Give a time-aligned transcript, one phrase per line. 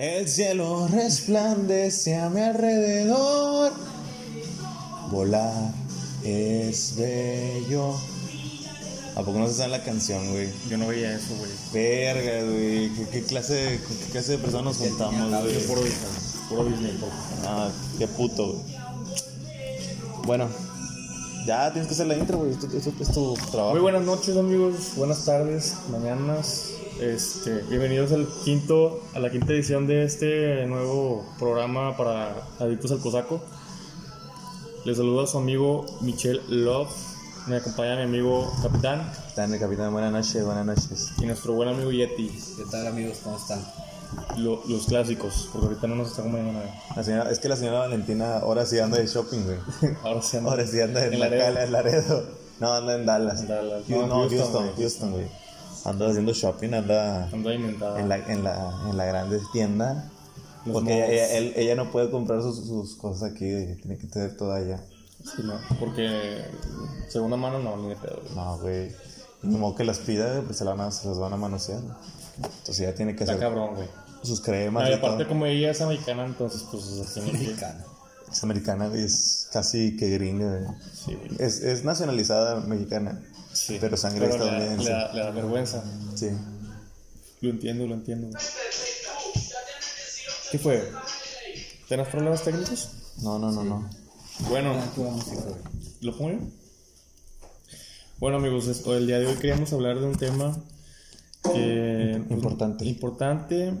[0.00, 3.72] El cielo resplandece a mi alrededor.
[5.10, 5.72] Volar
[6.24, 8.09] es bello.
[9.16, 10.48] ¿A poco no se sabe la canción, güey?
[10.68, 11.50] Yo no veía eso, güey.
[11.72, 12.90] Verga, güey.
[12.94, 15.66] ¿Qué, qué clase de, qué clase de personas nos juntamos, güey?
[15.66, 16.10] Puro Disney.
[16.48, 16.98] Puro Disney,
[17.44, 18.80] Ah, qué puto, güey.
[20.24, 20.48] Bueno,
[21.46, 22.52] ya tienes que hacer la intro, güey.
[22.52, 23.72] Esto, esto es tu trabajo.
[23.72, 24.92] Muy buenas noches, amigos.
[24.96, 26.70] Buenas tardes, mañanas.
[27.00, 33.00] Este, bienvenidos al quinto, a la quinta edición de este nuevo programa para adictos al
[33.00, 33.40] cosaco.
[34.84, 36.90] Les saluda su amigo Michelle Love.
[37.46, 41.12] Me acompaña mi amigo Capitán Capitán, capitán, buenas noches, buenas noches.
[41.18, 42.28] y nuestro buen amigo Yeti.
[42.28, 43.18] ¿Qué tal amigos?
[43.24, 43.60] ¿Cómo están?
[44.36, 46.66] Lo- los clásicos, porque ahorita no nos está comiendo nada.
[46.96, 49.58] La señora, es que la señora Valentina ahora sí anda de shopping, güey.
[50.04, 51.44] Ahora sí anda- Ahora sí anda en, En la Laredo.
[51.44, 52.24] cala, en Laredo.
[52.60, 53.40] No, anda en Dallas.
[53.40, 53.82] En Dallas.
[53.88, 54.76] Houston, No, no, Houston, Houston, güey.
[54.76, 55.26] Houston, güey.
[55.84, 58.00] Anda haciendo shopping, anda anda inventada.
[58.00, 60.10] en la, en la, en la grande tienda.
[60.66, 63.76] Los Porque ella, ella- él- ella no puede comprar sus, sus cosas aquí, güey.
[63.76, 64.80] Tiene que tener todo allá.
[65.24, 66.44] Sí, no, porque
[67.08, 68.20] segunda mano no, ni de pedo.
[68.22, 68.34] güey.
[68.34, 68.92] No, güey.
[69.42, 71.80] Modo que las pida, pues se, la van a- se las van a manosear.
[72.36, 73.88] Entonces ella tiene que Está hacer cabrón, güey.
[74.22, 75.28] sus cremas No, y aparte, todo.
[75.28, 77.84] como ella es americana, entonces, pues, tiene que- Mexicano.
[78.30, 80.78] Es americana, güey, es casi que gringa, güey.
[80.92, 81.30] Sí, güey.
[81.38, 83.20] Es, es nacionalizada mexicana,
[83.52, 83.78] Sí.
[83.80, 84.84] pero sangre Pero estadounidense.
[84.84, 85.82] Le da, le da vergüenza.
[86.14, 86.30] Sí.
[87.40, 88.38] Lo entiendo, lo entiendo.
[90.50, 90.90] ¿Qué fue?
[91.88, 92.90] ¿Tenés problemas técnicos?
[93.22, 93.90] No, no, no, no.
[94.48, 94.90] Bueno, Ah.
[96.00, 96.38] ¿lo pongo yo?
[98.18, 100.56] Bueno, amigos, es- el día de hoy queríamos hablar de un tema
[101.52, 102.20] que...
[102.30, 102.84] Importante.
[102.84, 103.74] Importante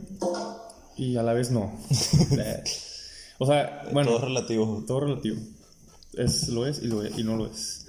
[0.96, 1.72] y a la vez no.
[3.38, 4.10] o sea, bueno...
[4.12, 4.84] Todo relativo.
[4.86, 5.40] todo relativo.
[6.14, 7.86] Es, lo es y, lo es y no lo es.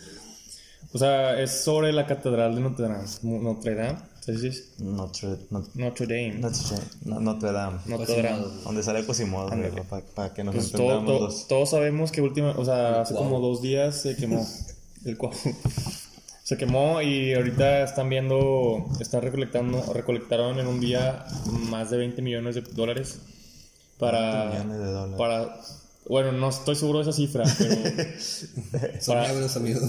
[0.94, 3.06] O sea, es sobre la catedral de Notre Dame.
[3.24, 4.00] Notre Dame.
[4.80, 6.40] Notre, Notre, Notre Dame.
[6.40, 7.80] Notre, no- Notre Dame.
[7.88, 8.44] Notre Dame.
[8.64, 9.50] Donde sale Cosimodo,
[10.16, 11.48] para que nos Pues entendamos todo- los...
[11.48, 14.46] todos sabemos que última, o sea, hace como dos días se quemó
[15.06, 15.34] el cuau.
[16.44, 21.26] Se quemó y ahorita están viendo, están recolectando, recolectaron en un día
[21.70, 23.20] más de 20 millones de dólares
[23.98, 25.18] para, 20 millones de dólares.
[25.18, 25.62] para,
[26.12, 27.76] bueno, no estoy seguro de esa cifra, pero
[29.00, 29.16] Son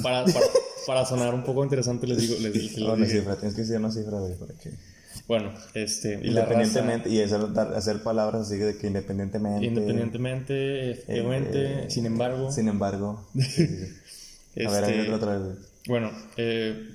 [0.03, 0.47] para, para, para,
[0.87, 3.19] para sonar un poco interesante les digo, les, les No, una dije.
[3.19, 4.71] cifra, tienes que decir una cifra, güey, para que...
[5.29, 9.67] Bueno, este, y la raza- Independientemente, y hacer, dar- hacer palabras así de que independientemente...
[9.67, 13.27] independientemente, efectivamente, eh, sin embargo, Sin embargo...
[13.35, 14.65] sí, sí, sí.
[14.65, 15.57] A ver, este, hay otra, otra vez, güey.
[15.89, 16.89] Bueno, eh,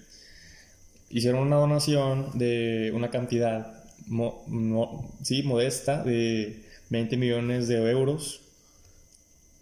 [1.09, 8.41] hicieron una donación de una cantidad, mo- no- sí, modesta, de 20 millones de euros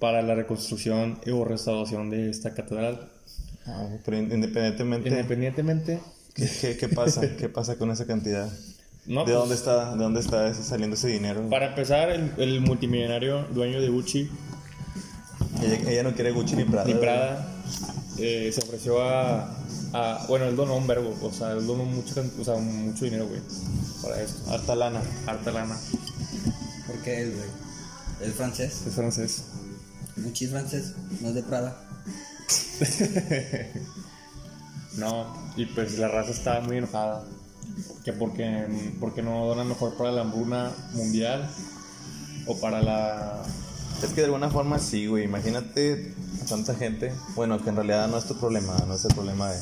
[0.05, 3.09] para la reconstrucción o restauración de esta catedral.
[3.65, 5.09] Ah, pero independientemente...
[5.09, 5.99] Independientemente,
[6.35, 7.21] ¿Qué, qué, qué pasa?
[7.35, 8.47] ¿Qué pasa con esa cantidad?
[9.07, 11.49] no, ¿De pues, dónde está, de dónde está ese- saliendo ese dinero?
[11.49, 14.29] para empezar, el, el multimillonario dueño de Gucci,
[15.63, 16.85] Ella, ella no quiere Gucci ni Prada.
[16.85, 16.93] ni.
[16.93, 17.47] Prada,
[18.19, 19.57] eh, se ofreció a,
[19.93, 23.25] a- Bueno, él donó un verbo, o sea, él donó mucho, o sea, mucho dinero,
[23.27, 23.41] güey,
[24.03, 24.51] para esto.
[24.51, 25.01] Harta lana.
[25.25, 25.75] Harta lana,
[26.85, 28.29] ¿Por qué él, güey?
[28.29, 28.83] ¿Es francés?
[28.87, 29.43] es francés.
[30.17, 31.77] Es francés, no es de Prada.
[34.97, 35.25] No,
[35.57, 37.23] y pues la raza está muy enojada.
[38.03, 41.49] Que porque, porque no donan mejor para la hambruna mundial
[42.47, 43.43] o para la.
[44.01, 45.25] Es que de alguna forma sí, güey.
[45.25, 47.13] Imagínate a tanta gente.
[47.35, 49.59] Bueno, que en realidad no es tu problema, no es el problema de,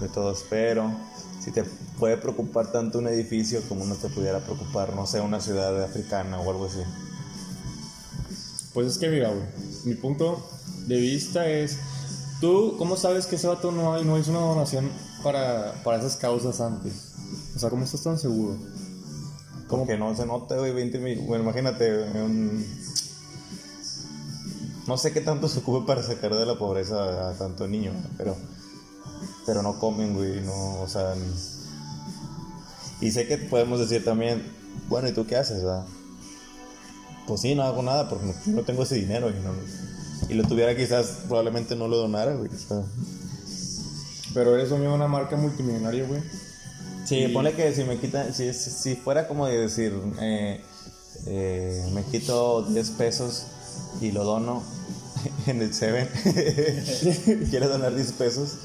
[0.00, 0.44] de todos.
[0.48, 0.90] Pero
[1.44, 1.64] si te
[1.98, 6.40] puede preocupar tanto un edificio como no te pudiera preocupar, no sé, una ciudad africana
[6.40, 6.80] o algo así.
[8.76, 9.46] Pues es que mira, güey.
[9.86, 10.46] Mi punto
[10.86, 11.78] de vista es.
[12.42, 14.90] ¿Tú cómo sabes que ese vato no, no hizo una donación
[15.22, 17.14] para, para esas causas antes?
[17.56, 18.54] O sea, ¿cómo estás tan seguro?
[19.66, 21.20] Como que no se nota, güey, 20 mil.
[21.20, 22.04] Bueno, imagínate,
[24.86, 28.36] no sé qué tanto se ocupe para sacar de la pobreza a tanto niño, pero,
[29.46, 31.14] pero no comen, güey, no, o sea.
[33.00, 34.42] Y sé que podemos decir también,
[34.90, 35.86] bueno, ¿y tú qué haces, verdad?
[37.26, 39.52] Pues sí, no hago nada porque no, tengo ese dinero y no.
[40.28, 42.48] Y lo tuviera quizás, probablemente no lo donara, güey.
[42.48, 42.82] o sea.
[44.34, 46.22] Pero eres dueño de una marca multimillonaria, güey.
[47.04, 50.60] Sí, ponle que si me quitan, si, si, si fuera como de decir, eh,
[51.26, 53.46] eh, me quito 10 pesos
[54.00, 54.62] y lo dono
[55.46, 56.08] en el Seven,
[57.50, 58.56] ¿quieres donar 10 pesos?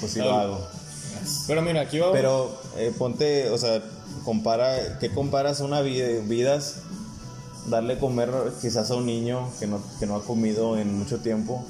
[0.00, 0.66] Pues sí lo hago.
[1.46, 2.12] Pero mira, aquí va.
[2.12, 3.82] Pero eh, ponte, o sea,
[4.24, 6.76] compara, ¿qué comparas una vida, vidas?
[7.70, 8.30] Darle comer
[8.60, 11.64] quizás a un niño que no, que no ha comido en mucho tiempo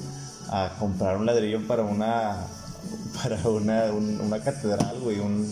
[0.49, 2.37] a comprar un ladrillo para una
[3.21, 5.51] para una, un- una catedral, güey, un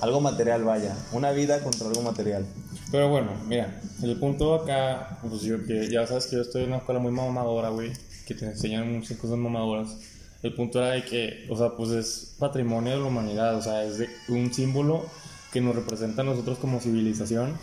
[0.00, 2.44] algo material, vaya, una vida contra algo material.
[2.90, 6.68] Pero bueno, mira, el punto acá, pues yo que ya sabes que yo estoy en
[6.68, 7.92] una escuela muy mamadora, güey,
[8.26, 9.96] que te enseñan muchas cosas mamadoras.
[10.42, 13.84] El punto era de que, o sea, pues es patrimonio de la humanidad, o sea,
[13.84, 15.04] es de un símbolo
[15.52, 17.54] que nos representa a nosotros como civilización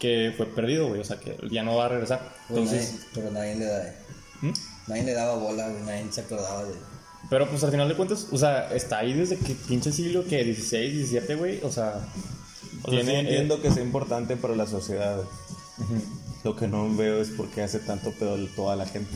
[0.00, 2.20] que fue perdido, güey, o sea, que ya no va a regresar.
[2.48, 3.94] Güey, Entonces, nadie- pero nadie le da.
[4.40, 4.52] ¿Mm?
[4.88, 5.82] Nadie le daba bola, güey.
[5.84, 6.74] Nadie se acordaba de.
[7.28, 10.42] pero pues al final de cuentas, o sea, está ahí desde que pinche siglo que
[10.42, 12.00] 16, 17, güey, o sea,
[12.82, 15.20] O sea, sí tiene entiendo que sea importante para la sociedad.
[16.44, 19.10] Lo que no veo es por qué hace tanto pedo toda la gente.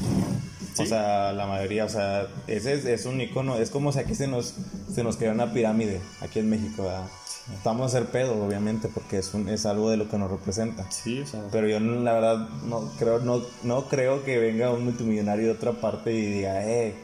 [0.75, 0.86] O Sí.
[0.88, 4.26] sea, la mayoría, o sea, ese es, es un icono, es como si aquí se
[4.26, 4.54] nos,
[4.92, 7.06] se nos crea una pirámide, aquí en México, ¿verdad?
[7.62, 10.91] Vamos a hacer pedo, obviamente, porque es, un, es algo de lo que nos representa.
[10.91, 14.85] Sí, o sea, Pero yo la verdad no creo, no, no creo que venga un
[14.85, 16.94] multimillonario de otra parte y diga, eh,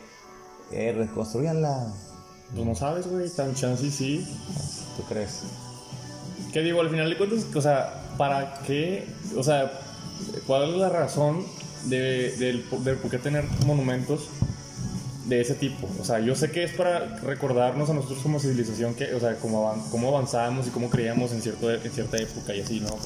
[0.73, 1.93] eh, reconstruyanla.
[2.55, 4.27] pues no sabes, güey, tan chance sí.
[4.97, 5.43] ¿Tú crees?
[6.55, 9.07] Que digo, al final de cuentas, o sea, ¿para qué?
[9.37, 9.71] O sea,
[10.47, 11.45] ¿cuál es la razón
[11.85, 14.29] de, del, del por qué tener monumentos
[15.27, 15.89] de ese tipo?
[16.01, 19.37] O sea, yo sé que es para recordarnos a nosotros como civilización, que, o sea,
[19.37, 22.97] cómo, cómo avanzábamos y cómo creíamos en, cierto, en cierta época y así, ¿no?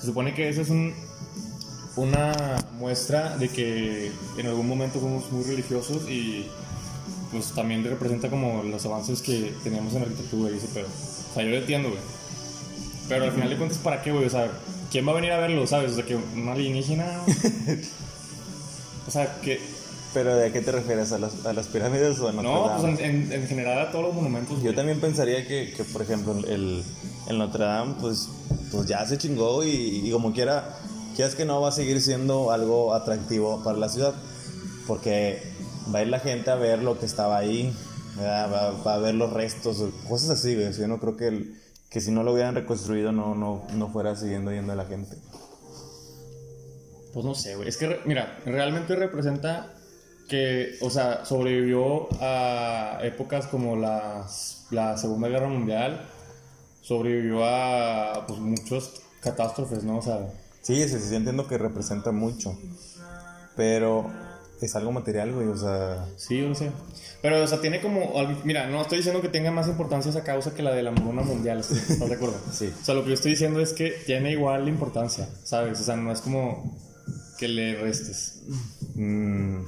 [0.00, 0.94] Se supone que eso es un,
[1.96, 6.46] una muestra de que en algún momento fuimos muy religiosos y
[7.32, 10.86] pues también representa como los avances que teníamos en arquitectura y ese pedo.
[10.86, 12.00] O sea, yo lo entiendo, güey.
[13.08, 14.26] Pero al final de cuentas, ¿para qué, güey?
[14.26, 14.50] O sea,
[14.90, 15.92] ¿quién va a venir a verlo, sabes?
[15.92, 17.06] O sea, que un alienígena...
[19.06, 19.60] o sea, que...
[20.16, 21.12] ¿Pero de qué te refieres?
[21.12, 22.80] ¿A las, a las pirámides o a Notre No, Dame?
[22.80, 24.56] pues en, en- en general a todos los monumentos.
[24.56, 24.74] Yo güey.
[24.74, 26.82] también pensaría que, que, por ejemplo, el,
[27.28, 28.30] el Notre Dame, pues,
[28.72, 29.68] pues ya se chingó y,
[30.08, 30.74] y como quiera,
[31.16, 34.14] quieras que no va a seguir siendo algo atractivo para la ciudad,
[34.86, 35.42] porque
[35.94, 37.70] va a ir la gente a ver lo que estaba ahí,
[38.18, 40.72] va, va a ver los restos, cosas así, güey.
[40.72, 41.60] Yo no creo que, el-
[41.90, 45.14] que si no lo hubieran reconstruido no, no, no fuera siguiendo yendo la gente.
[47.12, 47.68] Pues no sé, güey.
[47.68, 49.74] Es que, mira, realmente representa
[50.28, 54.26] que, o sea, sobrevivió a épocas como la,
[54.70, 56.06] la Segunda Guerra Mundial,
[56.80, 59.98] sobrevivió a pues, muchas catástrofes, ¿no?
[59.98, 60.28] O sea,
[60.66, 62.58] Sí, sí, sí, entiendo que representa mucho,
[63.54, 64.10] pero
[64.60, 66.04] es algo material, güey, o sea...
[66.16, 66.72] sí, yo lo sé.
[67.22, 68.12] Pero, o sea, tiene como.
[68.42, 71.22] Mira, no estoy diciendo que tenga más importancia esa causa que la de la hambruna
[71.22, 72.34] mundial, ¿estás de acuerdo?
[72.52, 72.72] Sí.
[72.82, 75.80] O sea, lo que yo estoy diciendo es que tiene igual importancia, ¿sabes?
[75.80, 76.76] O sea, no es como
[77.38, 78.42] que le restes.
[78.96, 79.60] Mm,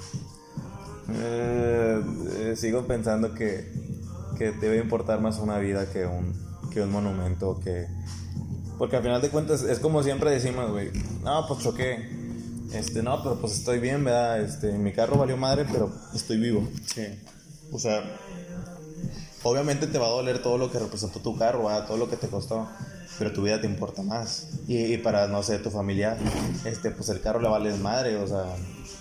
[1.14, 2.02] eh,
[2.38, 3.70] eh, sigo pensando que,
[4.36, 6.32] que debe importar más una vida que un,
[6.70, 7.58] que un monumento.
[7.60, 7.86] Que,
[8.78, 10.90] porque al final de cuentas es como siempre decimos, güey,
[11.22, 12.16] no, pues choqué.
[12.72, 14.42] Este, no, pero pues estoy bien, ¿verdad?
[14.42, 16.68] Este, mi carro valió madre, pero estoy vivo.
[16.84, 17.06] Sí.
[17.72, 18.02] O sea,
[19.42, 21.86] obviamente te va a doler todo lo que representó tu carro, ¿verdad?
[21.86, 22.68] todo lo que te costó,
[23.18, 24.48] pero tu vida te importa más.
[24.66, 26.18] Y, y para, no sé, tu familia,
[26.66, 28.44] este, pues el carro le vale madre, o sea,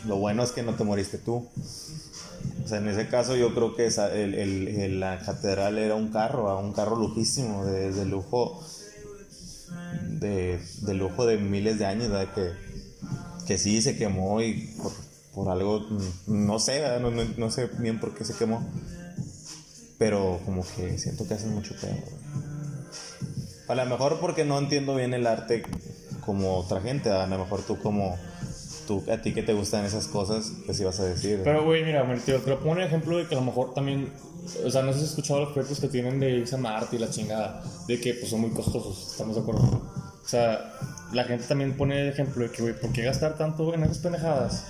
[0.05, 1.47] lo bueno es que no te moriste tú.
[2.63, 3.87] O sea, en ese caso yo creo que
[4.77, 6.63] el- la catedral era un carro, ¿verdad?
[6.63, 8.61] un carro lujísimo, de, lujo,
[10.19, 10.59] de,
[10.93, 12.33] lujo de miles de años, ¿verdad?
[12.33, 12.51] Que,
[13.47, 14.91] que sí se quemó y por,
[15.33, 15.81] por algo,
[16.27, 16.99] mm, no sé, ¿verdad?
[16.99, 18.61] no, no, no sé bien por qué se quemó,
[19.97, 21.93] pero como que siento que hacen mucho güey.
[23.67, 25.63] A lo mejor porque no entiendo bien el arte
[26.25, 28.17] como otra gente, a lo mejor tú como,
[28.87, 31.41] tú, a ti que te gustan esas cosas, pues ibas a decir.
[31.43, 34.09] Pero, güey, mira, me- te, lo pongo un ejemplo de que a lo mejor también.
[34.65, 36.95] O sea, no sé si has escuchado los proyectos que tienen de irse a Marte
[36.95, 37.61] y la chingada.
[37.87, 39.61] De que pues son muy costosos, ¿estamos de acuerdo?
[39.61, 40.73] O sea,
[41.13, 43.99] la gente también pone el ejemplo de que, güey, ¿por qué gastar tanto en esas
[43.99, 44.63] pendejadas?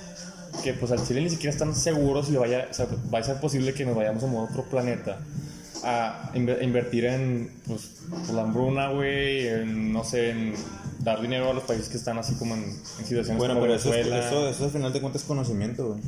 [0.64, 3.40] Que pues al Chile ni siquiera están seguros si vaya, o sea, va a ser
[3.40, 5.20] posible que nos vayamos a otro planeta.
[5.84, 7.92] A inver- a invertir en pues,
[8.34, 10.54] la hambruna, güey, en, no sé, en
[11.08, 13.76] dar dinero a los países que están así como en, en situaciones bueno, como pero
[13.76, 14.28] eso, Venezuela.
[14.28, 16.02] eso, eso al final de cuentas es conocimiento, güey.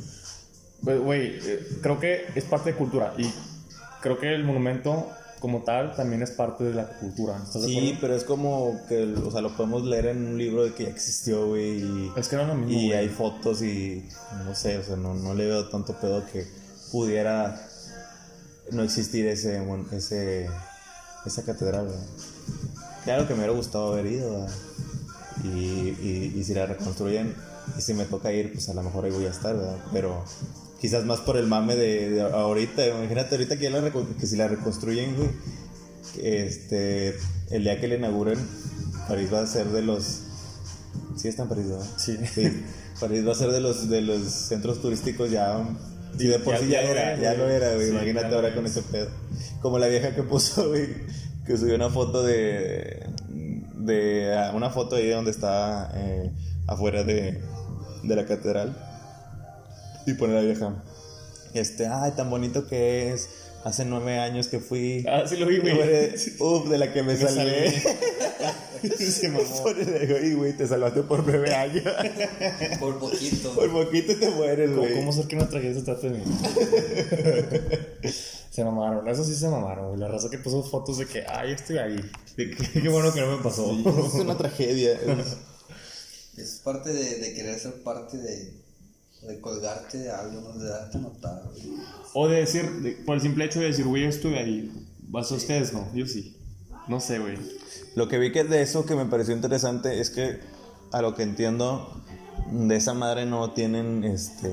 [0.84, 3.32] Pues, Güey, eh, creo que es parte de cultura y
[4.02, 5.08] creo que el monumento
[5.40, 7.40] como tal también es parte de la cultura.
[7.42, 10.64] ¿Estás de Sí, pero es como que, o sea, lo podemos leer en un libro
[10.64, 12.72] de que ya existió, güey, y, Es que no es lo mismo.
[12.72, 12.92] y güey.
[12.92, 14.06] hay fotos y
[14.44, 16.46] no sé, o sea, no, no le veo tanto pedo que
[16.92, 17.58] pudiera
[18.70, 20.50] no existir ese, ese
[21.24, 21.98] esa catedral, güey.
[23.04, 24.54] Claro que me hubiera gustado haber ido, ¿verdad?
[25.44, 27.34] Y, y, y si la reconstruyen
[27.78, 29.76] y si me toca ir, pues a lo mejor ahí voy a estar, ¿verdad?
[29.92, 30.24] Pero
[30.80, 34.36] quizás más por el mame de, de ahorita, imagínate ahorita que, ya la que si
[34.36, 35.28] la reconstruyen, güey,
[36.22, 37.16] este,
[37.50, 38.38] el día que le inauguren,
[39.08, 40.22] París va a ser de los...
[41.16, 41.86] Sí, está en París, ¿verdad?
[41.96, 42.18] Sí.
[43.00, 45.64] París va a ser de los, de los centros turísticos ya...
[46.18, 47.86] Y de por Ya- sí ya, ya era, ya lo era, güey.
[47.86, 49.08] Sí, Imagínate claro, ahora con ese pedo.
[49.62, 50.88] Como la vieja que puso, güey,
[51.46, 53.06] que subió una foto de...
[53.84, 56.32] de ah, una foto ahí donde está eh,
[56.66, 57.40] afuera de,
[58.02, 58.76] de la catedral.
[60.06, 60.82] Y pone la vieja.
[61.54, 63.28] Este, ay, tan bonito que es.
[63.62, 65.04] Hace nueve años que fui.
[65.06, 65.74] Ah, sí lo vi, güey.
[66.38, 67.70] Uf, de la que me, Me salvé.
[68.98, 69.44] Se mamó.
[69.64, 71.84] "Oye, güey, te salvaste por nueve años.
[72.78, 73.52] Por poquito.
[73.54, 74.94] por poquito te mueres, ¿Cómo, güey.
[74.94, 76.24] cómo ser que se trate de mí?
[78.60, 80.00] se mamaron, eso sí se mamaron, güey.
[80.00, 81.96] La raza que puso fotos de que, ay, estoy ahí.
[82.36, 83.72] De que- Qué bueno que no me pasó.
[83.72, 84.98] Es una tragedia.
[86.36, 88.54] Es parte de, de querer ser parte de,
[89.28, 90.58] de colgarte de algo, ¿no?
[90.58, 91.42] de darte notar.
[91.50, 91.74] güey.
[92.14, 94.72] O de decir, de- por el simple hecho de decir, güey, estuve ahí.
[95.08, 95.72] ¿Vas a ustedes?
[95.72, 96.36] No, yo sí.
[96.88, 97.36] No sé, güey.
[97.94, 100.38] Lo que vi que de eso que me pareció interesante es que,
[100.92, 102.02] a lo que entiendo,
[102.50, 104.50] de esa madre no tienen, este,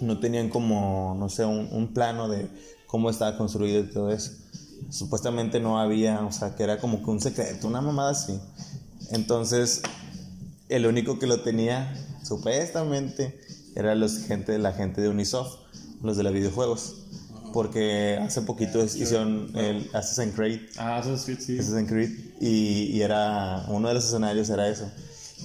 [0.00, 2.46] no tenían como, no sé, un, un plano de
[2.88, 4.32] cómo estaba construido y todo eso.
[4.90, 8.40] Supuestamente no había, o sea, que era como que un secreto, una mamada así.
[9.12, 9.82] Entonces,
[10.68, 13.38] el único que lo tenía, supuestamente,
[13.76, 15.60] era los gente, la gente de Unisoft,
[16.02, 16.96] los de los videojuegos.
[17.52, 21.58] Porque hace poquito hicieron el Assassin's Creed Ah, eso sí, sí.
[21.58, 24.90] Assassin's Creed y, y era uno de los escenarios era eso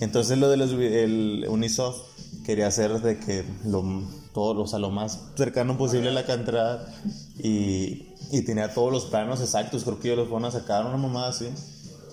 [0.02, 2.02] entonces lo de los el Unisoft
[2.46, 3.84] quería hacer de que lo
[4.34, 6.86] todo o sea, lo más cercano posible a la catedral
[7.38, 10.98] y, y tenía todos los planos exactos creo que ellos los fueron a sacar una
[10.98, 11.48] mamada así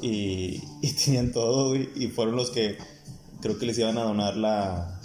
[0.02, 2.76] y, y tenían todo güey, y fueron los que
[3.40, 5.00] creo que les iban a donar la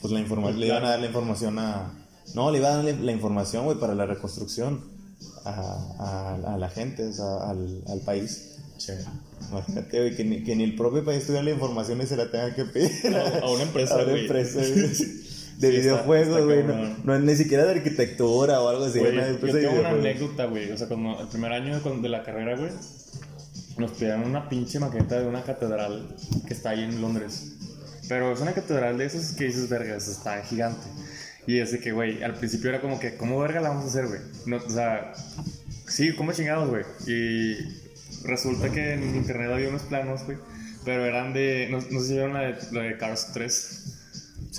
[0.00, 1.92] pues la información le iban a dar la información a
[2.34, 4.80] no le iban a dar la, la información güey para la reconstrucción
[5.44, 5.50] a,
[6.44, 8.46] a- a la gente o sea, al, al país
[8.78, 8.92] Sí.
[9.50, 12.30] Imagínate, güey, que ni, que ni el propio país tuviera la información y se la
[12.30, 14.22] tenga que pedir A- a una empresa, A una güey.
[14.22, 14.90] empresa, güey.
[15.60, 16.64] De Sí, videojuegos, güey.
[16.64, 18.98] No, no, ni siquiera de arquitectura o algo así.
[18.98, 20.72] Una yo tengo una anécdota, güey.
[20.72, 22.70] O sea, cuando el primer año de, la carrera, güey,
[23.76, 26.16] nos pidieron una pinche maqueta de una catedral
[26.48, 27.58] que está ahí en Londres.
[28.08, 30.86] Pero es una catedral de esas que dices, vergas, está gigante.
[31.46, 33.88] Y es de que, güey, al principio era como que, ¿cómo verga la vamos a
[33.88, 34.20] hacer, güey?
[34.46, 35.12] No, o sea,
[35.86, 36.84] sí, ¿cómo chingados, güey?
[37.06, 37.56] Y
[38.24, 40.38] resulta que en internet había unos planos, güey,
[40.86, 43.99] pero eran de, no, no sé si vieron la de, la de Cars 3.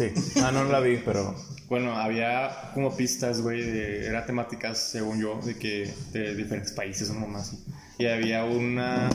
[0.02, 0.40] Sí.
[0.42, 1.36] Ah, no la vi, pero.
[1.70, 7.12] Bueno, había como pistas, güey, de, era temáticas, según yo, de que de diferentes países,
[7.12, 7.64] mamá así.
[8.00, 9.10] Y había una,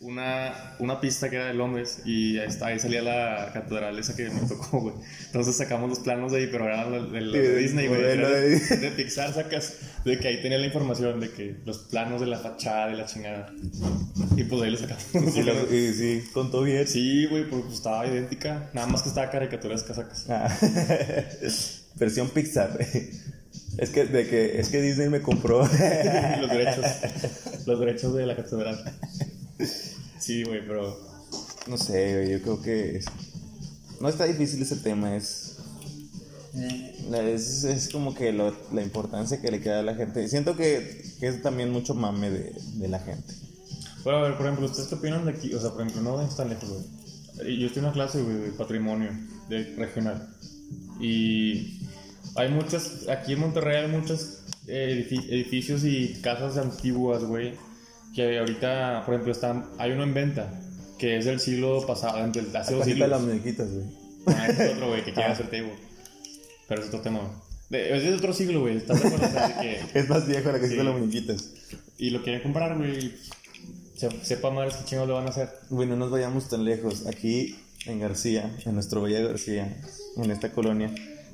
[0.00, 4.40] una, una pista que era de Londres y ahí, salía la catedral esa que me
[4.48, 4.94] tocó, güey.
[5.26, 8.00] Entonces sacamos los planos de ahí, pero era de, de Disney, güey.
[8.00, 12.20] de De, de Pixar sacas, de que ahí tenía la información de que los planos
[12.22, 13.52] de la fachada y la chingada.
[14.36, 15.04] Y pues ahí lo sacamos.
[15.34, 16.86] Sí, lo- y sí, contó bien.
[16.86, 18.70] Sí, güey, pues estaba idéntica.
[18.72, 20.26] Nada más que estaba caricaturesca sacas.
[20.30, 20.48] Ah.
[21.96, 22.78] Versión Pixar.
[23.76, 25.58] Es que, de que, es que Disney me compró.
[26.40, 26.86] los derechos.
[27.66, 28.82] Los derechos de la catedral.
[30.18, 30.98] Sí, güey, pero.
[31.66, 32.96] No sé, güey, yo creo que.
[32.98, 33.06] es-
[34.00, 35.56] No está difícil ese tema, es.
[36.54, 36.86] Eh,
[37.34, 40.28] Es, es como que lo- la importancia que le queda a la gente.
[40.28, 43.34] Siento que, que es también mucho mame de, de la gente.
[44.04, 45.52] Bueno, a ver, por ejemplo, ¿ustedes qué opinan de aquí?
[45.54, 47.52] O sea, por ejemplo, no están lejos, güey.
[47.54, 49.10] Y Yo estoy en una clase, güey, de patrimonio
[49.48, 50.28] de regional.
[51.00, 51.80] Y
[52.36, 57.54] hay muchas, aquí en Monterrey hay muchos eh, edifi- edificios y casas antiguas, güey,
[58.14, 60.52] que ahorita, por ejemplo, están, hay uno en venta,
[60.98, 63.08] que es del siglo pasado, del, hace dos siglos.
[63.08, 63.86] las muñequitas, güey.
[64.26, 65.76] Ah, ese es otro, güey, que quiere hacerte, güey.
[66.68, 67.20] Pero es otro tema.
[67.70, 68.76] De- Es de otro siglo, güey.
[68.76, 69.26] ¿Estás de acuerdo?
[69.26, 70.76] O sea, de que- Es más viejo la casita Sí.
[70.76, 71.50] de las muñequitas.
[71.98, 73.14] Y lo quieren comprar, güey.
[73.96, 75.48] se- Sepa madres qué chingados lo van a hacer.
[75.70, 77.06] Güey, no nos vayamos tan lejos.
[77.06, 79.80] Aquí en García, en nuestro Valle de García,
[80.16, 80.92] en esta colonia,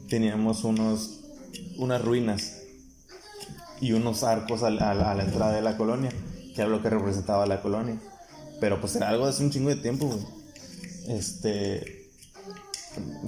[0.09, 1.21] teníamos unos,
[1.79, 2.63] unas ruinas
[3.81, 6.11] y unos arcos a, a a la entrada de la colonia,
[6.57, 8.01] que era lo que representaba la colonia.
[8.61, 10.19] Pero pues era algo de hace un chingo de tiempo, güey.
[11.09, 12.09] Este.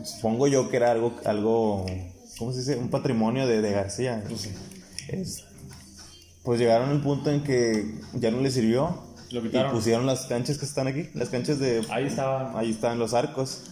[0.03, 1.85] Supongo yo que era algo, algo
[2.39, 2.77] ¿cómo se dice?
[2.77, 4.25] Un patrimonio de, de García.
[5.09, 5.45] Es-
[6.43, 9.03] pues llegaron al punto en que ya no les sirvió.
[9.31, 9.73] Lo y quitaron.
[9.73, 11.85] pusieron las canchas que están aquí, las canchas de...
[11.91, 12.59] Ahí estaba.
[12.59, 13.65] Ahí están los arcos.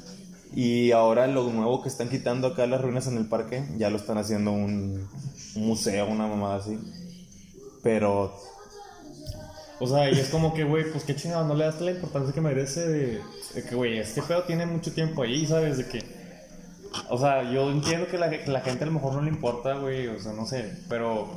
[0.55, 3.97] Y ahora lo nuevo que están quitando acá las ruinas en el parque, ya lo
[3.97, 5.09] están haciendo un,
[5.55, 6.79] un museo, una mamada así.
[7.83, 8.37] Pero
[9.79, 12.33] O sea, y es como que, güey, pues qué chingados, no le das la importancia
[12.33, 13.21] que merece de,
[13.55, 15.77] de que, güey, este pedo tiene mucho tiempo ahí, ¿sabes?
[15.79, 16.03] De que.
[17.11, 19.75] O sea, yo entiendo que la, que la gente a lo mejor no le importa,
[19.75, 21.37] güey, o sea, no sé, pero.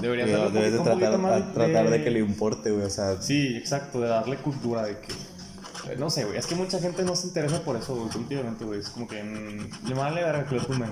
[0.00, 2.84] Debería Pero debes de tratar, más a- tratar de que le importe, güey.
[2.84, 5.96] O sea, Sí, exacto, de darle cultura, de que...
[5.96, 8.80] No sé, güey, es que mucha gente no se interesa por eso, güey, últimamente, güey.
[8.80, 10.90] Es como que mm, le vale verga que lo tumben.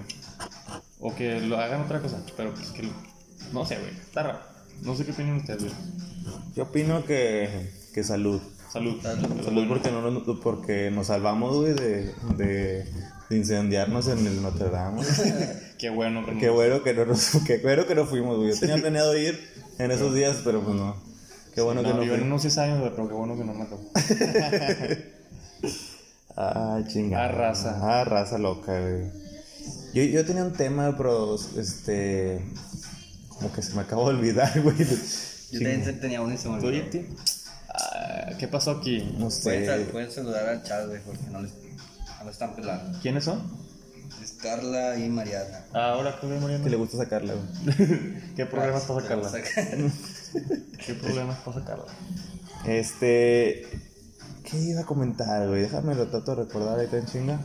[0.99, 2.89] O que lo hagan otra cosa, pero pues que...
[3.53, 4.39] No sé, güey, está raro.
[4.83, 5.75] No sé qué opinan ustedes, güey.
[6.55, 8.41] yo opino que, que salud.
[8.73, 9.01] Salud.
[9.03, 12.85] Salud porque, no nos, porque nos salvamos, güey, de, de,
[13.31, 15.03] de incendiarnos en el Notre Dame.
[15.79, 18.51] Qué bueno no- Qué bueno que no, nos, qué bueno que no fuimos, güey.
[18.53, 19.39] Yo tenía planeado ir
[19.79, 20.97] en esos días, pero pues no.
[21.55, 23.55] Qué bueno que No, no yo unos 6 años, güey, pero qué bueno que no
[23.55, 23.91] me tocó.
[26.37, 27.25] Ah, chingada.
[27.25, 27.79] Ah, raza.
[27.83, 29.11] Ah, raza loca, güey.
[29.95, 32.45] Yo, yo tenía un tema, pero este.
[33.37, 34.77] Como que se me acabó de olvidar, güey.
[34.79, 36.49] Yo también tenía uno y se.
[37.69, 39.15] Ah, ¿Qué pasó aquí?
[39.19, 39.87] No sé.
[39.93, 41.53] pueden saludar al chat, güey, porque no les
[42.19, 42.99] no lo están pelando.
[43.01, 43.43] ¿Quiénes son?
[44.23, 45.67] Es Carla y Mariana.
[45.75, 46.65] Ah, ahora que Mariana.
[46.65, 47.77] Que le gusta sacarla, güey.
[48.37, 49.91] ¿Qué problemas para Te vamos a sacarla?
[49.91, 50.79] sacar.
[50.85, 51.85] ¿Qué problemas para sacarla?
[52.65, 53.67] Este.
[54.45, 55.63] ¿Qué iba a comentar, güey?
[55.63, 57.41] Déjame lo trato de recordar ahorita en chinga.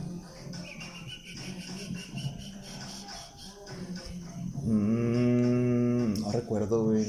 [4.64, 5.71] Mm,
[6.20, 7.06] no recuerdo, güey.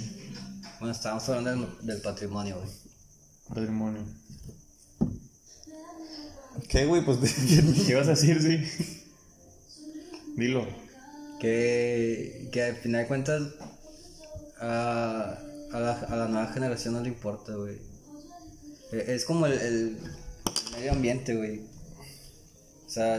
[0.79, 2.69] Bueno, estábamos hablando del, del patrimonio, güey.
[3.47, 4.01] Patrimonio.
[6.67, 7.03] ¿Qué, güey?
[7.03, 7.17] Pues
[7.85, 9.03] ¿Qué ibas a decir, sí?
[10.35, 10.65] Dilo.
[11.39, 13.41] Que, que al final de cuentas
[14.59, 15.37] a,
[15.73, 17.77] a, la, a la nueva generación no le importa, güey.
[18.91, 19.97] E- Es como el, el
[20.73, 21.61] medio ambiente, güey.
[22.87, 23.15] O sea,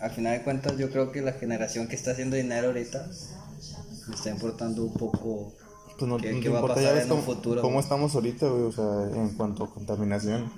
[0.00, 3.10] al final de cuentas yo creo que la generación que está haciendo dinero ahorita
[4.08, 5.52] le está importando un poco
[5.98, 7.80] Pues no, ¿Qué- no qué va a pasar ya ves en un cómo, futuro, cómo
[7.80, 10.50] estamos ahorita, güey, o sea, en cuanto a contaminación.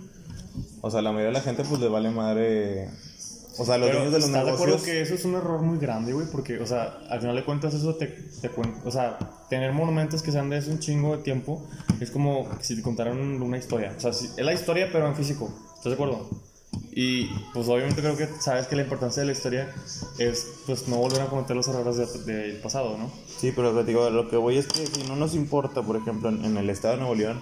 [0.81, 2.89] O sea, la mayoría de la gente, pues, le vale madre...
[3.57, 4.83] O sea, los Pero, dueños de los ¿estás de acuerdo negocios...
[4.83, 6.27] que eso es un error muy grande, güey?
[6.31, 9.17] Porque, o sea, al final de cuentas eso te, te cuen- O sea,
[9.49, 11.65] tener monumentos que sean de hace un chingo de tiempo
[12.01, 13.95] es como si te contaran un- una historia.
[13.97, 15.53] O sea, si- es la historia, pero en físico.
[15.77, 16.29] ¿Estás de acuerdo?
[16.97, 19.75] Y, pues, obviamente creo que sabes que la importancia de la historia
[20.19, 23.11] es, pues, no volver a cometer los errores de- del pasado, ¿no?
[23.39, 26.29] Sí, pero te digo, lo que voy es que si no nos importa, por ejemplo,
[26.29, 27.41] en, en el estado de Nuevo León,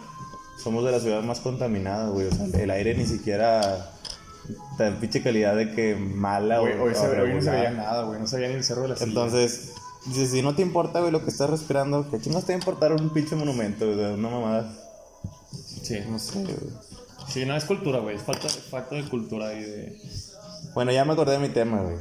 [0.62, 2.28] somos de la ciudad más contaminada, güey.
[2.28, 3.90] O sea, el aire ni siquiera...
[4.76, 6.72] Tan pinche calidad de que mala, güey.
[6.76, 8.18] hoy, se, hoy no se veía nada, güey.
[8.18, 9.06] No se veía ni el cerro de la Silla.
[9.08, 9.72] Entonces,
[10.06, 12.58] dices, si no te importa, güey, lo que estás respirando, ¿qué chingas te va a
[12.58, 14.04] importar un pinche monumento, güey?
[14.14, 14.72] Una mamada.
[15.82, 16.56] Sí, No sé, güey.
[17.28, 18.16] Sí, no es cultura, güey.
[18.16, 19.98] Es falta, falta de cultura y de...
[20.74, 21.96] Bueno, ya me acordé de mi tema, güey.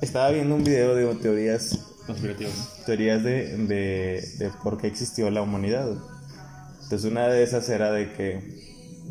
[0.00, 2.54] Estaba viendo un video de teorías, conspirativos.
[2.86, 5.88] teorías de, de, de por qué existió la humanidad.
[6.82, 9.04] Entonces, una de esas era de que,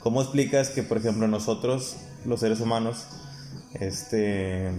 [0.00, 3.06] ¿cómo explicas que, por ejemplo, nosotros, los seres humanos,
[3.80, 4.70] este,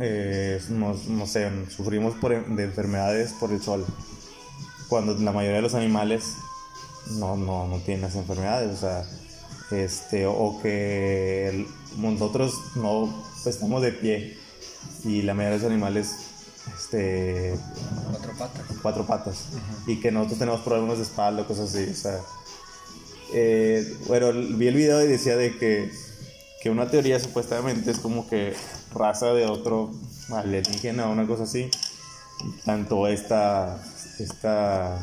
[0.00, 3.84] eh, nos- no sé, sufrimos por, de enfermedades por el sol?
[4.88, 6.24] Cuando la mayoría de los animales
[7.18, 9.04] no, no, no tienen las enfermedades, o sea,
[9.70, 14.36] este, o que nosotros no pues, estamos de pie
[15.04, 16.14] y la mayoría de los animales,
[16.76, 17.58] este,
[18.10, 18.62] cuatro patas.
[18.82, 19.44] cuatro patas
[19.86, 22.18] y que nosotros tenemos problemas de espalda, cosas así, o sea,
[23.34, 25.90] eh, bueno, vi el video y decía de que,
[26.60, 28.54] que una teoría supuestamente es como que
[28.94, 29.90] raza de otro
[30.30, 31.70] alienígena o una cosa así,
[32.64, 33.82] tanto esta,
[34.18, 34.98] esta,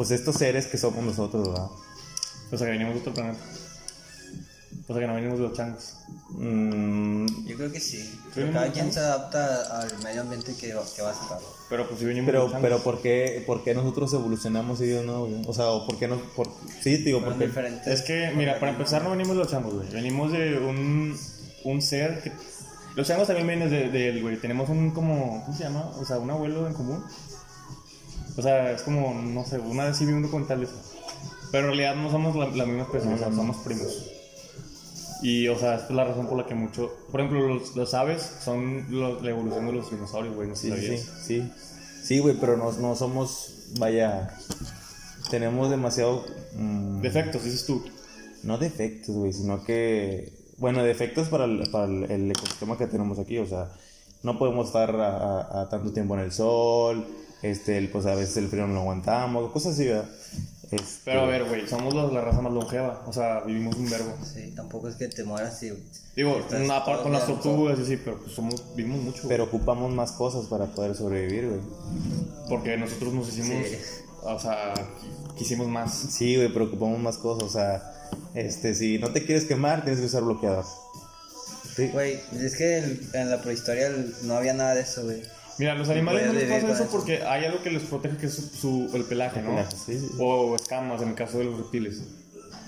[0.00, 1.68] pues estos seres que somos nosotros, ¿verdad?
[2.50, 3.38] O sea, que venimos de otro planeta.
[4.88, 5.96] O sea, que no venimos de los changos.
[6.30, 8.18] Mm, Yo creo que sí.
[8.34, 11.38] Pero cada quien se adapta al medio ambiente que, que va a estar.
[11.68, 14.84] Pero pues si venimos de pero, los pero ¿por qué, por qué nosotros evolucionamos y
[14.84, 15.42] ellos no, güey?
[15.46, 16.16] O sea, o ¿por qué no?
[16.34, 16.48] Por,
[16.80, 17.48] sí, digo, Fueron porque...
[17.48, 17.86] diferentes.
[17.86, 19.88] Es que, mira, para empezar no venimos de los changos, güey.
[19.90, 21.14] Venimos de un,
[21.64, 22.32] un ser que...
[22.96, 24.38] Los changos también vienen de, de él, güey.
[24.38, 25.42] Tenemos un como...
[25.44, 25.90] ¿Cómo se llama?
[26.00, 27.04] O sea, un abuelo en común.
[28.40, 30.74] O sea, es como, no sé, una vez sí vi un documental de eso.
[31.52, 34.06] Pero en realidad no somos la, la misma especie, o sea, somos primos.
[35.22, 36.90] Y, o sea, esta es la razón por la que mucho...
[37.10, 40.48] Por ejemplo, los, los aves son la evolución de los dinosaurios, güey.
[40.48, 41.52] No Sí, sí, sí,
[42.02, 42.18] sí.
[42.20, 44.30] Güey, pero no, no somos, vaya,
[45.30, 46.24] tenemos demasiado...
[46.56, 47.84] mm, Defectos, dices tú.
[48.42, 53.36] no defectos, güey, sino que, bueno, defectos para el, para el ecosistema que tenemos aquí,
[53.38, 53.70] o sea,
[54.22, 57.06] no podemos estar a, a- a tanto tiempo en el sol,
[57.42, 60.08] este, el- pues a veces el frío no lo aguantamos, cosas así, ¿verdad?
[60.70, 63.02] Este, Pero a ver, güey, somos los- la raza más longeva.
[63.06, 64.14] O sea, vivimos un verbo.
[64.22, 65.72] Sí, tampoco es que te mueras y...
[66.14, 69.22] Digo, una parte con las tortugas y sí, pero pues somos, vivimos mucho.
[69.26, 71.60] Pero ocupamos más cosas para poder sobrevivir, güey.
[72.48, 73.78] porque nosotros nos hicimos, Sí.
[74.22, 74.74] o sea,
[75.36, 75.92] quisimos más.
[75.92, 77.92] Sí, güey, pero ocupamos más cosas, o sea,
[78.34, 80.64] este, si no te quieres quemar, tienes que usar bloqueador.
[81.74, 81.88] Sí.
[81.88, 85.22] Güey, es que el- en la prehistoria el- no había nada de eso, güey.
[85.60, 86.90] Mira, los animales no les pasa eso eso.
[86.90, 88.42] porque hay algo que les protege que es su,
[88.88, 89.56] su- el pelaje, ¿no?
[89.70, 90.10] sí, sí.
[90.18, 92.02] O escamas en el caso de los reptiles.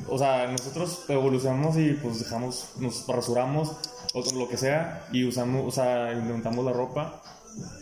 [0.08, 3.72] O sea, nosotros evolucionamos y pues dejamos, nos rasuramos
[4.14, 7.22] o con lo que sea y usamos, o sea, inventamos la ropa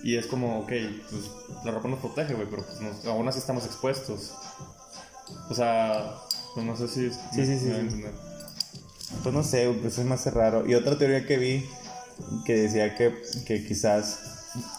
[0.04, 0.72] y es como, ok,
[1.10, 1.22] pues
[1.64, 4.32] la ropa nos protege, güey, pero pues nos- aún así estamos expuestos.
[5.48, 6.14] O sea,
[6.54, 7.10] pues no sé si...
[7.34, 8.10] Sí, sí, sí, me.
[9.22, 10.66] Pues no sé, pues es más raro.
[10.68, 11.66] Y otra teoría que vi
[12.44, 13.14] que decía que,
[13.46, 14.29] que quizás,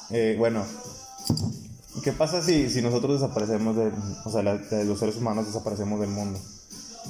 [0.10, 0.66] eh, bueno,
[2.04, 3.94] ¿qué pasa si, si nosotros desaparecemos del,
[4.26, 6.40] o sea, la- de los seres humanos desaparecemos del mundo?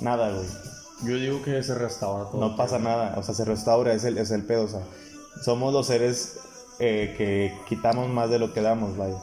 [0.02, 0.48] Nada, güey.
[1.04, 2.40] Yo digo que se restaura todo.
[2.40, 4.82] No pasa nada, o sea, se restaura, es el, es el pedo, o sea,
[5.44, 6.34] somos los seres
[6.80, 9.18] eh, que quitamos más de lo que damos, vaya.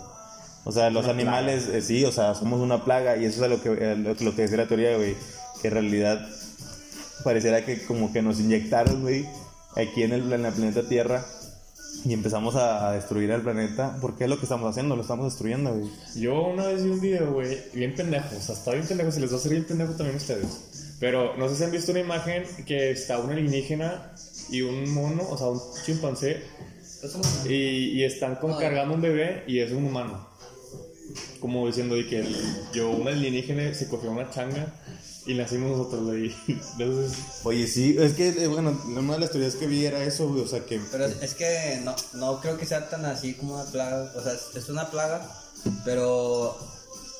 [0.64, 3.62] O sea, los animales, eh, sí, o sea, somos una plaga y eso es lo
[3.62, 5.16] que, eh, lo, lo que decía la teoría, güey,
[5.62, 6.28] que en realidad
[7.24, 9.26] pareciera que como que nos inyectaron, güey,
[9.76, 11.24] aquí en el, en el planeta Tierra
[12.08, 15.74] y empezamos a, destruir el planeta, porque es lo que estamos haciendo, lo estamos destruyendo,
[15.74, 15.90] güey.
[16.16, 19.20] Yo una vez vi un video, güey, bien pendejo, o sea, está bien pendejo, se
[19.20, 20.96] les va a hacer bien pendejo también a ustedes.
[21.00, 24.12] Pero no sé si han visto una imagen que está un alienígena
[24.50, 26.42] y un mono, o sea, un chimpancé,
[27.46, 30.26] y, y están como cargando un bebé y es un humano.
[31.40, 32.36] Como diciendo de que el-
[32.72, 34.74] yo, un alienígena se cogió una changa
[35.28, 36.08] y nacimos nosotros.
[36.48, 40.26] Entonces, Oye, sí, es que, eh, bueno, una de las teorías que vi era eso,
[40.28, 40.80] güey, o sea, que...
[40.90, 44.10] Pero es que no, no creo que sea tan así como una plaga.
[44.16, 45.30] O sea, es, una plaga,
[45.84, 46.56] pero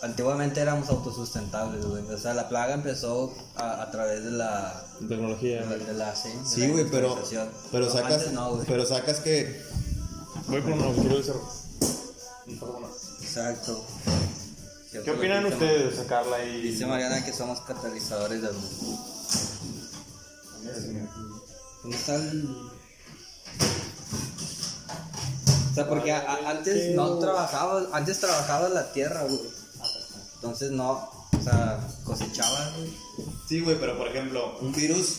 [0.01, 2.03] antiguamente éramos autosustentables, güey.
[2.05, 4.87] O sea, la plaga empezó a, a través de la.
[5.07, 5.85] tecnología, De la, güey.
[5.87, 7.19] de la, sí, de Sí, la güey, pero,
[7.71, 8.67] pero No, sacas, antes no, güey.
[8.67, 9.61] pero sacas que,
[10.49, 11.35] Voy por uno, quiero decir.
[12.59, 12.89] Perdona.
[13.21, 13.85] Exacto.
[14.93, 16.63] ¿Qué opinan ustedes de sacarla y.?
[16.63, 18.99] Dice Mariana que somos catalizadores del mundo.
[21.83, 22.49] ¿Dónde está el.?
[25.71, 29.41] O sea, porque a- a- antes no trabajabas, antes trabajabas la tierra, güey.
[30.37, 32.93] Entonces no, o sea, cosechabas, güey.
[33.49, 35.19] Sí, güey, pero por ejemplo, un virus,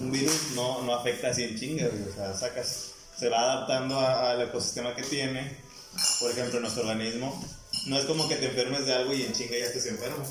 [0.00, 2.02] un virus no, no afecta así en chinga, güey.
[2.02, 2.86] O sea, sacas,
[3.18, 5.56] se va adaptando a- al ecosistema que tiene.
[6.20, 7.42] Por ejemplo, nuestro organismo.
[7.86, 10.24] No es como que te enfermes de algo y en chinga ya estés enfermo.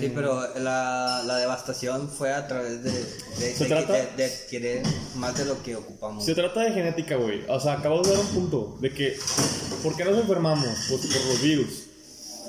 [0.00, 3.92] Sí, pero la, la devastación fue a través de, de, ¿Se de- trata?
[3.92, 4.82] de- de adquirir
[5.16, 6.24] más de lo que ocupamos.
[6.24, 7.44] Se trata de genética, güey.
[7.48, 9.18] O sea, acabo de dar un punto de que.
[9.82, 10.68] ¿Por qué nos enfermamos?
[10.88, 11.82] Pues por los virus,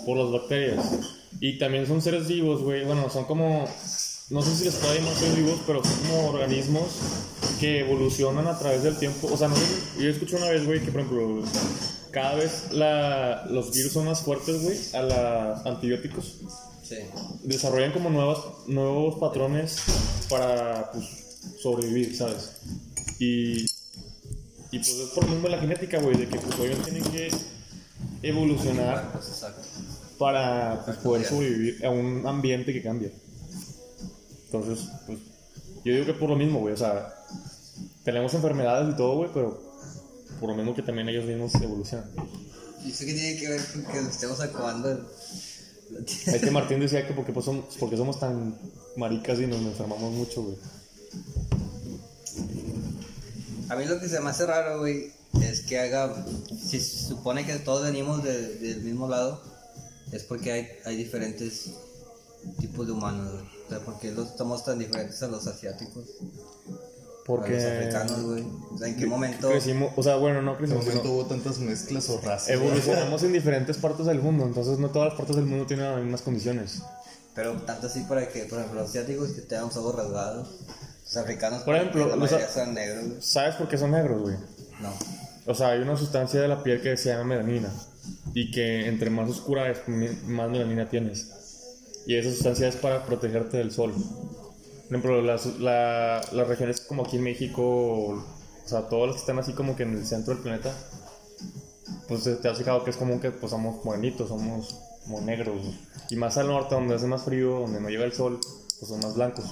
[0.06, 0.86] por las bacterias.
[1.41, 2.86] Y también son seres vivos, güey.
[2.86, 3.67] Bueno, son como.
[4.30, 6.86] No sé si les puedo llamar seres vivos, pero son como organismos
[7.60, 9.28] que evolucionan a través del tiempo.
[9.34, 9.63] O sea, no sé,
[10.00, 11.43] yo escuché una vez, güey, que por ejemplo,
[12.12, 16.38] cada vez la, los virus son más fuertes, güey, a los antibióticos
[16.84, 16.96] Sí.
[17.43, 19.76] desarrollan como nuevas, nuevos patrones
[20.30, 21.06] para pues,
[21.62, 22.52] sobrevivir, ¿sabes?
[23.20, 23.65] Y,
[24.72, 27.30] y pues es por lo mismo la genética, güey, de que pues ellos tienen que
[28.22, 29.46] evolucionar Pues,
[30.17, 33.12] para pues, poder sobrevivir a un ambiente que cambia.
[34.46, 35.20] Entonces, pues
[35.84, 37.13] yo digo que por lo mismo, güey, o sea,
[38.06, 39.62] tenemos enfermedades y todo, güey, pero
[40.39, 42.10] por lo mismo que también ellos mismos evolucionan.
[42.86, 45.04] ¿Y eso qué tiene que ver con que nos estemos acabando el-?
[46.28, 48.58] Es que Martín decía que porque, pues, somos, porque somos tan
[48.95, 50.58] maricas y nos enfermamos mucho, güey.
[53.69, 56.26] A mí lo que se me hace raro, güey, es que haga.
[56.50, 59.41] Si se supone que todos venimos de- del mismo lado,
[60.12, 61.71] es porque hay, hay diferentes
[62.60, 63.45] tipos de humanos, güey.
[63.65, 66.06] O sea, porque los somos tan diferentes a los asiáticos,
[67.28, 68.44] Porque los africanos, güey.
[68.74, 69.50] O sea, ¿en qué momento?
[69.50, 72.50] crecimos, o sea, bueno, no En crecimos, ese momento sino hubo tantas mezclas o razas.
[72.50, 76.02] evolucionamos en diferentes partes del mundo, entonces no todas las partes del mundo tienen las
[76.02, 76.82] mismas condiciones.
[77.36, 80.48] Pero tanto así para que, por ejemplo, los asiáticos que tengan ojos rasgados,
[81.04, 83.06] los africanos, Por ejemplo, los son negros.
[83.20, 84.36] ¿Sabes por qué son negros, güey?
[84.82, 84.94] No.
[85.46, 87.70] O sea, hay una sustancia de la piel que se llama melanina
[88.34, 91.30] y que entre más oscura es, más melanina tienes.
[92.06, 93.94] Y esa sustancia es para protegerte del sol.
[94.88, 98.23] Por ejemplo, las, la- las regiones como aquí en México, o
[98.65, 100.73] sea, todos los que están así como que en el centro del planeta,
[102.08, 105.62] pues te te has fijado que es común que pues somos morenitos, somos como negros.
[106.10, 108.39] Y más al norte, donde hace más frío, donde no llega el sol,
[108.80, 109.45] pues son más blancos.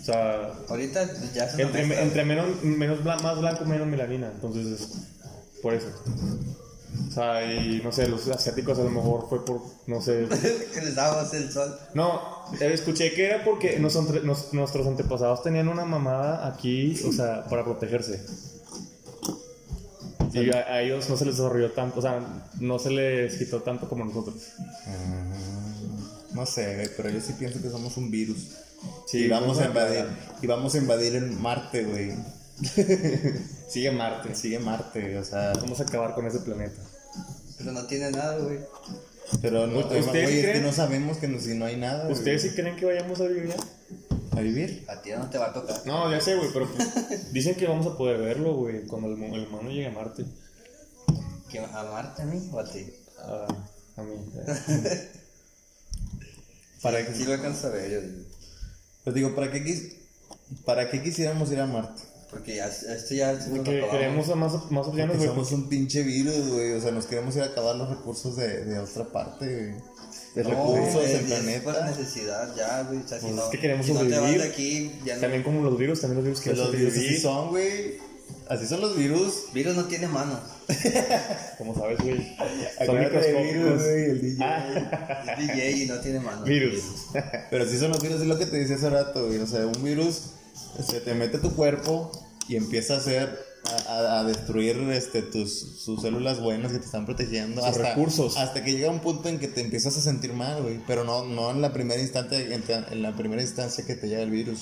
[0.00, 4.30] O sea, Ahorita ya se entre, entre menos, menos blan- más blanco, menos melanina.
[4.34, 4.88] Entonces, es
[5.62, 5.88] por eso.
[7.08, 10.26] O sea, y no sé, los asiáticos a lo mejor fue por, no sé.
[10.74, 11.76] que les damos el sol.
[11.94, 17.12] No, eh, escuché que era porque nos- nos- nuestros antepasados tenían una mamada aquí, o
[17.12, 18.24] sea, para protegerse.
[20.32, 22.20] Y a, a ellos no se les desarrolló tanto, o sea,
[22.60, 24.36] no se les quitó tanto como a nosotros.
[24.86, 28.48] Mm, No sé, güey, pero yo sí pienso que somos un virus.
[29.06, 30.04] Sí, y vamos a vamos a invadir.
[30.42, 32.12] Y vamos a invadir en Marte, güey.
[33.68, 34.34] Sigue Marte.
[34.34, 35.52] Sigue Marte, o sea.
[35.60, 36.80] Vamos a acabar con ese planeta.
[37.58, 38.60] Pero no tiene nada, güey.
[39.42, 42.04] Pero no, ¿Ustedes güey, es que no sabemos que no, si no hay nada.
[42.04, 42.14] güey.
[42.14, 43.56] ¿Ustedes sí creen que vayamos a vivir ya?
[44.36, 44.84] ¿A vivir?
[44.88, 45.80] A ti no te va a tocar.
[45.86, 49.22] No, ya sé, güey, pero pues, dicen que vamos a poder verlo, güey, cuando el,
[49.22, 50.24] el humano llegue a Marte.
[51.50, 52.86] ¿Que ¿A Marte a mí o a ti?
[53.18, 54.14] A, a mí.
[56.82, 57.14] ¿Para qué?
[57.14, 58.24] Sí lo alcanzo a ver, yo digo.
[59.04, 59.92] Pues digo, ¿para qué, quis-
[60.64, 62.02] ¿para qué quisiéramos ir a Marte?
[62.30, 65.28] Porque ya, esto ya se nos queremos a más, más opciones, güey.
[65.28, 66.72] somos un pinche virus, güey.
[66.72, 69.74] O sea, nos queremos ir a acabar los recursos de, de otra parte, güey.
[70.36, 71.22] De No, recursos güey, del es
[71.62, 71.86] planeta.
[71.86, 73.00] necesidad ya, güey.
[73.00, 74.42] O sea, si Pues no, es que queremos si no te vas sobrevivir.
[74.42, 75.20] de aquí, ya no.
[75.22, 77.20] También como los virus, también los virus Que quieren los virus así sobrevivir.
[77.22, 78.10] son, güey.
[78.48, 79.44] Así son los virus.
[79.52, 80.38] Virus no tiene manos.
[81.58, 82.36] Como sabes, güey.
[82.84, 83.82] Son microscópicos.
[83.82, 84.44] güey, el DJ.
[84.44, 86.44] Ah, Es DJ y no tiene manos.
[86.44, 86.82] virus.
[87.50, 89.38] Pero sí son los virus, es lo que te decía hace rato, güey.
[89.38, 90.30] O sea, un virus
[90.86, 92.10] se te mete tu cuerpo
[92.48, 93.38] y empieza a hacer,
[93.88, 95.52] a, a- destruir este, tus,
[95.84, 97.64] sus células buenas que te están protegiendo.
[97.64, 98.36] Sus recursos.
[98.36, 100.80] Hasta que llega un punto en que te empiezas a sentir mal, güey.
[100.86, 104.22] Pero no, no en la primera instante, en, en la primera instancia que te llega
[104.22, 104.60] el virus.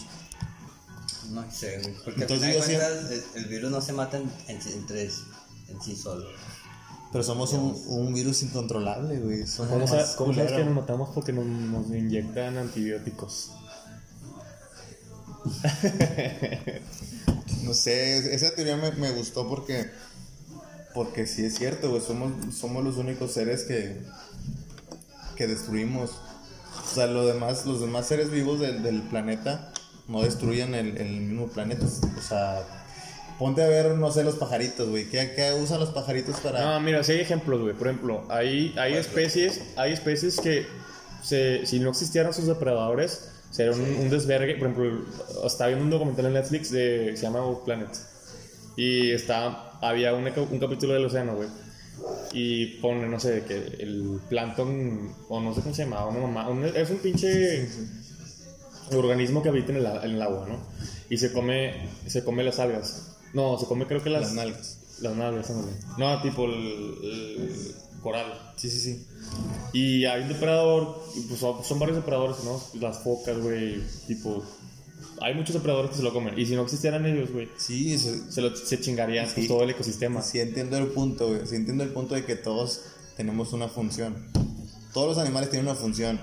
[1.31, 1.95] No sé, güey.
[2.05, 5.03] Porque Entonces al final cuentas, el, el virus no se mata en, en, sí- entre
[5.05, 6.27] en sí solo.
[7.11, 9.47] Pero somos un, un virus incontrolable, güey.
[9.47, 9.73] Somos
[10.17, 11.09] ¿Cómo, sabes que nos matamos?
[11.15, 13.53] Porque nos, nos inyectan antibióticos.
[17.65, 19.91] No sé, esa teoría me, me gustó porque
[20.95, 24.01] porque sí es cierto, güey, somos, somos los únicos seres que
[25.39, 26.11] que destruimos.
[26.85, 29.73] O sea, lo demás, los demás seres vivos del, del planeta
[30.09, 31.87] no destruyen el, el mismo planeta.
[31.87, 32.63] O sea,
[33.39, 35.09] ponte a ver, no sé, los pajaritos, güey.
[35.09, 36.61] ¿Qué, qué usan los pajaritos para...?
[36.61, 37.75] No, mira, sí hay ejemplos, güey.
[37.75, 40.67] Por ejemplo, hay, hay especies, hay especies que
[41.23, 44.57] se, si no existieran sus depredadores, sería un, un desvergue.
[44.57, 45.05] Por ejemplo,
[45.45, 47.89] estaba viendo un documental en Netflix de, se llama Our Planet.
[48.77, 51.49] Y está, había un, un capítulo del océano, güey.
[52.33, 56.49] Y pone, no sé, que el plancton, o no sé cómo se llama, una mamá,
[56.49, 57.69] un- es un pinche
[58.93, 60.59] organismo que habita en el, en el agua, ¿no?
[61.11, 63.17] Y se come, se come las algas.
[63.35, 64.79] No, se come creo que las, Las nalgas.
[65.01, 65.51] las nalgas.
[65.99, 66.53] No, tipo el,
[67.03, 68.53] el coral.
[68.57, 69.07] Sí, sí, sí.
[69.73, 72.61] Y hay un depredador, pues son, son varios depredadores, ¿no?
[72.81, 74.45] Las focas, güey, tipo...
[75.21, 76.39] Hay muchos depredadores que se lo comen.
[76.39, 79.49] Y si no existieran ellos, güey, Sí, eso- se, lo, se chingarían pues, Sí.
[79.49, 80.23] todo el ecosistema.
[80.23, 81.47] sí entiendo el punto, güey.
[81.47, 82.83] Sí entiendo el punto de que todos
[83.17, 84.29] tenemos una función.
[84.95, 86.21] Todos los animales tienen una función.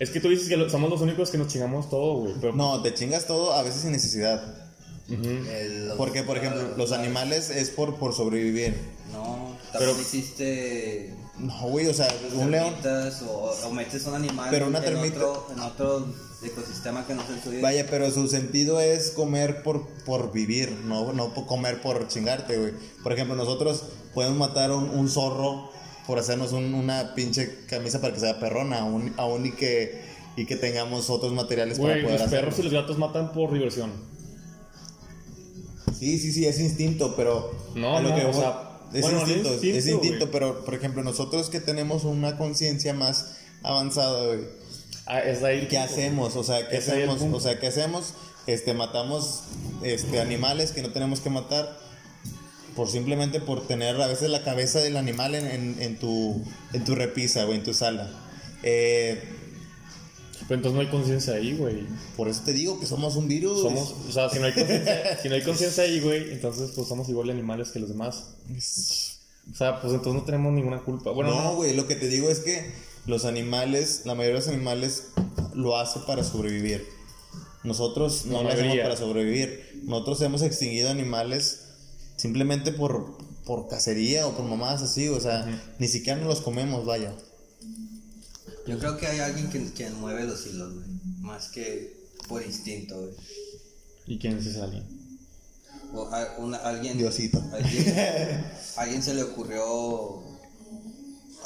[0.00, 2.34] Es que tú dices que lo- somos los únicos que nos chingamos todo, güey.
[2.40, 4.63] Pero, No, te chingas todo a veces sin necesidad.
[5.08, 8.74] El- los- Porque, por ejemplo, los animales es por, por sobrevivir.
[9.12, 11.14] No, Pero- también existe.
[11.38, 12.74] No, güey, o sea, un león.
[13.28, 16.06] O, o metes un animal Pero una en, otro, en otro
[16.44, 17.60] ecosistema que no es el tuyo.
[17.60, 22.56] Vaya, pero su sentido es comer por, por vivir, no, no por comer por chingarte,
[22.56, 22.72] güey.
[23.02, 23.82] Por ejemplo, nosotros
[24.14, 25.70] podemos matar un, un zorro
[26.06, 30.02] por hacernos un- una pinche camisa para que sea perrona, aún, aún y que
[30.36, 32.46] y que tengamos otros materiales para Güey, poder los hacerlo.
[32.48, 33.92] perros y los gatos matan por diversión.
[36.04, 37.52] Sí, sí, sí, es instinto, pero.
[37.74, 40.30] No, a lo no, que o voy- sea, Es bueno, no es instinto, es instinto,
[40.30, 44.40] pero por ejemplo, nosotros que tenemos una conciencia más avanzada, güey.
[45.06, 45.92] Ah, es ahí ¿Qué punto.
[45.92, 46.36] hacemos?
[46.36, 47.20] O sea, ¿qué hacemos?
[47.22, 48.14] O sea, ¿qué hacemos?
[48.46, 49.44] Este, matamos
[49.82, 51.78] este, animales que no tenemos que matar
[52.76, 56.84] por simplemente por tener a veces la cabeza del animal en, en, en tu, en
[56.84, 58.10] tu repisa o en tu sala.
[58.62, 59.22] Eh,
[60.40, 61.86] Pero entonces no hay conciencia ahí, güey.
[62.16, 63.60] por eso te digo que somos un virus.
[63.60, 66.88] Somos, o sea, si no hay conciencia, si no hay conciencia ahí, güey, entonces pues
[66.88, 68.34] somos igual de animales que los demás.
[69.52, 71.10] O sea, pues entonces no tenemos ninguna culpa.
[71.10, 72.72] Bueno, no, no, güey, lo que te digo es que
[73.06, 75.08] los animales, la mayoría de los animales
[75.54, 76.86] lo hace para sobrevivir.
[77.62, 79.82] Nosotros no lo hacemos para sobrevivir.
[79.84, 81.60] Nosotros hemos extinguido animales
[82.16, 85.46] simplemente por, por cacería o por mamadas así, o sea,
[85.78, 87.14] ni siquiera nos los comemos, vaya.
[88.66, 90.86] Yo creo que hay alguien que, que mueve los hilos, güey.
[91.20, 93.14] Más que por instinto, güey.
[94.06, 94.84] ¿Y quién es ese alguien?
[95.92, 96.96] O a- una- alguien.
[96.98, 97.42] Diosito.
[97.52, 98.44] Alguien,
[98.76, 100.22] alguien se le ocurrió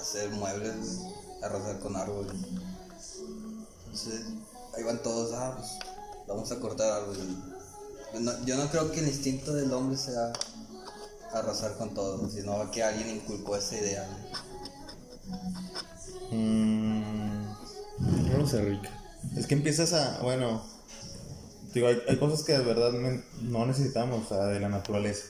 [0.01, 1.13] hacer muebles, güey.
[1.43, 2.35] Arrasar con árboles.
[3.87, 4.23] Entonces,
[4.77, 5.71] ahí van todos, ah, pues
[6.27, 7.23] vamos a cortar árboles.
[8.15, 10.33] Yo no, yo no creo que el instinto del hombre sea
[11.33, 14.09] arrasar con todo, sino que alguien inculcó esa idea.
[16.31, 16.98] Mm,
[18.01, 18.89] No lo sé, Rick.
[19.37, 20.65] es que empiezas a, bueno,
[21.75, 25.25] digo, hay, hay cosas que de verdad me- no necesitamos, o sea, de la naturaleza.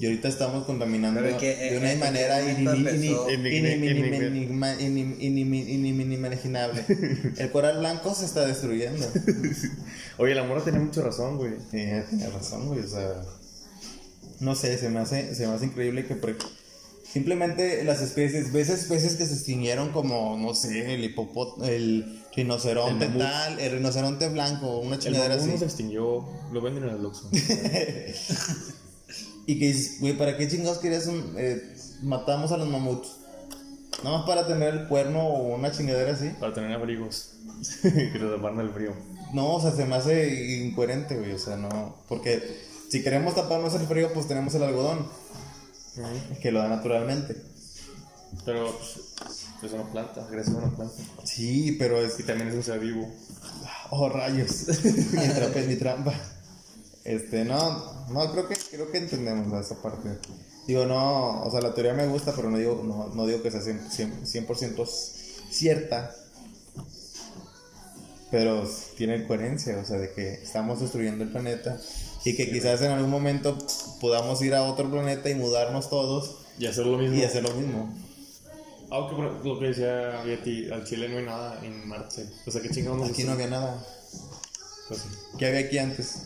[0.00, 2.40] Y ahorita estamos contaminando Pero que, de eh, una eh, manera
[6.00, 6.84] inimaginable.
[7.36, 9.06] El coral blanco se está destruyendo.
[10.18, 11.52] Oye, la mora tenía mucha razón, güey.
[11.70, 11.76] Sí,
[12.08, 12.80] tienes razón, güey.
[12.80, 13.22] O sea,
[14.40, 16.36] no sé, se me hace, se me hace increíble que por-
[17.12, 23.04] simplemente las especies, ves especies que se extinguieron como, no sé, el hipopótamo, el rinoceronte
[23.06, 25.56] El tal, el rinoceronte blanco, una chingadera así.
[25.58, 27.28] se extinguió, lo venden en el Luxo.
[29.44, 31.60] Y que dices, güey, ¿para qué chingados querías un- eh,
[32.02, 33.16] matamos a los mamuts?
[34.04, 36.30] Nada más para tener el cuerno o una chingadera así.
[36.40, 37.32] para tener abrigos
[37.82, 38.92] que los taparan del frío.
[39.34, 41.32] No, o sea, se me hace incoherente, güey.
[41.32, 41.96] O sea, no.
[42.08, 42.40] Porque
[42.88, 45.06] si queremos taparnos el frío, pues tenemos el algodón,
[46.40, 47.36] que lo da naturalmente.
[48.44, 50.94] Pero pues, es una planta, gracias a una planta.
[51.24, 52.18] Sí, pero es.
[52.18, 53.08] Y también es un ser vivo.
[53.90, 54.66] Oh, rayos.
[55.12, 56.14] mi trampa es mi trampa.
[57.04, 60.18] Este, no, no, creo que, creo que entendemos esa parte.
[60.66, 63.50] Digo, no, o sea, la teoría me gusta, pero no digo, no, no digo que
[63.50, 64.86] sea 100%, 100%
[65.50, 66.14] cierta.
[68.30, 71.78] Pero tiene coherencia, o sea, de que estamos destruyendo el planeta
[72.24, 73.56] y que quizás en algún momento
[74.00, 77.16] podamos ir a otro planeta y mudarnos todos Y hacer lo mismo.
[77.16, 77.92] y hacer lo mismo.
[78.90, 82.28] Aunque por lo que decía Betty, al Chile no hay nada en Marte.
[82.46, 83.82] O sea, que chingados Aquí no había nada.
[84.88, 85.08] Pues sí.
[85.38, 86.18] ¿Qué había aquí antes?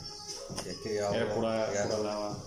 [1.05, 2.39] Agua, Era pura, pura lava.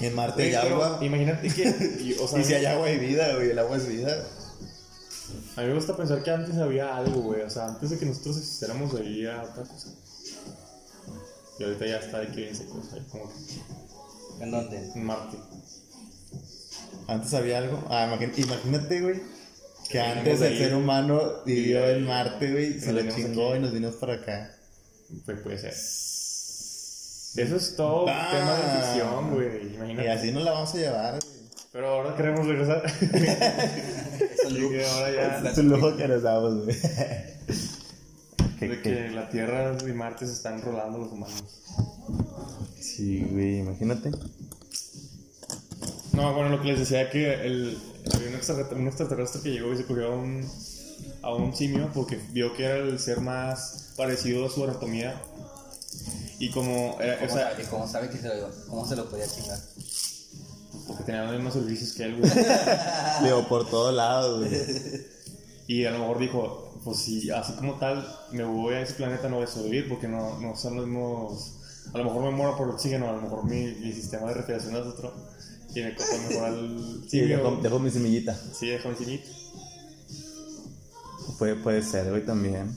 [0.00, 0.98] En Marte hay agua.
[1.00, 1.62] Imagínate que.
[2.00, 4.26] y, o sea, Y si hay agua hay vida, güey, el agua es vida.
[5.56, 7.42] A mí me gusta pensar que antes había algo, güey.
[7.42, 9.90] O sea, antes de que nosotros existiéramos había otra cosa.
[11.60, 12.82] Y ahorita ya está de que bien seco.
[13.12, 14.78] Como que ¿En dónde?
[14.94, 15.36] en Marte.
[17.06, 17.84] Antes había algo.
[17.90, 19.20] Ah, imagín- imagínate, güey.
[19.90, 22.06] Que antes el ser humano vivió en.
[22.06, 22.80] Marte, güey.
[22.80, 23.58] Se lo chingó aquí.
[23.58, 24.54] y nos vinimos para acá.
[25.26, 25.72] Pues puede ser.
[25.72, 29.66] Eso es todo tema de ficción, güey.
[29.72, 30.10] Y Imagínate.
[30.10, 31.40] así nos la vamos a llevar, güey.
[31.72, 32.82] Pero ahora queremos regresar.
[34.50, 35.50] Y ahora ya.
[35.50, 36.76] Es un lujo que nos damos, güey.
[38.68, 41.42] De Que- la Tierra y Marte se están rolando los humanos.
[42.78, 44.10] Sí, güey, imagínate.
[46.12, 47.78] No, bueno, lo que les decía que el,
[48.14, 50.46] había un extraterrestre, un extraterrestre que llegó y se cogió a un,
[51.22, 55.20] a un simio porque vio que era el ser más parecido a su anatomía.
[56.38, 59.08] Y como era, o ¿Cómo, sea, sabe, cómo sabe que se lo, cómo se lo
[59.08, 59.58] podía chingar?
[60.86, 62.30] porque tenía los mismos servicios que él, güey.
[63.24, 64.50] Digo, por todos lados, güey.
[65.68, 69.28] Y a lo mejor dijo, pues si así como tal me voy a ese planeta
[69.28, 71.56] no voy a sobrevivir porque no, no son los mismos...
[71.92, 74.76] A lo mejor me muero por oxígeno, a lo mejor mi, mi sistema de respiración
[74.76, 75.12] es otro.
[75.74, 78.38] Y me cojo mejor al Sí, dejó, dejó mi semillita.
[78.52, 79.28] Sí, dejó mi simito.
[81.38, 82.76] Puede, puede ser, güey, también.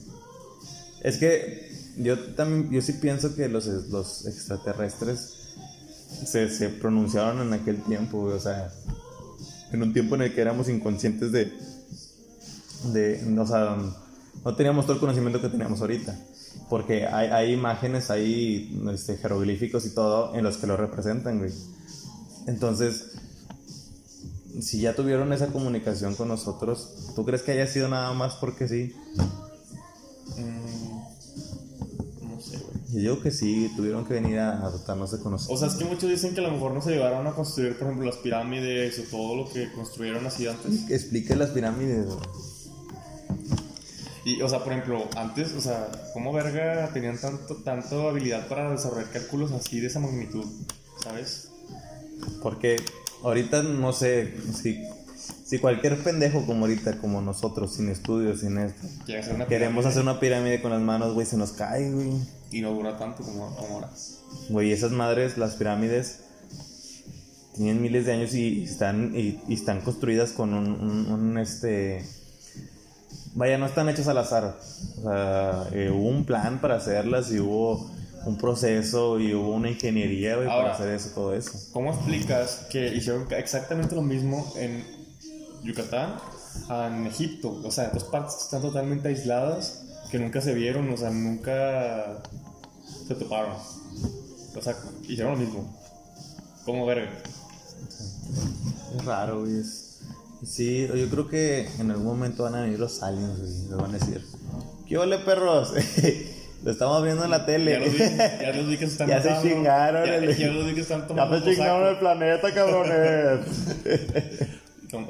[1.01, 5.55] Es que yo también, yo sí pienso que los, los extraterrestres
[6.25, 8.71] se, se pronunciaron en aquel tiempo, güey, o sea,
[9.71, 11.51] en un tiempo en el que éramos inconscientes de,
[12.91, 13.77] de, o sea,
[14.43, 16.17] no teníamos todo el conocimiento que tenemos ahorita,
[16.69, 21.51] porque hay, hay imágenes, hay este, jeroglíficos y todo en los que lo representan, güey.
[22.47, 23.11] Entonces,
[24.61, 28.67] si ya tuvieron esa comunicación con nosotros, ¿tú crees que haya sido nada más porque
[28.67, 28.93] sí?
[30.37, 32.73] Mm, no sé, güey.
[32.91, 35.55] Yo digo que sí, tuvieron que venir a adoptarnos de conocer.
[35.55, 37.87] O sea, es que muchos dicen que a lo mejor nos ayudaron a construir, por
[37.87, 40.91] ejemplo, las pirámides o todo lo que construyeron así antes.
[40.91, 42.05] Explique las pirámides.
[42.05, 42.19] güey.
[44.25, 48.71] Y, o sea, por ejemplo, antes, o sea, ¿cómo verga tenían tanto, tanto habilidad para
[48.71, 50.45] desarrollar cálculos así de esa magnitud?
[51.03, 51.49] ¿Sabes?
[52.41, 52.77] Porque
[53.21, 54.81] ahorita no sé si,
[55.43, 58.87] si cualquier pendejo como ahorita, como nosotros, sin estudios, sin esto,
[59.19, 62.11] hacer una queremos hacer una pirámide con las manos, güey, se nos cae, güey.
[62.51, 63.89] Y no dura tanto como, como ahora.
[64.47, 66.19] Güey, esas madres, las pirámides,
[67.55, 72.05] tienen miles de años y están, y, y están construidas con un, un- un, este...
[73.35, 74.57] Vaya, no están hechas al azar.
[74.97, 77.89] O sea, eh, hubo un plan para hacerlas y hubo
[78.25, 80.73] un proceso y hubo una ingeniería, güey, para Ahora.
[80.75, 81.51] hacer eso, todo eso.
[81.73, 84.85] ¿Cómo explicas que hicieron exactamente lo mismo en
[85.63, 86.15] Yucatán,
[86.69, 87.59] en Egipto?
[87.63, 92.21] O sea, dos partes que están totalmente aisladas, que nunca se vieron, o sea, nunca
[93.07, 93.53] se toparon.
[94.55, 94.75] O sea,
[95.09, 95.75] hicieron lo mismo.
[96.65, 97.09] ¿Cómo verga?
[98.95, 99.59] Es raro, güey.
[99.59, 99.82] es-
[100.45, 103.51] Sí, yo creo que en algún momento van a venir los aliens, güey.
[103.51, 104.25] Les van a decir,
[104.87, 105.73] ¿qué ole, perros?
[106.63, 107.71] Lo estamos viendo en la tele.
[107.71, 110.47] Ya los vi, ya los vi que se están Ya se chingaron, Ya, el- ya
[110.47, 113.39] los vi que están Ya tomando se chingaron el planeta, cabrones.
[114.93, 115.07] No.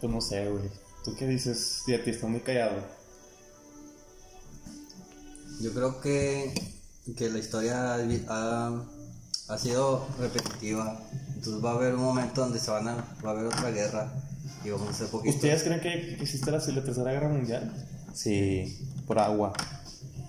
[0.00, 0.64] Pues no sé, güey.
[1.04, 1.82] ¿Tú qué dices?
[1.86, 2.82] Sí, a ti estás muy callado.
[5.60, 6.52] Yo creo que,
[7.16, 8.82] que la historia ha,
[9.48, 11.00] ha- sido repetitiva.
[11.34, 14.12] Entonces va a haber un momento donde se van a, va a haber otra guerra
[14.64, 15.36] y vamos a ser poquitos.
[15.36, 17.72] ¿Ustedes creen que existe la, la tercera guerra mundial?
[18.12, 19.52] Sí, por agua.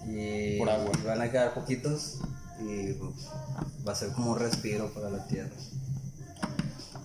[0.07, 0.91] Y, Por agua.
[1.01, 2.19] y van a quedar poquitos
[2.61, 2.93] y
[3.87, 5.49] va a ser como un respiro para la tierra.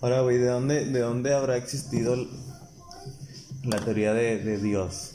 [0.01, 2.17] Ahora, güey, ¿de dónde, ¿de dónde habrá existido
[3.63, 5.13] la teoría de, de Dios?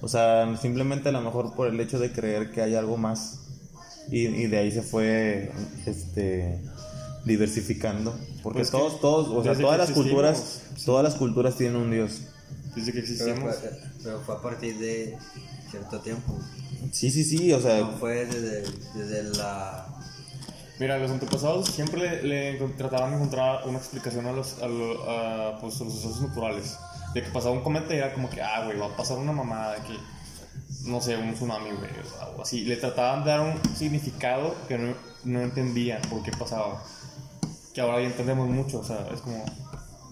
[0.00, 3.40] O sea, simplemente a lo mejor por el hecho de creer que hay algo más.
[4.10, 5.50] Y, y de ahí se fue
[5.86, 6.60] este
[7.24, 8.14] diversificando.
[8.42, 11.90] Porque Pues todos, todos, o sea, todas las culturas, existimos, todas las culturas tienen un
[11.90, 12.20] Dios.
[12.76, 13.56] Desde que Pero existimos.
[13.56, 13.70] fue,
[14.02, 15.16] pero fue a partir de
[15.70, 16.38] cierto tiempo.
[16.92, 18.62] Sí, sí, sí, o sea, No fue desde,
[18.94, 19.86] desde la...
[20.78, 25.08] Mira, los antepasados siempre le, le trataban de encontrar una explicación a los, a, lo-
[25.08, 26.76] a, pues, a los sucesos naturales.
[27.14, 29.32] De que pasaba un cometa y era como que, ah, güey, va a pasar una
[29.32, 29.94] mamada, que,
[30.86, 32.64] no sé, un tsunami, güey, o algo así.
[32.64, 34.94] Le trataban de dar un significado que no,
[35.24, 36.82] no entendían por qué pasaba.
[37.72, 39.44] Que ahora ya entendemos mucho, o sea, es como...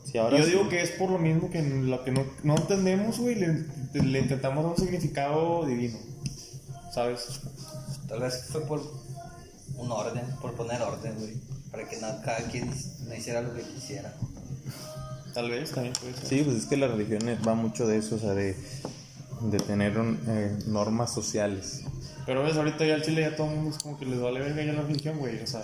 [0.04, 0.50] sí, ahora Yo sí.
[0.50, 3.66] digo que es por lo mismo que en lo que no, no entendemos, güey, le,
[3.94, 5.98] le intentamos dar un significado divino,
[6.92, 7.40] ¿sabes?
[8.08, 8.82] Tal vez fue por
[9.76, 11.34] un orden, por poner orden, güey.
[11.70, 12.70] Para que no, cada quien
[13.06, 14.14] no hiciera lo que quisiera.
[15.32, 16.26] Tal vez también puede ser.
[16.26, 18.54] Sí, pues es que la religión va mucho de eso, o sea, de,
[19.50, 21.82] de tener un, eh, normas sociales.
[22.26, 24.40] Pero ves, ahorita ya el Chile ya todo el mundo es como que les vale
[24.40, 25.40] verga ya la religión, güey.
[25.42, 25.62] O sea,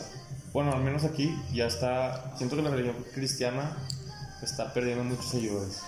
[0.53, 2.35] bueno, al menos aquí ya está.
[2.37, 3.76] Siento que la religión cristiana
[4.43, 5.79] está perdiendo muchos seguidores.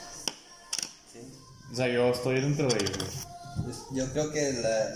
[1.72, 3.64] O sea, yo estoy dentro de ellos, güey.
[3.64, 4.93] Pues, Yo creo que la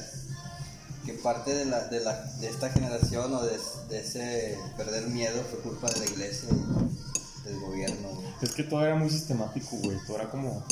[1.06, 3.58] que parte de la, de la de esta generación o de,
[3.90, 8.08] de ese perder miedo fue culpa de la iglesia y del gobierno.
[8.08, 8.26] güey.
[8.42, 9.98] Es que todo era muy sistemático, güey.
[10.06, 10.64] Todo era como.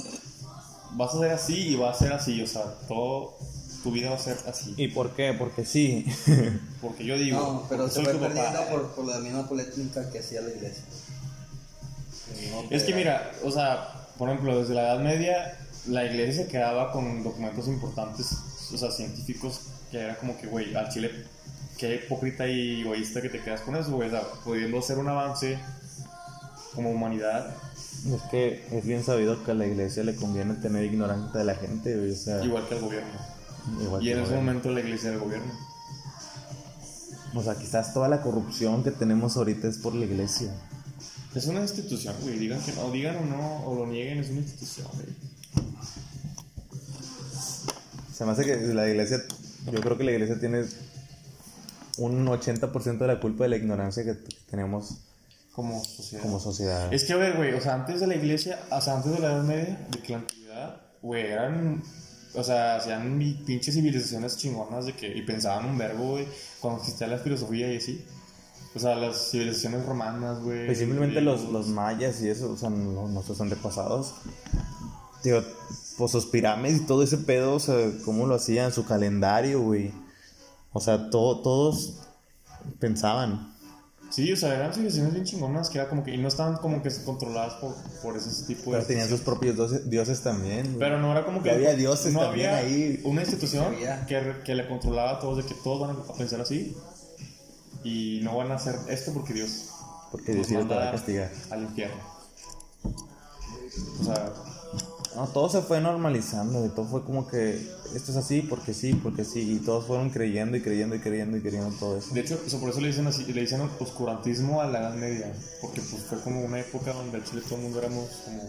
[0.95, 2.43] Vas a ser así y va a ser así.
[2.43, 3.37] O sea, todo.
[3.83, 4.75] Tu vida va a ser así.
[4.77, 5.35] ¿Y por qué?
[5.37, 6.07] Porque sí.
[6.81, 7.39] Porque yo digo.
[7.39, 10.85] No, pero se fue perdiendo por, por la misma política que hacía la iglesia.
[12.51, 16.45] No Es que era- mira, o sea, por ejemplo, desde la Edad Media, la iglesia
[16.45, 18.33] se quedaba con documentos importantes,
[18.73, 21.11] o sea, científicos, que era como que, güey, al Chile,
[21.79, 25.09] qué hipócrita y egoísta que te quedas con eso, güey, o sea, pudiendo hacer un
[25.09, 25.59] avance
[26.75, 27.55] como humanidad,
[28.15, 31.55] Es que es bien sabido que a la iglesia le conviene tener ignorante de la
[31.55, 33.11] gente, o sea, igual que al gobierno.
[33.81, 35.53] igual Y en ese momento la iglesia era el gobierno.
[37.35, 40.53] O sea, quizás toda la corrupción que tenemos ahorita es por la iglesia.
[41.35, 44.41] Es una institución, güey, digan que no, digan o no, o lo nieguen, es una
[44.41, 45.07] institución, güey.
[48.13, 49.23] Se me hace que la iglesia,
[49.73, 50.65] yo creo que la iglesia tiene
[51.97, 54.15] un 80% de la culpa de la ignorancia que
[54.51, 54.99] tenemos
[55.53, 56.23] Como sociedad.
[56.23, 56.93] como sociedad.
[56.93, 59.19] Es que, a ver, güey, o sea, antes de la iglesia, o sea, antes de
[59.19, 61.83] la Edad Media, de que la antigüedad, güey, eran,
[62.35, 66.27] o sea, hacían mi- pinches civilizaciones chingonas de que, y pensaban un verbo, güey,
[66.61, 68.03] cuando existía la filosofía y así.
[68.75, 70.65] O sea, las civilizaciones romanas, güey.
[70.65, 74.15] Pues simplemente los, los mayas y eso, o sea, no- nuestros antepasados.
[75.23, 75.43] Digo,
[75.99, 77.77] pues sus pirámides y todo ese pedo, o sea,
[78.07, 79.93] cómo lo hacían, su calendario, güey.
[80.73, 81.99] O sea, to- todos
[82.81, 83.52] pensaban.
[84.13, 86.83] Sí, o sea, eran civilizaciones bien chingonas que era como que, y no estaban como
[86.83, 88.77] que controladas por, por ese tipo de...
[88.77, 90.67] Pero tenían sus propios dioses, dioses también.
[90.67, 90.79] güey.
[90.81, 91.49] Pero no era como que...
[91.49, 93.01] Y había dioses no también había ahí.
[93.05, 93.75] Una institución
[94.07, 96.77] que, que le controlaba a todos de que todos van a pensar así
[97.85, 99.71] y no van a hacer esto porque Dios
[100.11, 101.31] Porque Dios te va manda a castigar.
[101.51, 101.97] al infierno.
[104.01, 104.31] O sea,
[105.17, 107.57] No, todo se fue normalizando y todo fue como que
[107.95, 109.41] esto es así porque sí, porque sí.
[109.57, 112.15] Y todos fueron creyendo y creyendo y creyendo y creyendo todo eso.
[112.15, 115.33] de hecho, eso- por eso le dicen así, le dicen oscurantismo a la Edad Media,
[115.61, 118.43] porque pues fue como una época donde en Chile todo el mundo éramos como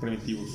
[0.00, 0.48] primitivos.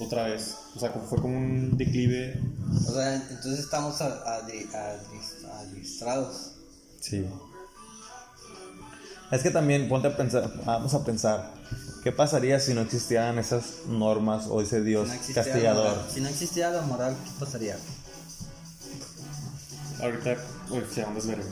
[0.00, 2.40] Otra vez, o sea, como- fue como un declive
[2.86, 6.52] O sea, entonces estamos a- adri- adri- adiestrados.
[7.00, 7.24] Sí.
[9.30, 11.52] Es que también ponte a pensar, vamos a pensar,
[12.08, 15.88] ¿qué pasaría si no existieran esas normas o ese Dios Si no castigador?
[15.90, 17.76] moral- si no existiera la moral, ¿qué pasaría?
[20.00, 20.36] Ahorita,
[20.70, 21.44] güey, sería un desvergue.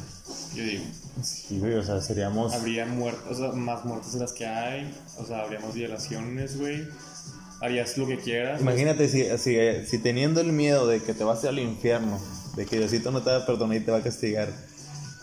[0.54, 0.84] Yo digo,
[1.22, 2.54] Sí, güey, o sea, seríamos...
[2.54, 6.56] habría muertos, o sea, más muertes de las que hay, o sea, habría más violaciones,
[6.58, 6.88] güey.
[7.60, 8.58] Harías lo que quieras.
[8.62, 12.18] Imagínate si, si, si teniendo el miedo de que te vas al infierno,
[12.56, 14.48] de que Diosito no te va a perdonar y te va a castigar,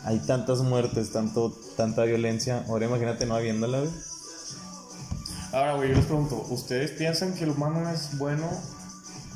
[0.04, 3.92] hay tantas muertes, tanto, tanta violencia, ahora imagínate no habiéndola, güey.
[5.54, 8.48] Ahora, güey, yo les pregunto, ¿ustedes piensan que el humano es bueno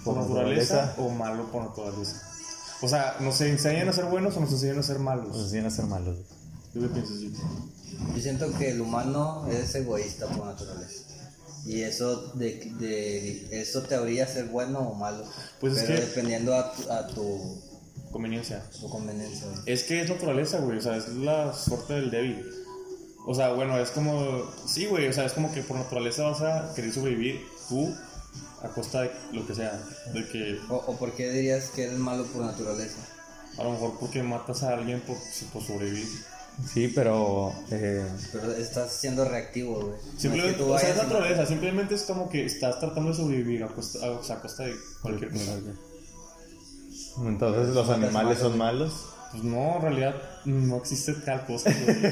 [0.03, 1.01] por, Por naturaleza, naturaleza.
[1.03, 2.21] o malo por naturaleza?
[2.81, 5.27] O sea, ¿nos enseñan a ser buenos o nos enseñan a ser malos?
[5.29, 6.17] Nos enseñan a ser malos.
[6.73, 7.29] ¿Tú qué piensas, Gio?
[8.15, 11.03] Yo siento que el humano es egoísta por naturaleza.
[11.65, 15.23] Y eso de, de eso te habría ser bueno o malo.
[15.59, 17.61] Pues es pero que- dependiendo a tu, a tu
[18.11, 18.63] conveniencia.
[18.83, 19.47] O conveniencia.
[19.65, 20.77] Es que es naturaleza, güey.
[20.77, 22.45] O sea, es la suerte del débil.
[23.29, 24.43] O sea, bueno, es como.
[24.65, 25.07] Sí, güey.
[25.09, 27.93] O sea, es como que por naturaleza vas a querer sobrevivir tú
[28.63, 29.77] a costa de lo que sea.
[30.13, 32.99] De que O, o por qué dirías que eres malo por naturaleza.
[33.59, 35.17] a lo mejor porque matas a alguien por,
[35.51, 36.07] por sobrevivir.
[36.73, 37.53] Sí, pero.
[37.69, 39.89] eh, Pero estás siendo reactivo, güey.
[39.91, 41.45] No es Simplemente, que o sea, es naturaleza.
[41.45, 44.63] Simplemente es como que estás tratando de sobrevivir a costa, a, o sea, a costa
[44.63, 45.51] de cualquier cosa.
[47.25, 49.05] entonces los animales son malos.
[49.31, 50.15] Pues no, en realidad
[50.45, 51.97] no existe tal cosa, güey.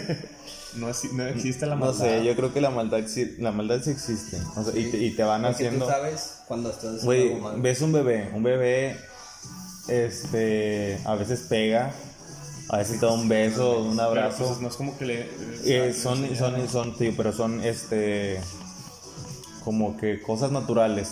[0.77, 1.99] No, no existe la No maldad.
[2.05, 4.37] sé, yo creo que la maldad, sí- la maldad sí existe.
[4.55, 5.85] O sea, y, te, y te van Porque haciendo.
[5.85, 8.97] tú sabes cuando estás Güey, ves un bebé, un bebé,
[9.87, 11.91] este, a veces pega,
[12.69, 14.45] a veces te da un beso, un Pero, abrazo.
[14.47, 15.29] pues, no es como que le.
[15.65, 18.39] Eh, son, enseñan- son, son, sí, pero son, este,
[19.63, 21.09] como que cosas naturales.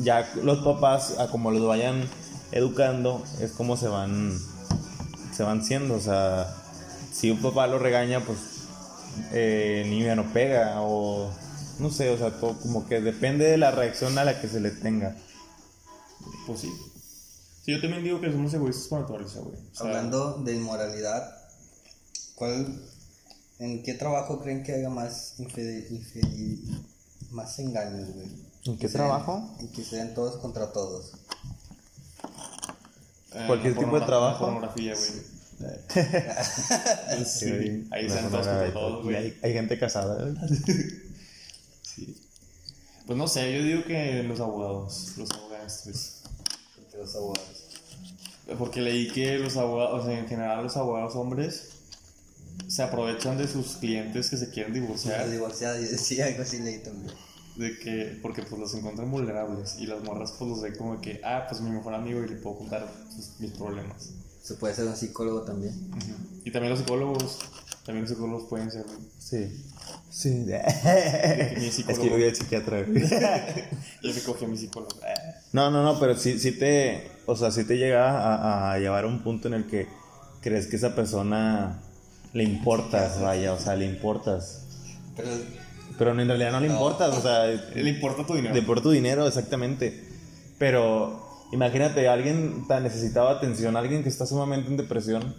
[0.00, 2.08] Ya los papás, a como los vayan
[2.52, 4.38] educando, es como se van,
[5.36, 5.94] se van siendo.
[5.94, 6.54] O sea,
[7.12, 8.38] si un papá lo regaña, pues
[9.32, 11.30] eh, el niño ya no pega o
[11.78, 14.60] no sé, o sea, todo como que depende de la reacción a la que se
[14.60, 15.16] le tenga.
[16.46, 16.72] Pues sí.
[17.64, 19.56] Sí, yo también digo que somos egoístas por naturaleza, güey.
[19.56, 21.36] O sea, Hablando de inmoralidad,
[22.34, 22.82] ¿cuál,
[23.58, 26.84] ¿en qué trabajo creen que haya más infidel, infidel-
[27.30, 28.28] más engaños, güey?
[28.64, 29.56] ¿En qué trabajo?
[29.60, 31.12] Y que se den todos contra todos.
[33.34, 34.40] eh, cualquier tipo de trabajo.
[34.46, 35.41] la Pornografía, güey.
[37.24, 39.16] Sí, ahí están todos contra todos, güey.
[39.16, 40.28] hay, hay gente casada.
[40.28, 40.34] ¿eh?
[41.82, 42.16] Sí.
[43.06, 46.22] Pues no sé, yo digo que los abogados, los abogados, pues.
[46.96, 47.66] Los abogados.
[48.58, 51.68] Porque leí que los abogados, o sea, en general los abogados hombres
[52.68, 56.78] se aprovechan de sus clientes que se quieren divorciar, Los divorciados, sí, algo así leí
[56.78, 57.14] también.
[57.56, 61.20] de que, porque pues los encuentran vulnerables y las morras pues los ven como que,
[61.24, 64.10] ah, pues mi mejor amigo y le puedo contar pues, mis problemas.
[64.42, 65.72] Se puede ser un psicólogo también.
[65.90, 66.40] Ujú.
[66.44, 67.38] Y también los psicólogos,
[67.86, 68.84] también los psicólogos pueden ser.
[69.18, 69.64] Sí.
[70.10, 70.28] Sí.
[70.30, 72.02] mi es psicólogo.
[72.02, 72.84] que yo voy al psiquiatra.
[74.02, 74.96] Yo me cogí a mi psicólogo.
[75.52, 79.04] No, no, no, pero sí, sí te, o sea, sí te llega a, a llevar
[79.04, 79.86] a un punto en el que
[80.40, 81.80] crees que esa persona
[82.32, 84.62] le importas, vaya, o sea, le importas.
[85.16, 85.28] Pero
[85.98, 86.74] Pero en realidad no le No.
[86.74, 88.54] importas, o sea, Le importa tu dinero.
[88.54, 90.08] de por tu dinero, exactamente.
[90.58, 95.34] Pero imagínate, alguien tan necesitado de atención, alguien que está sumamente en depresión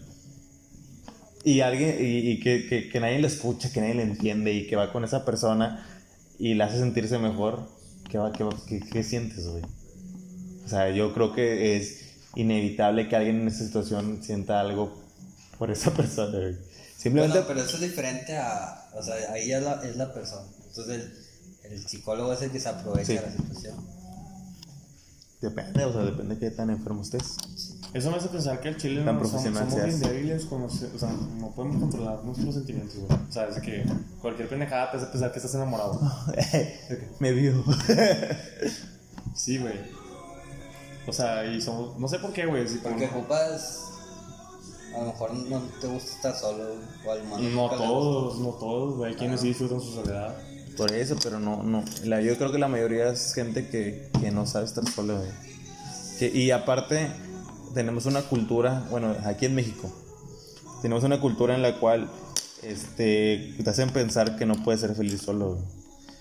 [1.43, 4.68] y alguien y, y que, que, que nadie le escucha, que nadie le entiende y
[4.68, 5.86] que va con esa persona
[6.39, 7.68] y le hace sentirse mejor,
[8.09, 9.64] ¿qué, va, qué, va- qué- qué sientes, güey?
[10.66, 14.93] O sea, yo creo que es inevitable que alguien en esa situación sienta algo
[15.57, 16.55] por esa persona, güey.
[16.97, 17.39] Simplemente...
[17.39, 18.89] Bueno, pero eso es diferente a.
[18.95, 20.47] O sea, ahí ya la- es la persona.
[20.68, 21.11] Entonces,
[21.66, 23.16] el, el psicólogo es el que se aprovecha Sí.
[23.16, 23.76] de la situación.
[25.43, 27.35] Depende, o sea, depende de qué tan enfermo estés.
[27.93, 30.69] Eso me hace pensar que el chile Tan no, somos, profesional somos bien débiles, cuando
[30.69, 33.19] se- o sea, no podemos controlar nuestros sentimientos, güey.
[33.29, 33.85] O sea, es de que
[34.21, 35.99] cualquier pendejada te hace pensar que estás enamorado.
[37.19, 37.63] Me vio.
[39.35, 39.73] Sí, güey.
[41.07, 42.67] O sea, y somos, no sé por qué, güey.
[42.67, 43.89] si por- Porque ocupas.
[44.95, 46.65] A lo mejor no te gusta estar solo.
[47.05, 49.11] O al menos no todos, no todos, güey.
[49.11, 50.35] Hay quienes sí disfrutan su soledad.
[50.78, 51.84] Por eso, pero no, no.
[52.03, 55.30] La, yo creo que la mayoría es gente que, que no sabe estar sola, güey.
[56.19, 57.07] Que- y aparte,
[57.74, 59.91] tenemos una cultura, bueno, aquí en México,
[60.82, 62.09] tenemos una cultura en la cual
[62.63, 65.63] este, te hacen pensar que no puedes ser feliz solo, güey.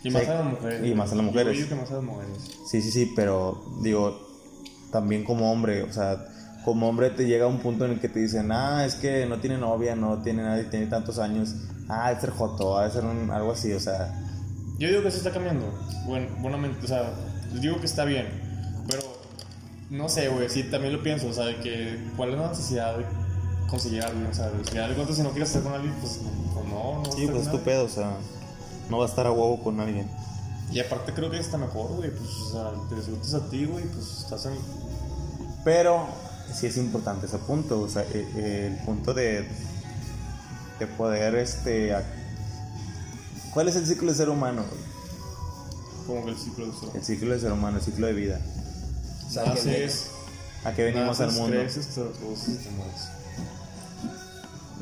[0.05, 0.87] Y más Sí, a las mujeres.
[0.91, 1.53] y más a las mujeres.
[1.57, 2.37] Yo digo que más a las mujeres.
[2.69, 4.21] Sí, sí, sí, pero digo,
[4.91, 6.27] también como hombre, o sea,
[6.65, 9.39] como hombre te llega un punto en el que te dicen, ah, es que no
[9.39, 11.55] tiene novia, no tiene nadie, tiene tantos años,
[11.89, 14.13] ah, es ser joto, ha de ser un- algo así, o sea,
[14.79, 15.73] Yo digo que eso está cambiando.
[16.07, 17.15] Bueno, buenamente, o sea,
[17.61, 18.27] digo que está bien.
[18.89, 19.03] Pero,
[19.91, 21.29] no sé, güey, sí, también lo pienso.
[21.29, 23.05] O sea, de que, ¿cuál es la necesidad de
[23.69, 24.27] conseguir a alguien?
[24.27, 26.21] O sea, de final de cuentas, si no quieres estar con alguien, pues,
[26.55, 27.13] pues no, no.
[27.13, 28.17] sí, pues es tu pedo, o sea,
[28.91, 30.11] no va a estar a huevo con alguien.
[30.73, 32.11] Y aparte, creo que está mejor, güey.
[32.11, 34.55] Pues, o sea, te disfrutas a ti, güey, pues estás en.
[35.65, 36.09] Pero
[36.53, 39.47] sí es importante ese punto, o sea, eh, eh, el punto de,
[40.79, 41.95] de poder, este,
[43.53, 44.65] ¿cuál es el ciclo del ser humano?
[44.69, 44.83] güey?
[46.07, 46.93] Como que el ciclo de eso.
[46.95, 48.41] El ciclo del ser humano, el ciclo de vida.
[49.27, 50.07] O sea, que Naces,
[50.65, 51.57] ¿A qué venimos al mundo?
[51.57, 53.09] creces, te reproduces y te mueres.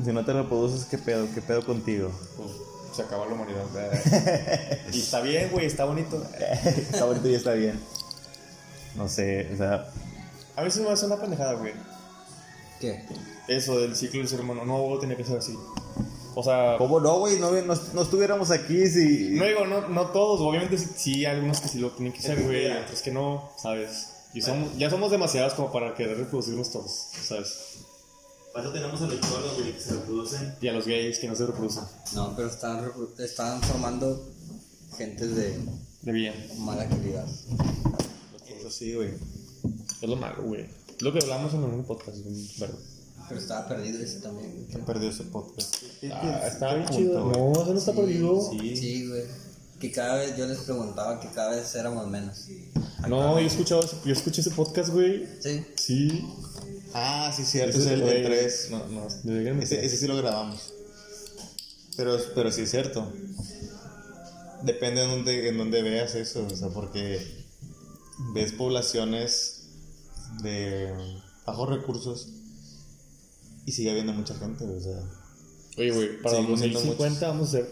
[0.03, 1.27] Si no te reproduces, ¿qué pedo?
[1.33, 2.11] ¿Qué pedo contigo?
[2.37, 2.51] Pues
[2.95, 3.63] se acaba la humanidad.
[4.91, 6.23] y está bien, güey, está bonito.
[6.91, 7.79] está bonito y está bien.
[8.95, 9.89] No sé, o sea,
[10.55, 11.73] A veces me hace una pendejada, güey.
[12.79, 13.05] ¿Qué?
[13.47, 14.65] Eso del ciclo del ser humano.
[14.65, 15.57] No tenía que ser así.
[16.33, 17.39] O sea, ¿cómo no, güey?
[17.39, 19.29] No, no, no estuviéramos aquí si...
[19.31, 20.39] no digo, no, no todos.
[20.41, 22.67] Obviamente sí, algunos que sí lo tienen que ser, güey.
[22.67, 24.07] y Otros que no, ¿sabes?
[24.33, 27.79] Y somos, ya somos demasiados como para querer reproducirnos todos, ¿sabes?
[28.53, 30.55] Para eso tenemos a los cholos, güey, que se reproducen.
[30.61, 31.83] Y a los gays que no se reproducen.
[32.15, 34.29] No, pero están, están formando
[34.97, 35.57] gente de
[36.01, 36.33] De bien.
[36.59, 37.25] mala calidad.
[38.47, 39.09] Eso sí, güey.
[40.01, 40.65] Es lo malo, güey.
[40.95, 42.77] Es lo que hablamos en un podcast, güey, ¿verdad?
[43.31, 44.67] Pero estaba perdido ese también.
[44.71, 45.75] Se perdió ese podcast.
[46.11, 47.23] Ah, está bien chido.
[47.29, 47.37] güey.
[47.37, 48.49] No, eso no está perdido.
[48.51, 48.75] Sí.
[48.75, 49.23] Sí, güey.
[49.79, 52.45] Que cada vez yo les preguntaba que cada vez éramos menos.
[53.07, 55.25] No, yo he escuchado, ese- yo escuché ese podcast, güey.
[55.39, 55.65] Sí.
[55.75, 56.25] Sí.
[56.93, 58.67] Ah, sí, cierto, es el, güey, 3.
[58.71, 59.07] No, no,
[59.61, 60.73] Ese, ese sí lo grabamos.
[61.97, 63.11] Pero, pero sí es cierto.
[64.63, 67.19] Depende en dónde, en dónde veas eso, o sea, porque
[68.33, 69.63] ves poblaciones
[70.43, 70.93] de
[71.45, 72.29] bajos recursos
[73.65, 74.99] y sigue habiendo mucha gente, o sea.
[75.77, 77.69] Oye, güey, para Seguimos siendo 2050 vamos a ser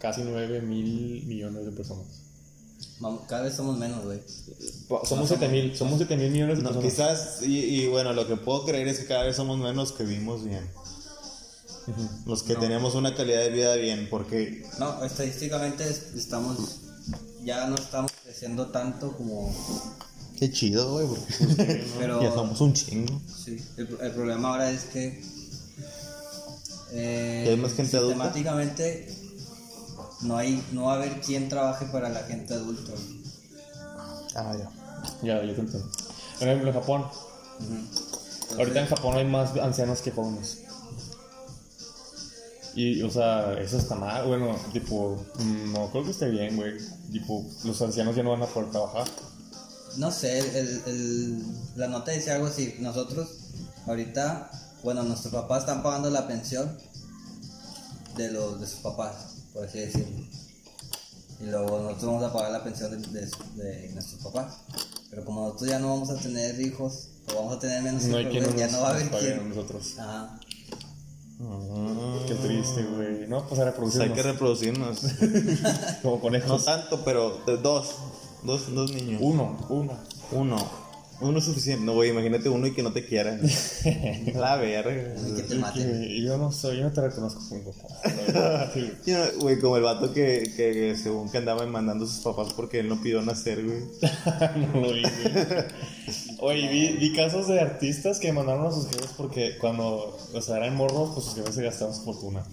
[0.00, 2.06] casi 9 mil millones de personas.
[3.00, 4.20] Vamos, cada vez somos menos, güey.
[5.04, 6.92] Somos 7 mil, somos 7 mil millones de No, personas.
[6.92, 10.04] quizás, y, y bueno, lo que puedo creer es que cada vez somos menos que
[10.04, 10.66] vivimos bien.
[12.26, 16.80] Los que tenemos una calidad de vida bien, porque No, estadísticamente es- estamos.
[17.44, 19.54] Ya no estamos creciendo tanto como.
[20.38, 22.22] Qué chido, güey, porque Pero.
[22.22, 23.20] ya somos un chingo.
[23.44, 25.22] Sí, el, el problema ahora es que
[26.92, 28.32] eh, ¿Que hay más gente adulta?
[30.22, 32.92] no hay no va a haber quien trabaje para la gente adulta.
[34.34, 34.70] Ah, ya.
[35.22, 35.88] Ya, yo te entiendo.
[36.38, 37.04] Por ejemplo, en Japón.
[38.58, 40.62] Ahorita en Japón hay más ancianos que jóvenes.
[42.74, 44.26] Y, o sea, eso está mal.
[44.26, 46.74] Bueno, tipo, mm, no creo que esté bien, güey.
[47.10, 49.06] Tipo, los ancianos ya no van a poder trabajar.
[49.98, 51.42] No sé, el, el-
[51.76, 52.74] la nota decía algo así.
[52.80, 53.28] Nosotros
[53.86, 54.50] ahorita,
[54.82, 56.76] bueno, nuestros papás están pagando la pensión
[58.16, 59.14] de los de sus papás,
[59.52, 60.24] por así decirlo.
[61.40, 63.30] Y luego nosotros vamos a pagar la pensión de, de-
[63.62, 64.54] de nuestros papás.
[65.10, 68.16] Pero como nosotros ya no vamos a tener hijos, o vamos a tener menos No
[68.16, 69.48] hay hijos, quien ya no va a haber nos pague a quien.
[69.48, 69.98] nosotros.
[69.98, 70.40] Ajá.
[72.26, 73.28] Qué triste, güey.
[73.28, 74.16] No, pues a Pues hay reproducirnos.
[74.16, 74.98] que reproducirnos.
[76.02, 76.64] Como No conejos.
[76.64, 77.94] tanto, pero de dos.
[78.46, 79.20] Dos, dos niños.
[79.22, 79.98] Uno, uno.
[80.30, 80.86] Uno.
[81.18, 81.82] Uno es suficiente.
[81.82, 83.38] No, güey, imagínate uno y que no te quiera.
[84.34, 85.14] La verga.
[85.34, 86.06] Que te maten.
[86.22, 88.70] Yo no soy, yo no te reconozco como papá.
[88.74, 88.92] Sí.
[89.40, 92.88] Güey, como el vato que, que según que andaba mandando a sus papás porque él
[92.88, 93.80] no pidió nacer, güey.
[94.74, 95.02] no lo vi.
[96.40, 100.58] Oye, vi, vi casos de artistas que mandaron a sus jefes porque cuando, o sea,
[100.58, 102.44] eran morros, pues sus jefes se gastaban su fortuna.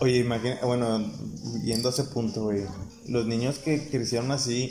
[0.00, 1.02] Oye, imagina, bueno,
[1.64, 2.64] yendo a ese punto, güey.
[3.08, 4.70] Los niños que crecieron así,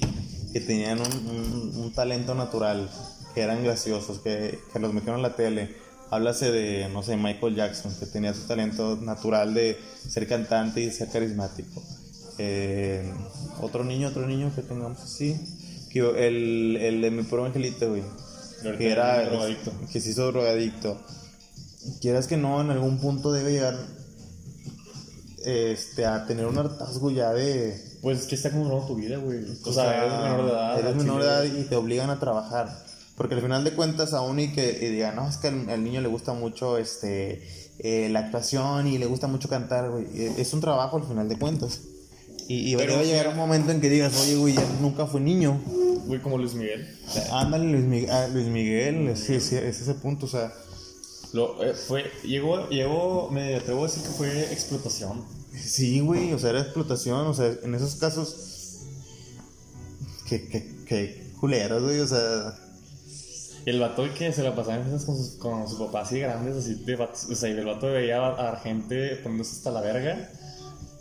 [0.54, 2.90] que tenían un, un- un talento natural,
[3.36, 5.76] que eran graciosos, que, que los metieron en la tele.
[6.12, 9.78] Háblase de, no sé, Michael Jackson, que tenía su talento natural de
[10.08, 11.84] ser cantante y ser carismático.
[12.40, 13.14] Eh,
[13.62, 15.36] otro niño, otro niño que tengamos así.
[15.92, 18.04] Que el, el de mi pro angelito, güey.
[18.78, 19.24] Que era.
[19.30, 19.72] drogadicto.
[19.92, 21.00] Que se hizo drogadicto.
[22.02, 23.78] Quieras que no, en algún punto debe llegar
[25.46, 27.89] este, a tener un hartazgo ya de.
[28.02, 29.40] Pues es que está controlando tu vida, güey.
[29.40, 30.80] O, o sea, sea, eres menor de edad.
[30.80, 32.86] Eres menor de edad y te obligan a trabajar.
[33.16, 35.84] Porque al final de cuentas, aún y que y digan, no, es que al, al
[35.84, 37.44] niño le gusta mucho este,
[37.80, 40.06] eh, la actuación y le gusta mucho cantar, güey.
[40.16, 41.82] Eh, Es un trabajo al final de cuentas.
[42.48, 43.12] Y, y Pero debe sí.
[43.12, 45.60] llegar un momento en que digas, oye, güey, ya nunca fue niño.
[46.08, 46.88] Güey, como Luis Miguel.
[47.32, 50.52] Ándale, Luis Miguel, ah, Luis Miguel sí, sí, es ese punto, o sea.
[51.34, 55.24] Lo, eh, fue, llegó, llegó, me atrevo a decir que fue explotación.
[55.64, 58.46] Sí, güey, o sea, era explotación, o sea, en esos casos.
[60.28, 62.56] Que, que, que culeros, güey, o sea.
[63.66, 66.20] Y el vato que se la pasaba en fiestas con sus, con sus papás así
[66.20, 69.82] grandes, así de vatos, o sea, y el vato veía a, gente poniéndose hasta la
[69.82, 70.30] verga.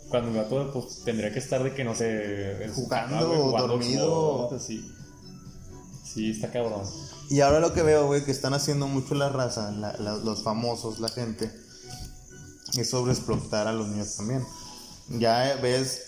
[0.09, 3.67] Cuando el vato pues, tendría que estar de que no sé, Jugando, cama, güey, jugando
[3.67, 4.53] dormido.
[4.53, 4.91] Así.
[6.03, 6.81] Sí, está cabrón.
[7.29, 10.41] Y ahora lo que veo, güey, que están haciendo mucho la raza, la- la- los
[10.43, 11.51] famosos, la gente,
[12.77, 14.43] es sobreexplotar a los niños también.
[15.17, 16.01] Ya ves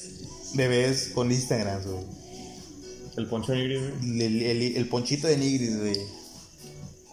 [0.53, 2.03] bebés con Instagram, güey.
[3.17, 4.21] El poncho negro, güey.
[4.21, 5.97] El, el- el ponchito de Nigris, güey.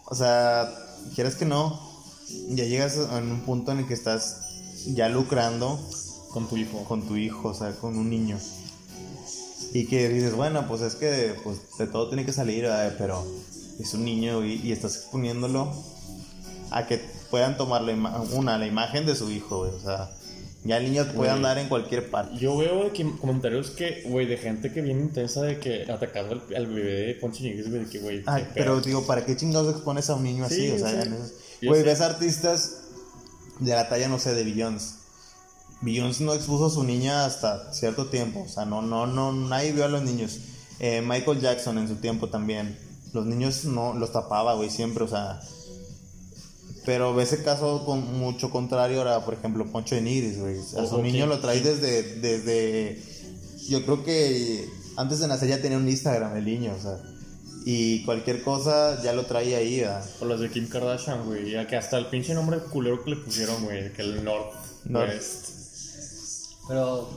[0.06, 0.70] O sea,
[1.14, 1.80] quieres que no,
[2.50, 4.36] ya llegas en un punto en el que estás
[4.86, 5.78] ya lucrando
[6.30, 6.84] Con tu hijo.
[6.84, 8.38] con tu hijo, o sea, con un niño.
[9.74, 12.94] Y que dices, bueno, pues es que pues, de todo tiene que salir, ¿verdad?
[12.96, 13.26] pero
[13.78, 15.72] es un niño y, y estás exponiéndolo
[16.70, 17.92] a que puedan tomar la
[18.32, 19.70] una, la imagen de su hijo, güey.
[19.72, 20.10] O sea,
[20.64, 22.36] ya el niño puede andar en cualquier parte.
[22.36, 26.34] Yo veo de que, comentarios que, güey, de gente que viene intensa de que atacando
[26.34, 29.36] al, al bebé de Poncho Nigris, güey, de que, güey, qué pero digo, ¿para qué
[29.36, 30.66] chingados expones a un niño así?
[30.66, 31.08] Sí, o sea, sí.
[31.08, 32.82] en güey, ves artistas
[33.60, 34.96] de la talla, no sé, de Beyoncé.
[35.80, 38.42] Beyoncé no expuso a su niña hasta cierto tiempo.
[38.42, 40.40] O sea, no, no, no, nadie vio a los niños.
[40.80, 42.78] Eh, Michael Jackson en su tiempo también.
[43.12, 45.40] Los niños no los tapaba, güey, siempre, o sea.
[46.88, 50.58] Pero ve ese caso con mucho contrario ahora, por ejemplo, Poncho de Nigris, güey.
[50.58, 53.02] A su niño lo trae desde, desde.
[53.68, 54.66] Yo creo que
[54.96, 56.96] antes de nacer ya tenía un Instagram el niño, o sea.
[57.66, 60.02] Y cualquier cosa ya lo traía ahí, ¿verdad?
[60.22, 61.50] O las de Kim Kardashian, güey.
[61.50, 63.92] Ya que hasta el pinche nombre culero que le pusieron, güey.
[63.92, 64.54] Que el North.
[64.86, 65.10] North.
[65.10, 65.48] West.
[66.68, 67.10] Pero,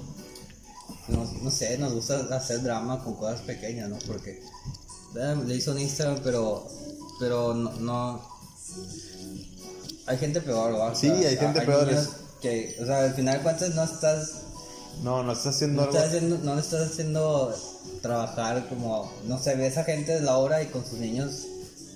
[1.07, 3.97] no, no sé, nos gusta hacer drama con cosas pequeñas, ¿no?
[4.05, 4.41] Porque
[5.15, 6.67] eh, le hizo un Instagram, pero,
[7.21, 8.31] pero no, no-
[10.07, 10.71] Hay gente peor.
[10.73, 12.09] O Sí, hay gente hay peor, niños
[12.41, 14.31] Que, o sea, al final de cuentas no estás,
[15.03, 15.95] No, no está haciendo no algo.
[15.97, 17.55] estás haciendo, no le estás haciendo
[18.01, 21.45] trabajar como, no sé, ve esa gente de la obra y con sus niños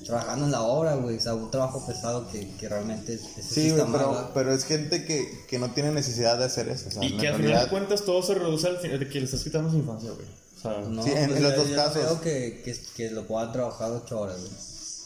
[0.06, 1.18] trabajando en la obra, güey.
[1.18, 4.54] O sea, un trabajo pesado que, que realmente es, es- Sí, güey, mal, pero, pero
[4.54, 6.90] es gente que, que no tiene necesidad de hacer eso.
[6.90, 9.20] O sea, Y que al final de cuentas todo se reduce al fin de que
[9.20, 10.28] le estás quitando su infancia, güey.
[10.58, 12.04] O sea, No, Sí, en- pues, en los yo- dos yo no casos.
[12.04, 14.52] Creo que, que, que lo puedan trabajar ocho horas, güey.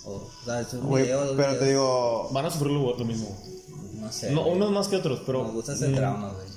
[0.05, 2.71] O, o sea, es un Güey, video, dos pero te videos, digo, van a sufrir
[2.71, 3.35] lo, lo mismo.
[3.95, 4.31] No sé.
[4.31, 4.55] No, güey.
[4.55, 5.43] unos más que otros, pero.
[5.43, 6.47] Nos gusta hacer mm, drama, güey.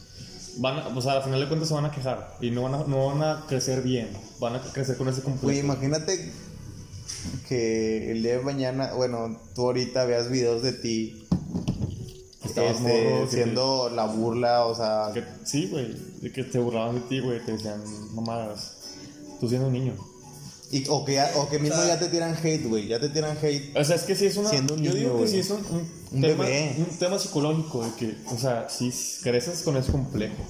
[0.59, 2.37] Van a, o sea, al final de cuentas se van a quejar.
[2.41, 4.11] Y no van a, no van a crecer bien.
[4.39, 5.61] Van a crecer con ese güey, complejo.
[5.65, 6.33] imagínate
[7.49, 11.27] que el día de mañana, bueno, tú ahorita veas videos de ti
[12.45, 15.95] Estabas este, morro, que siendo la burla, o sea, Que- sí, güey.
[16.21, 17.45] De que te burlaban de ti, güey.
[17.45, 17.83] Te decían
[18.15, 18.77] mamadas.
[19.41, 19.95] Tú siendo un niño.
[20.73, 22.99] Y- o, que, ya- o que mismo O sea- ya te tiran hate, güey, ya
[22.99, 23.77] te tiran hate.
[23.79, 24.49] O sea, es que sí es una.
[24.51, 26.75] Siendo un yo niño, digo que sí es un, un Un tema, bebé.
[26.79, 27.85] un tema psicológico.
[27.85, 28.91] De que, o sea, si
[29.23, 30.43] creces con ese complejo.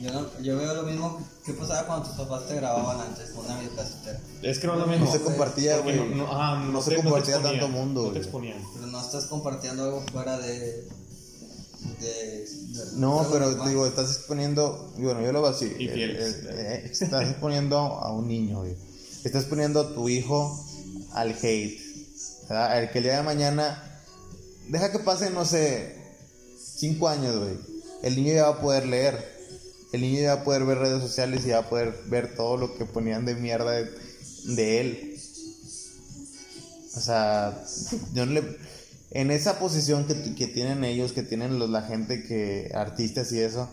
[0.00, 3.44] Yo, no, yo veo lo mismo que pasaba cuando tus papás te grababan antes con
[3.44, 4.20] una videocasetera.
[4.42, 5.04] Es que no es lo mismo.
[5.06, 5.94] No se compartía, güey.
[5.96, 8.22] no, no, ajá, No se te- compartía tanto mundo, No te güey.
[8.22, 8.58] exponían.
[8.74, 10.88] Pero no estás compartiendo algo fuera de.
[12.00, 12.46] de, de-
[12.96, 15.72] No, pero digo, estás exponiendo, bueno, yo lo veo así.
[15.78, 16.34] Y el- fieles.
[16.40, 18.74] el- eh, estás exponiendo a un niño, güey.
[19.24, 20.58] Estás poniendo a tu hijo
[21.12, 21.80] al hate.
[22.48, 22.82] ¿verdad?
[22.82, 24.02] El que el día de mañana,
[24.68, 25.96] deja que pase, no sé,
[26.58, 27.56] cinco años, güey.
[28.02, 29.32] El niño ya va a poder leer.
[29.92, 32.34] El niño ya va a poder ver redes sociales y ya va a poder ver
[32.34, 33.90] todo lo que ponían de mierda de,
[34.44, 35.20] de él.
[36.96, 37.62] O sea,
[38.12, 38.56] yo no le...
[39.12, 42.72] En esa posición que, que tienen ellos, que tienen los, la gente que...
[42.74, 43.70] Artistas y eso,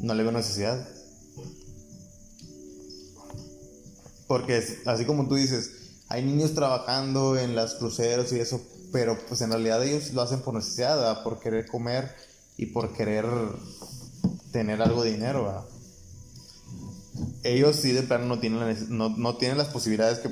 [0.00, 0.88] no le veo necesidad.
[4.32, 5.72] Porque así como tú dices,
[6.08, 10.40] hay niños trabajando en las cruceros y eso, pero pues en realidad ellos lo hacen
[10.40, 11.22] por necesidad, ¿verdad?
[11.22, 12.10] por querer comer
[12.56, 13.26] y por querer
[14.50, 15.44] tener algo de dinero.
[15.44, 15.64] ¿verdad?
[17.42, 20.30] Ellos sí de plano no tienen, no, no tienen las posibilidades que...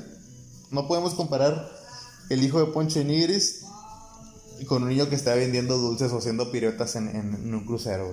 [0.71, 1.69] No podemos comparar
[2.31, 3.61] el hijo de Poncho Nigris
[4.67, 8.11] con un niño que está vendiendo dulces o haciendo piruetas en, en- en un crucero.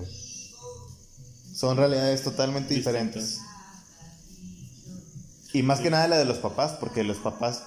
[1.51, 3.39] Son realidades totalmente diferentes.
[5.53, 7.63] Y más que nada la de los papás, porque los papás,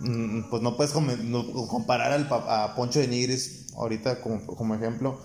[0.00, 5.20] mm, pues no puedes comparar al a Poncho de Nigris ahorita como, como ejemplo,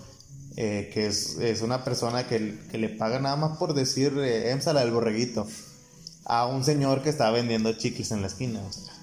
[0.56, 4.52] eh, que es, es una persona que, que le paga nada más por decir eh,
[4.52, 5.48] émsala del borreguito,
[6.26, 8.62] a un señor que está vendiendo chicles en la esquina.
[8.62, 8.94] o sea.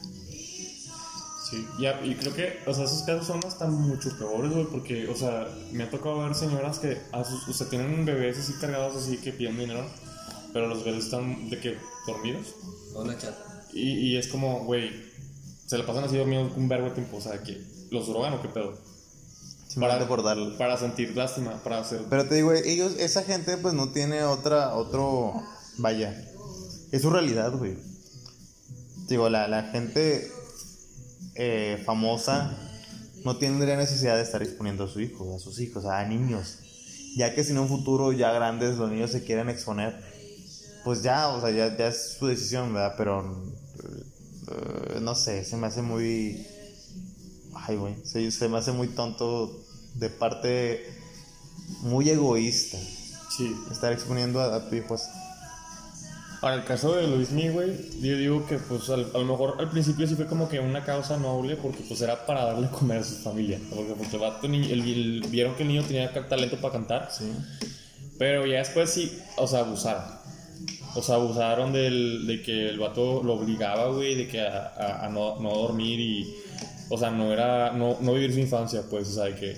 [1.50, 5.06] Sí, ya, y creo que, o sea, esos casos son hasta mucho peores, güey, porque,
[5.08, 8.54] o sea, me ha tocado ver señoras que a sus, o sea, tienen bebés así
[8.54, 9.84] cargados así que piden dinero,
[10.54, 11.76] pero los bebés están de que
[12.06, 12.54] dormidos.
[13.18, 13.34] Chat.
[13.72, 14.88] Y, y es como, güey,
[15.66, 18.40] se le pasan así dormidos un verbo de tiempo, o sea, que los drogan o
[18.40, 18.78] qué pedo.
[19.66, 20.56] Simplemente por darle.
[20.56, 22.02] para sentir lástima, para hacer.
[22.08, 25.34] Pero te digo, ellos, esa gente pues no tiene otra, otro,
[25.78, 26.24] vaya,
[26.92, 27.76] es su realidad, güey.
[29.08, 30.30] Digo, la, la gente
[31.34, 32.56] eh, famosa
[33.24, 36.58] no tendría necesidad de estar exponiendo a su hijo, a sus hijos, a niños.
[37.16, 40.13] Ya que si en un futuro ya grandes los niños se quieren exponer,
[40.84, 42.94] pues ya, o sea, ya, ya es su decisión, ¿verdad?
[42.98, 43.44] Pero,
[44.50, 46.46] eh, no sé, se me hace muy...
[47.54, 49.64] Ay, güey, se, se me hace muy tonto
[49.94, 50.92] de parte
[51.82, 52.76] muy egoísta
[53.36, 53.52] Sí.
[53.72, 55.08] estar exponiendo a, a tu hijo así.
[56.40, 59.56] Para el caso de Luis Miguel, güey, yo digo que pues al- a lo mejor
[59.58, 62.98] al principio sí fue como que una causa noble porque pues era para darle comer
[62.98, 63.58] a su familia.
[63.74, 67.08] Porque pues, el vato el- el- vieron que el niño tenía talento para cantar.
[67.16, 67.32] Sí.
[68.18, 70.04] Pero ya después sí, o sea, abusaron.
[70.96, 75.06] O sea, abusaron del, de que el vato lo obligaba, güey, de que a, a-
[75.06, 76.34] a no, no dormir y...
[76.90, 77.72] O sea, no era...
[77.72, 79.56] No, no vivir su infancia, pues, o sea, de que...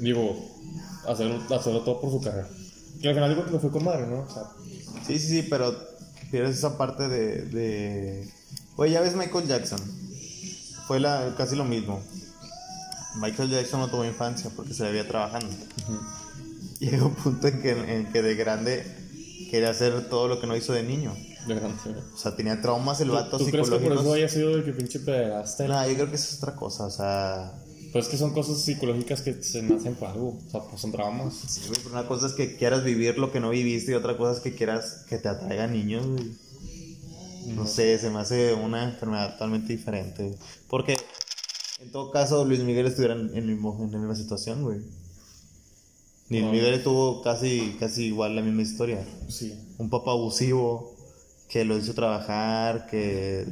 [0.00, 0.36] Digo,
[1.08, 2.48] hacerlo, hacerlo todo por su carrera.
[3.00, 4.20] Que al final de cuentas le fue con madre, ¿no?
[4.20, 4.42] O sea,
[5.06, 5.74] Sí, sí, sí, pero
[6.30, 7.42] pierdes esa parte de...
[7.46, 8.28] de...
[8.76, 9.80] Oye, ya ves Michael Jackson.
[10.86, 12.02] Fue la, casi lo mismo.
[13.16, 15.48] Michael Jackson no tuvo infancia porque se le había trabajando.
[16.80, 18.84] Llegó un punto en que, en que de grande
[19.50, 21.14] quería hacer todo lo que no hizo de niño.
[22.14, 24.14] O sea, tenía traumas el vato ¿Tú crees que por eso psicológicos.
[24.14, 25.68] haya sido de que pinche pederasta?
[25.68, 27.52] No, yo creo que eso es otra cosa, o sea...
[27.92, 30.38] Pues es que son cosas psicológicas que se nacen por algo.
[30.44, 31.34] O sea, pues son traumas.
[31.46, 34.16] Sí, güey, pero una cosa es que quieras vivir lo que no viviste y otra
[34.16, 36.32] cosa es que quieras que te atraigan niños, güey.
[37.54, 40.34] No sé, se me hace una enfermedad totalmente diferente.
[40.68, 40.96] Porque
[41.80, 44.80] en todo caso Luis Miguel estuviera en, el mismo, en la misma situación, güey.
[46.40, 46.52] Luis No.
[46.52, 49.04] Miguel tuvo casi, casi igual la misma historia.
[49.28, 49.54] Sí.
[49.78, 50.94] Un papá abusivo
[51.48, 53.46] que lo hizo trabajar, que,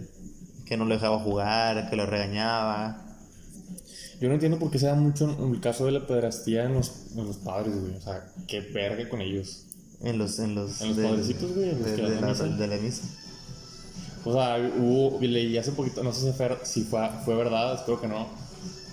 [0.66, 2.98] que no le dejaba jugar, que lo regañaba.
[4.20, 6.74] Yo no entiendo por qué se da mucho en el caso de la pederastía en
[6.74, 7.94] los, en los padres, güey.
[7.96, 9.64] O sea, qué verga con ellos.
[10.00, 12.20] En los, en los, En los del- padrecitos, güey, en los de, que de la
[12.20, 12.44] la, misa.
[12.44, 13.02] de la misa.
[14.24, 18.00] O sea, hubo, leí hace poquito, no sé si fue, si fue, fue verdad, espero
[18.00, 18.28] que no,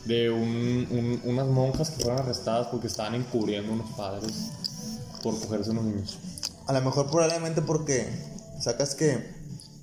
[0.09, 4.33] de un, un- unas monjas que fueron arrestadas porque estaban encubriendo a unos padres
[5.23, 6.17] por cogerse unos niños.
[6.67, 8.09] A lo mejor probablemente porque
[8.59, 9.33] sacas que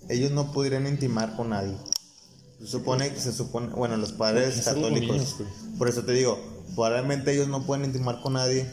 [0.08, 1.74] ellos no pudieran intimar con nadie.
[2.60, 5.16] Se supone que se supone, bueno, los padres católicos.
[5.16, 5.36] niños,
[5.78, 6.38] por eso te digo,
[6.74, 8.66] probablemente ellos no pueden intimar con nadie.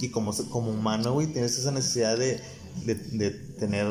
[0.00, 2.40] Y como, como humano, güey, tienes esa necesidad de,
[2.86, 3.86] de, de tener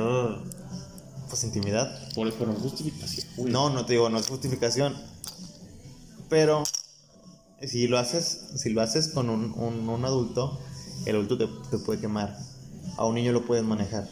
[1.29, 1.89] pues intimidad.
[2.15, 3.53] Por eso, no es justificación, güey.
[3.53, 4.93] No, no te digo, no es justificación.
[6.31, 6.63] Pero
[7.61, 10.59] si lo haces, si lo haces con un, un, un adulto,
[11.05, 12.35] el adulto te, te puede quemar.
[12.97, 14.09] A un niño lo puedes manejar.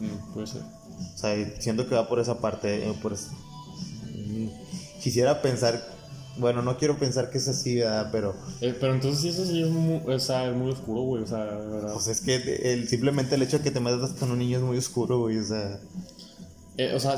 [0.00, 0.62] Mm, puede ser.
[0.62, 2.88] O sea, siento que va por esa parte.
[2.88, 3.28] eh, por es-
[5.02, 5.82] Quisiera pensar,
[6.38, 8.08] bueno, no quiero pensar que es así, ¿verdad?
[8.10, 11.22] pero Eh, pero entonces sí, eso sí es muy, o sea, es muy oscuro, güey.
[11.22, 11.92] O sea, verdad.
[11.92, 12.36] pues es que
[12.72, 15.38] el, simplemente el hecho de que te metas con un niño es muy oscuro, güey.
[15.38, 15.80] O sea,
[16.76, 17.16] Eh, o sea,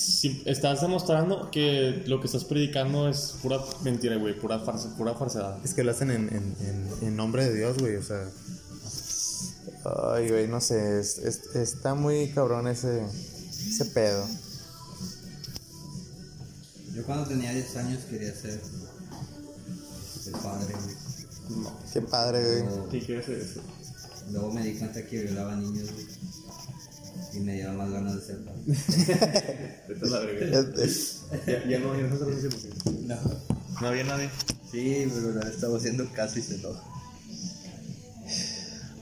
[0.00, 4.38] si estás demostrando que lo que estás predicando es pura mentira, güey.
[4.38, 5.58] Pura farsa, pura falsedad.
[5.64, 7.96] es que lo hacen en, en, en, en nombre de Dios, güey.
[7.96, 8.28] O sea,
[10.14, 14.26] ay, güey, no sé, es- es- está muy cabrón ese, ese pedo.
[16.94, 18.60] Yo cuando tenía 10 años quería ser
[20.26, 21.62] el padre, güey.
[21.62, 21.72] No.
[21.92, 22.88] Qué padre, güey.
[22.90, 23.60] ¿Qué quieres eso?
[24.30, 26.06] Luego me di cuenta que violaba niños, güey.
[27.32, 28.60] Y me dieron más ganas de ser padre.
[29.88, 33.16] Esta es la es- Ya, ya no, ya no se lo No.
[33.80, 34.28] no había nadie.
[34.70, 36.82] Sí, pero le estaba haciendo caso y se enoja.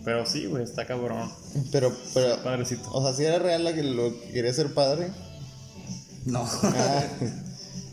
[0.05, 1.31] Pero sí, güey, está cabrón.
[1.73, 2.91] Pero, pero, Padrecito.
[2.93, 5.09] o sea, si era real la que lo que quería ser padre.
[6.25, 6.49] No.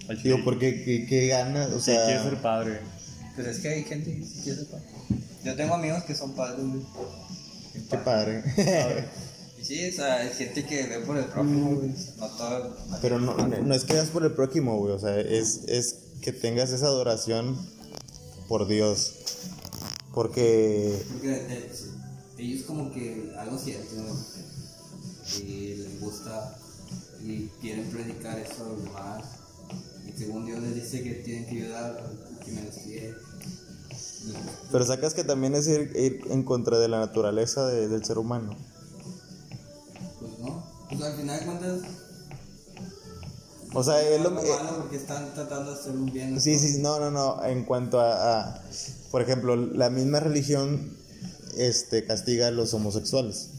[0.07, 2.05] Ah, digo, porque qué, qué ganas, o Sí, sea.
[2.05, 2.79] quiere ser padre.
[3.35, 4.85] Pero es que hay gente que sí quiere ser padre.
[5.43, 6.81] Yo tengo amigos que son padres, güey.
[7.89, 8.43] Qué padre.
[8.57, 8.61] Y
[9.65, 11.89] sí, o sea, hay gente que ve por el prójimo, güey.
[12.17, 12.77] No todo.
[13.01, 14.93] Pero no, no es que veas por el prójimo, güey.
[14.93, 17.57] O sea, es, es que tengas esa adoración
[18.47, 19.13] por Dios.
[20.13, 21.71] Porque, Porque eh,
[22.37, 24.15] ellos como que algo ¿no?
[25.43, 26.57] Y les gusta
[27.23, 29.23] y quieren predicar eso a los demás.
[30.07, 33.13] Y según Dios les dice que tienen que ayudar al que menos quiere.
[34.71, 38.17] Pero sacas que también es ir, ir en contra de la naturaleza de- del ser
[38.17, 38.55] humano.
[40.95, 40.99] No.
[40.99, 41.79] Pues al final de cuentas.
[43.73, 46.39] O sea, es lo, malo porque están tratando de hacer un bien.
[46.39, 47.43] sí, sí, no, no, no.
[47.43, 48.61] En cuanto a, a-
[49.11, 50.95] por ejemplo, la misma religión
[51.57, 53.49] este, castiga a los homosexuales.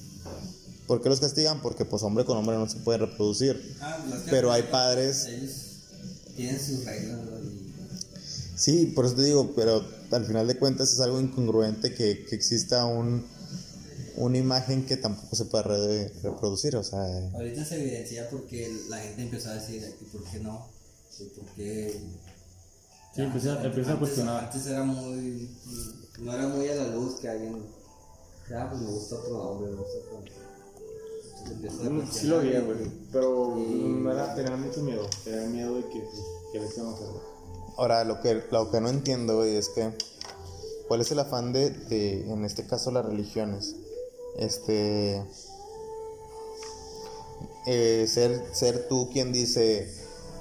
[0.86, 1.60] ¿Por qué los castigan?
[1.60, 3.76] Porque pues hombre con hombre no se puede reproducir.
[3.80, 5.50] Ah, pues, es que Pero hay padres Ellos
[6.36, 7.18] tienen sus reglas,
[8.54, 12.34] Sí, por eso te digo, pero al final de cuentas es algo incongruente que, que
[12.36, 13.26] exista un,
[14.16, 17.00] una imagen que tampoco se puede re- reproducir, o sea,
[17.34, 20.66] Ahorita se evidencia porque la gente empezó a decir, ¿y por qué no?
[21.18, 22.00] ¿Y por qué?
[23.14, 24.44] Sí, empieza- empieza a cuestionar.
[24.44, 25.50] Antes era muy.
[26.20, 27.62] No era muy a la luz que alguien.
[28.50, 30.32] Ya, pues me gusta otro hombre, me gusta otro hombre.
[32.08, 32.78] A Sí lo veía, güey.
[33.12, 35.08] Pero no era, tenía mucho miedo.
[35.24, 36.20] Tenía miedo de que, pues,
[36.52, 37.06] que les iban a hacer.
[37.78, 39.92] ahora lo que, lo que no entiendo, güey, es que,
[40.88, 43.76] ¿cuál es el afán de, de, en este caso, las religiones?
[44.38, 45.22] Este,
[47.66, 49.90] eh, ser, ser tú quien dice,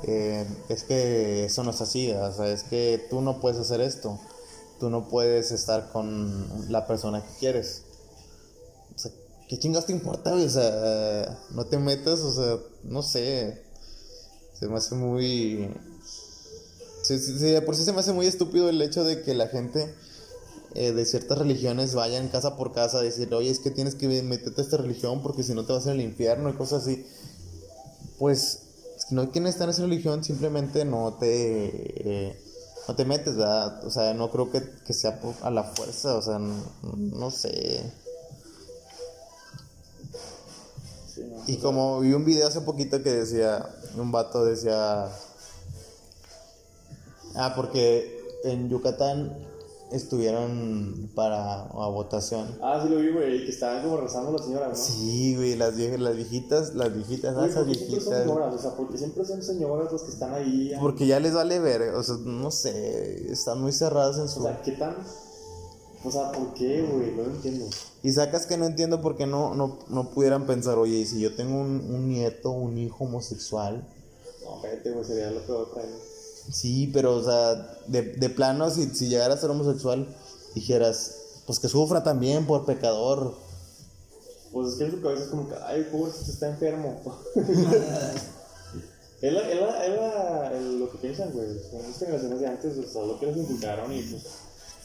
[0.04, 3.82] eh, es que eso no es así, o sea, es que tú no puedes hacer
[3.82, 4.20] esto,
[4.80, 7.84] tú no puedes estar con la persona que quieres.
[8.96, 9.12] O sea,
[9.48, 10.34] ¿qué chingas te importa?
[10.34, 13.64] O sea, no te metas, o sea, no sé.
[14.54, 15.70] Se me hace muy.
[17.04, 19.93] Sí, sí, por sí se me hace muy estúpido el hecho de que la gente
[20.76, 24.07] eh, de ciertas religiones vayan casa por casa a decir, oye, es que tienes que
[24.23, 27.05] meterte a esta religión porque si no te vas al infierno y cosas así.
[28.19, 28.59] Pues,
[28.97, 32.30] si no quieres estar en esa religión, simplemente no te.
[32.30, 32.39] eh,
[32.88, 33.84] no te metes, ¿verdad?
[33.86, 36.53] O sea, no creo que, que sea por- a la fuerza, o sea, no,
[36.84, 37.82] no sé.
[41.13, 41.43] Sí, no.
[41.47, 43.65] Y como vi un video hace poquito que decía,
[43.97, 45.07] un vato decía,
[47.36, 49.36] ah, porque en Yucatán
[49.92, 52.58] estuvieron para a votación.
[52.62, 54.76] Ah, sí lo vi, güey, que estaban como rezando las señoras, ¿no?
[54.76, 58.24] Sí, güey, las, viejas, las viejitas, las viejitas, Güey, esas ¿por qué siempre son viejitas.
[58.24, 58.54] señoras?
[58.56, 60.72] O sea, porque siempre son señoras las que están ahí.
[60.80, 64.42] Porque ya les vale ver, o sea, no sé, están muy cerradas en O su...
[64.44, 64.96] sea, ¿qué tan...?
[66.04, 67.12] O sea, ¿por qué, güey?
[67.16, 67.66] No lo entiendo.
[68.04, 71.20] Y sacas que no entiendo por qué no, no, no pudieran pensar, oye, y si
[71.20, 73.88] yo tengo un, un nieto, un hijo homosexual,
[74.44, 75.94] No, espérate, güey, sería lo peor para él.
[76.52, 77.56] Sí, pero, o sea,
[77.88, 80.08] de, de plano, si, si llegara a ser homosexual,
[80.54, 81.16] dijeras,
[81.46, 83.36] pues que sufra también por pecador.
[84.52, 87.02] Pues es que en su cabeza es como que, ay, pobrecito, está enfermo.
[89.22, 91.48] es la, es la, es la- el- lo que piensan, güey.
[91.72, 94.24] Son las generaciones de antes, o sea, lo que les inculcaron y pues.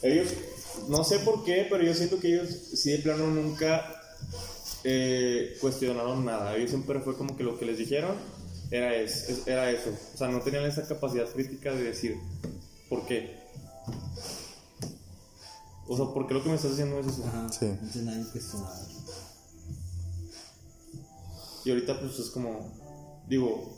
[0.01, 0.29] Ellos,
[0.89, 3.85] no sé por qué, pero yo siento que ellos sí de plano nunca
[4.83, 6.55] eh, cuestionaron nada.
[6.55, 8.15] Ellos siempre fue como que lo que les dijeron
[8.71, 9.91] era, es, es- era eso.
[10.13, 12.15] O sea, no tenían esa capacidad crítica de decir,
[12.89, 13.39] ¿por qué?
[15.87, 17.25] O sea, ¿por qué lo que me estás haciendo es eso?
[17.27, 17.49] Ajá.
[17.49, 17.65] Sí.
[17.95, 18.87] No nadie cuestionado.
[21.65, 23.77] Y ahorita pues es como, digo,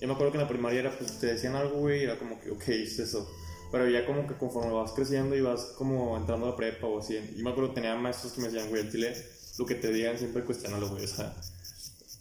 [0.00, 2.18] yo me acuerdo que en la primaria era, pues te decían algo, güey, y era
[2.18, 3.28] como que, ok, es eso.
[3.72, 7.16] Pero ya como que conforme vas creciendo y vas como entrando a prepa o así,
[7.36, 9.12] y me acuerdo que tenía maestros que me decían, güey, el chile,
[9.58, 11.34] lo que te digan siempre cuestionalo, güey, o sea,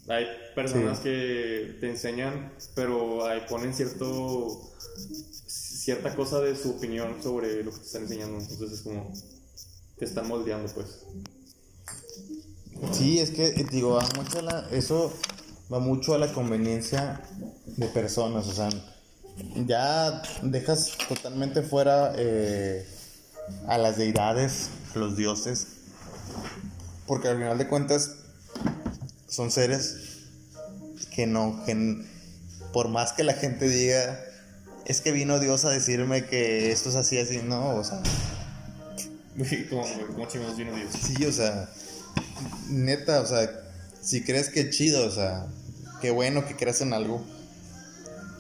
[0.07, 4.71] hay personas que te enseñan, pero ahí ponen cierto,
[5.47, 9.11] cierta cosa de su opinión sobre lo que te están enseñando, entonces es como,
[9.97, 11.05] te están moldeando, pues.
[12.93, 15.13] Sí, es que, eh, digo, va mucho a la, eso
[15.71, 17.21] va mucho a la conveniencia
[17.65, 18.69] de personas, o sea,
[19.65, 22.87] ya dejas totalmente fuera eh,
[23.67, 25.67] a las deidades, a los dioses,
[27.07, 28.16] porque al final de cuentas
[29.27, 29.95] son seres
[31.13, 32.03] que no, que
[32.73, 34.19] por más que la gente diga,
[34.85, 38.01] es que vino Dios a decirme que esto es así, así, no, o sea,
[39.35, 40.91] güey, como chingados vino Dios.
[40.93, 41.69] Sí, o sea,
[42.69, 43.49] neta, o sea,
[44.01, 45.47] si crees que chido, o sea,
[46.01, 47.25] qué bueno que creas en algo,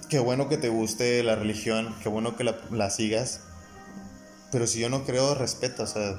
[0.09, 3.41] qué bueno que te guste la religión, qué bueno que la, la sigas,
[4.51, 6.17] pero si yo no creo, respeta, o sea,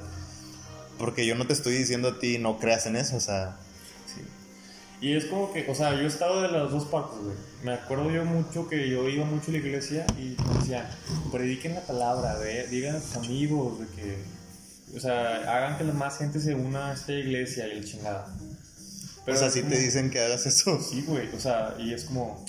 [0.97, 3.57] porque yo no te estoy diciendo a ti no creas en eso, o sea,
[5.01, 7.35] Y es como que, o sea, yo he estado de las dos partes, güey.
[7.63, 10.85] Me acuerdo yo mucho que yo iba mucho a la iglesia y me decían,
[11.31, 12.37] prediquen la palabra,
[12.69, 14.17] digan a sus amigos de que,
[14.95, 18.27] o sea, hagan que la más gente se una a esta iglesia y el chingada.
[19.25, 22.03] o sea, si como- te dicen que hagas eso, Sí, güey, o sea, y es
[22.03, 22.43] como,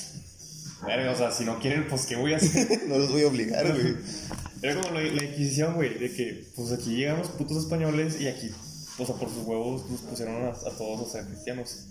[0.84, 2.82] verga, o sea, si no quieren, pues, ¿qué voy a hacer?
[2.88, 3.94] no los voy a obligar, güey.
[4.62, 8.26] Era como la, la Inquisición, güey, de que, pues, aquí llegan los putos españoles y
[8.28, 8.50] aquí,
[8.98, 11.86] o sea, por sus huevos nos pusieron a, a todos a ser cristianos.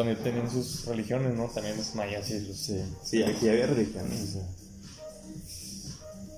[0.00, 1.46] También tenían sus religiones, ¿no?
[1.48, 2.56] También los mayas y los...
[2.56, 4.48] Sí, sí, aquí había sea.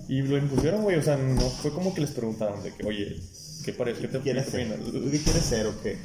[0.08, 3.20] Y lo impusieron, güey, o sea, no fue como que les preguntaron de que, oye,
[3.64, 4.00] ¿qué parece?
[4.02, 4.68] ¿Qué te ¿Quieres ser?
[5.10, 5.98] ¿Qué quieres ser o qué?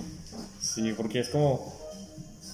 [0.62, 1.76] Sí, porque es como...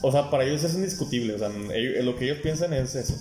[0.01, 3.13] O sea, para ellos es indiscutible, o sea, ellos- lo que ellos piensan es eso.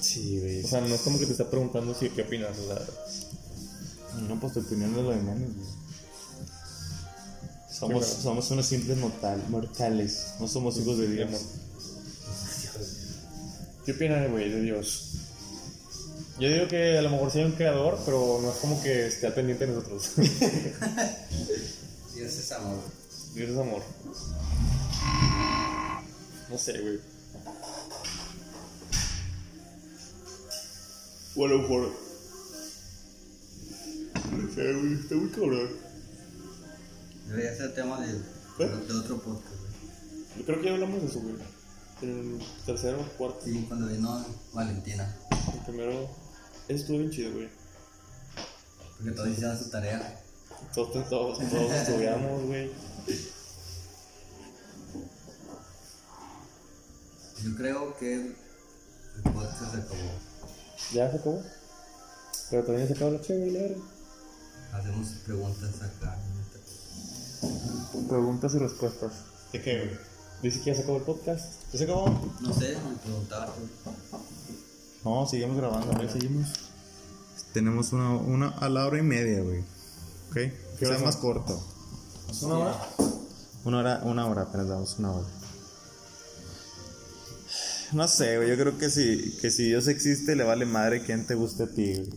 [0.00, 0.64] Sí, güey.
[0.64, 2.86] O sea, no es como que te está preguntando si qué opinas, o sea...
[4.28, 5.77] No, pues tu opinión es lo de menos, güey.
[7.78, 11.30] Somos, Sí, somos unos simples mortal, mortales, no somos hijos de Dios.
[13.84, 15.04] ¿Qué opinan, güey, de Dios?
[16.40, 19.06] Yo digo que a lo mejor sí hay un creador, pero no es como que
[19.06, 20.10] esté al pendiente de nosotros.
[22.16, 22.78] Dios es amor.
[23.34, 23.82] Dios es amor.
[26.50, 26.98] No sé, güey.
[31.36, 31.92] O a lo mejor.
[34.32, 35.87] No sé, güey, está muy cabrón.
[37.28, 39.72] Debería ser tema de, de otro podcast, güey.
[40.38, 41.34] Yo creo que ya hablamos de eso, güey.
[42.02, 45.16] El tercero, cuarto, Sí, cuando vino Valentina.
[45.54, 46.08] el primero.
[46.68, 47.48] Eso estuvo bien chido, güey.
[48.96, 50.20] Porque todos hicieron su tarea.
[50.74, 52.70] Todos, todos, todos estudiamos, güey.
[57.44, 60.10] Yo creo que el podcast se acabó.
[60.92, 61.42] ¿Ya se acabó?
[62.50, 63.76] Pero también se acabó la chévere.
[64.72, 66.18] Hacemos preguntas acá.
[68.08, 69.12] Preguntas y respuestas.
[69.52, 69.98] ¿De qué, güey?
[70.42, 71.52] Dice que ya se acabó el podcast.
[71.72, 72.06] ¿Ya se acabó?
[72.40, 73.46] No sé, me preguntaba.
[73.46, 73.92] güey.
[75.04, 75.90] No, seguimos grabando.
[75.92, 76.08] Ya güey.
[76.10, 76.48] seguimos.
[77.52, 79.60] Tenemos una, una a la hora y media, güey.
[80.28, 80.34] ¿Ok?
[80.34, 81.60] Que sea hora más corto.
[82.30, 82.88] ¿Es una hora?
[83.64, 85.26] Una hora, una hora, apenas damos una hora.
[87.92, 88.50] No sé, güey.
[88.50, 91.66] Yo creo que si, que si Dios existe, le vale madre quién te guste a
[91.68, 92.10] ti, güey.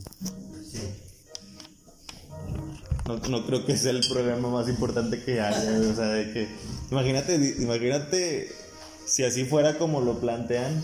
[3.08, 5.90] No, no creo que sea el problema más importante que haya, güey.
[5.90, 6.48] O sea, de que.
[6.92, 8.52] Imagínate, imagínate
[9.06, 10.84] si así fuera como lo plantean.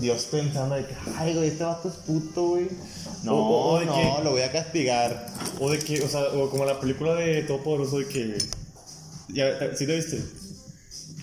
[0.00, 2.68] Dios pensando de que, ay, güey, este vato es puto, güey.
[3.22, 5.26] No, O- o de no, que- lo voy a castigar.
[5.58, 8.38] O de que, o sea, o como la película de Todopoderoso de que.
[9.28, 10.22] Ya, te- ¿Sí te viste?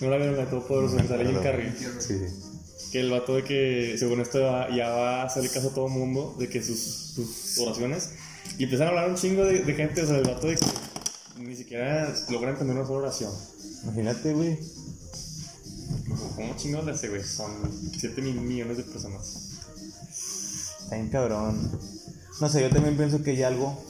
[0.00, 1.72] No la vieron la de Todopoderoso, que sale Jim Carrey.
[2.00, 2.14] Sí.
[2.90, 5.86] Que el vato de que, según esto, ya, ya va a hacerle caso a todo
[5.86, 6.78] el mundo, de que sus,
[7.14, 8.10] sus oraciones.
[8.58, 10.64] Y empiezan a hablar un chingo de, de gente, o sea, el vato de que
[11.38, 13.32] ni siquiera logran entender una sola oración.
[13.84, 14.58] Imagínate, güey.
[16.36, 17.22] ¿Cómo chingados le hace, güey?
[17.22, 17.50] Son
[17.98, 19.60] 7 mil millones de personas.
[20.82, 21.70] Está bien cabrón.
[22.40, 23.82] No sé, yo también pienso que hay algo.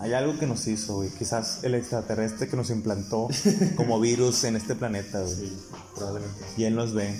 [0.00, 1.10] Hay algo que nos hizo, güey.
[1.10, 3.28] Quizás el extraterrestre que nos implantó
[3.76, 5.34] como virus en este planeta, güey.
[5.34, 5.56] Sí,
[5.94, 6.44] probablemente.
[6.56, 7.14] Y él nos ve.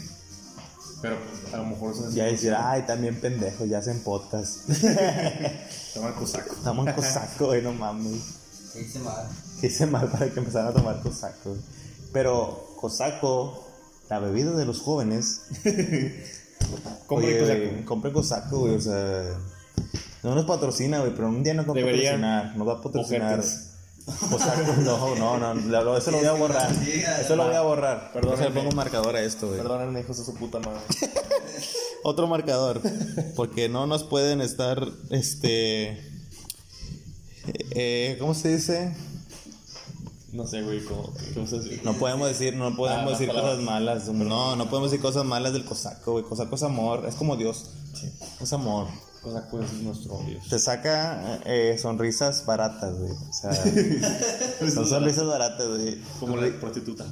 [1.05, 4.67] Pero pues, a lo mejor eso es Ya decir, ay, también pendejos, ya hacen podcast.
[5.93, 6.55] Toma cosaco.
[6.65, 8.23] En cosaco, güey, no mames.
[8.73, 9.29] ¿Qué hice mal?
[9.61, 11.59] ¿Qué hice mal para que empezaran a tomar cosaco?
[12.11, 13.69] Pero cosaco,
[14.09, 15.43] la bebida de los jóvenes.
[17.07, 17.61] Compren Oye, cosaco.
[17.61, 19.25] güey, Compren cosaco, güey, o sea.
[20.23, 22.23] No nos patrocina, güey, pero un día nos va a Deberían.
[22.23, 22.57] patrocinar.
[22.57, 23.45] Nos va a patrocinar.
[24.07, 24.29] Ojetes.
[24.31, 26.71] Cosaco, no, no, no, eso lo voy a borrar.
[27.21, 28.13] Eso lo voy a borrar.
[28.13, 29.59] Perdón, le pongo un marcador a esto, güey.
[29.59, 30.81] Perdónenme, hijos de su puta madre.
[32.03, 32.81] Otro marcador.
[33.37, 35.99] Porque no nos pueden estar, este...
[37.71, 38.95] eh, ¿Cómo se dice?
[40.33, 41.13] No sé, güey, cómo.
[41.33, 41.81] ¿Qué vas a decir?
[41.85, 43.55] No podemos decir, no podemos Ah, las decir palabras.
[43.55, 44.09] cosas malas.
[44.09, 46.25] No, no podemos decir cosas malas del cosaco, güey.
[46.25, 47.71] Cosaco es amor, es como Dios.
[47.95, 48.11] Sí.
[48.41, 48.89] Es amor.
[49.25, 50.47] Cosaco es nuestro Dios.
[50.51, 53.11] Te saca eh, sonrisas baratas, güey.
[53.11, 53.55] O sea,
[54.71, 55.99] son sonrisas baratas, güey.
[56.21, 57.07] Como la prostituta.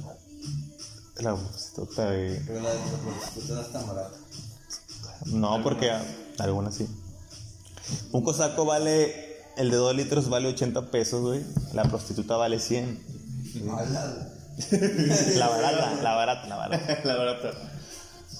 [1.17, 2.39] La prostituta, güey.
[2.45, 4.17] Pero la prostituta no es tan barata.
[5.25, 5.91] No, porque
[6.37, 6.87] algunas sí.
[8.11, 11.43] Un cosaco vale, el de 2 litros vale 80 pesos, güey.
[11.73, 13.03] La prostituta vale 100.
[13.65, 14.29] Mala.
[15.35, 16.99] La barata, la barata, la barata.
[17.05, 17.51] la barata.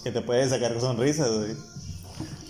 [0.03, 1.55] Que te puede sacar sonrisas, güey.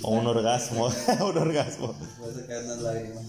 [0.03, 0.87] O un orgasmo,
[1.29, 1.95] un orgasmo.
[2.21, 3.23] A sacar unas lágrimas.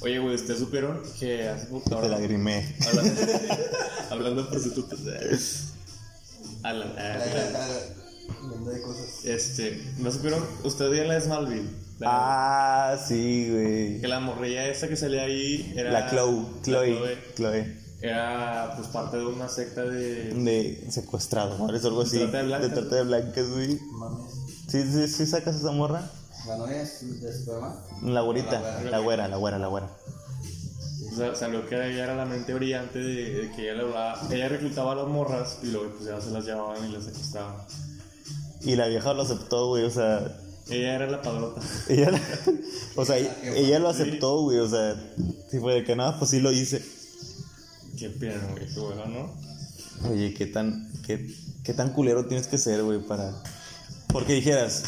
[0.00, 1.96] Oye, güey, ¿ustedes supieron que hace poco.
[2.00, 2.76] Te lagrimé.
[2.86, 3.22] Hablando,
[4.10, 5.00] hablando de prostitutas.
[6.62, 6.92] Alan,
[8.42, 9.24] Hablando de cosas.
[9.24, 10.42] este, ¿no supieron?
[10.64, 11.70] Ustedes vieron la de Smallville.
[12.00, 12.08] La-
[12.92, 14.00] Ah, sí, güey.
[14.00, 15.90] Que la morrilla esa que salía ahí era.
[15.92, 17.84] La Chloe, la Chloe, Chloe.
[18.02, 20.34] Era pues parte de una secta de.
[20.34, 22.18] De secuestradores o algo así.
[22.18, 22.74] trata de blancas.
[22.74, 23.78] trata de blancas, güey.
[23.92, 24.32] Mames.
[24.74, 26.10] ¿Sí, sí, sí sacas esa morra?
[26.48, 27.76] ¿La novia es de Superman?
[28.02, 29.88] La güerita, La la güera, la güera, la güera.
[31.12, 34.20] O sea, salió que ella era la mente brillante de, de que ella le hablaba.
[34.32, 37.54] Ella reclutaba a las morras y luego pues ya se las llevaban y las secuestraban.
[38.62, 41.60] Y la vieja lo aceptó, güey, o sea, Ella era la padrota.
[41.88, 42.10] ella,
[42.96, 44.96] o sea, ella lo aceptó, güey, o sea,
[45.52, 46.84] si fue de que nada, pues sí lo hice.
[47.96, 50.10] Qué pena, güey, qué bueno, ¿no?
[50.10, 53.40] Oye, qué tan, qué, qué tan culero tienes que ser, güey, para...
[54.08, 54.84] Porque dijeras,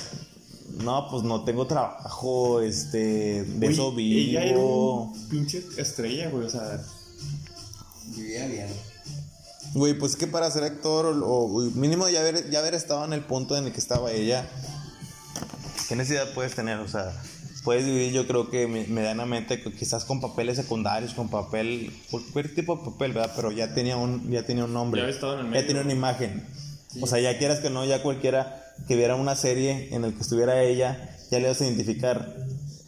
[0.83, 5.03] no, pues no tengo trabajo, este, de eso Ella era vivo.
[5.05, 6.81] un pinche estrella, güey, o sea.
[8.17, 8.69] Vivía bien.
[9.75, 13.13] Güey, pues que para ser actor o, o mínimo ya haber, ya haber estado en
[13.13, 14.49] el punto en el que estaba ella,
[15.89, 16.79] ¿qué necesidad puedes tener?
[16.79, 17.13] O sea,
[17.65, 22.77] puedes vivir yo creo que me- medianamente, quizás con papeles secundarios, con papel, cualquier tipo
[22.77, 23.33] de papel, ¿verdad?
[23.35, 25.67] Pero ya tenía un, ya tenía un nombre, Ya había estado en el ya medio.
[25.67, 26.47] tenía una imagen.
[27.03, 30.21] O sea, ya quieras que no, ya cualquiera que viera una serie en la que
[30.21, 32.37] estuviera ella, ya le ibas a identificar,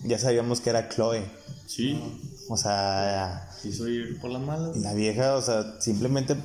[0.05, 1.24] ya sabíamos que era Chloe.
[1.66, 2.01] Sí.
[2.49, 4.76] O sea, Quiso ir por las malas.
[4.78, 6.36] la vieja, o sea, simplemente,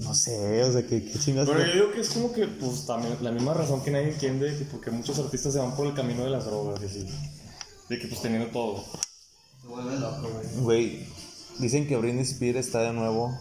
[0.00, 1.46] no sé, o sea, que qué chingas.
[1.46, 4.56] Pero yo digo que es como que, pues, también la misma razón que nadie entiende,
[4.56, 7.06] que porque muchos artistas se van por el camino de las drogas, y.
[7.88, 8.84] De que, pues, teniendo todo.
[9.62, 10.64] Se vuelve loco, güey.
[10.64, 11.06] Güey,
[11.58, 13.38] dicen que Britney Spears está de nuevo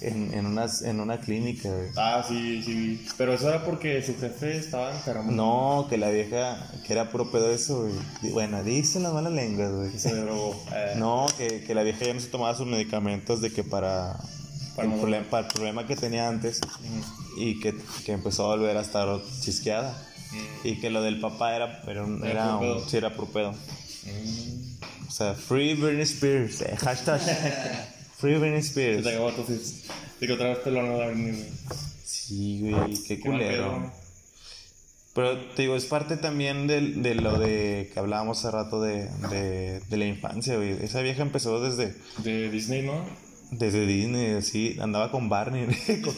[0.00, 1.88] en, en, una, en una clínica, güey.
[1.96, 3.06] Ah, sí, sí.
[3.16, 5.30] Pero eso era porque su jefe estaba enfermo.
[5.32, 8.32] No, que la vieja, que era puro pedo eso, güey.
[8.32, 9.98] Bueno, dicen las malas lenguas, güey.
[9.98, 10.54] Se drogó.
[10.72, 14.18] Eh, No, que, que la vieja ya no se tomaba sus medicamentos de que para,
[14.76, 16.60] Para el, no- para el problema que tenía antes
[17.36, 19.08] y que, que empezó a volver a estar
[19.40, 19.96] chisqueada.
[20.62, 23.52] Y que lo del papá era, era, un- Era un- sí, era puro pedo.
[23.52, 25.08] Mm.
[25.08, 27.20] O sea, Free Britney Spears, eh, hashtag
[28.18, 29.02] Free Britney Se Spears.
[29.04, 29.84] te acabó entonces.
[30.20, 31.16] De que otra vez te lo van a dar.
[31.16, 31.44] ni-
[32.04, 33.78] Sí, güey, qué Qué pedo, culero.
[33.80, 33.92] ¿no?
[35.14, 39.08] Pero te digo, es parte también del- de, lo de que hablábamos hace rato de,
[39.30, 40.72] de, de la infancia, güey.
[40.82, 43.04] Esa vieja empezó desde, De Disney, ¿no?
[43.50, 45.66] desde Disney, así, andaba con Barney.
[46.04, 46.14] Con-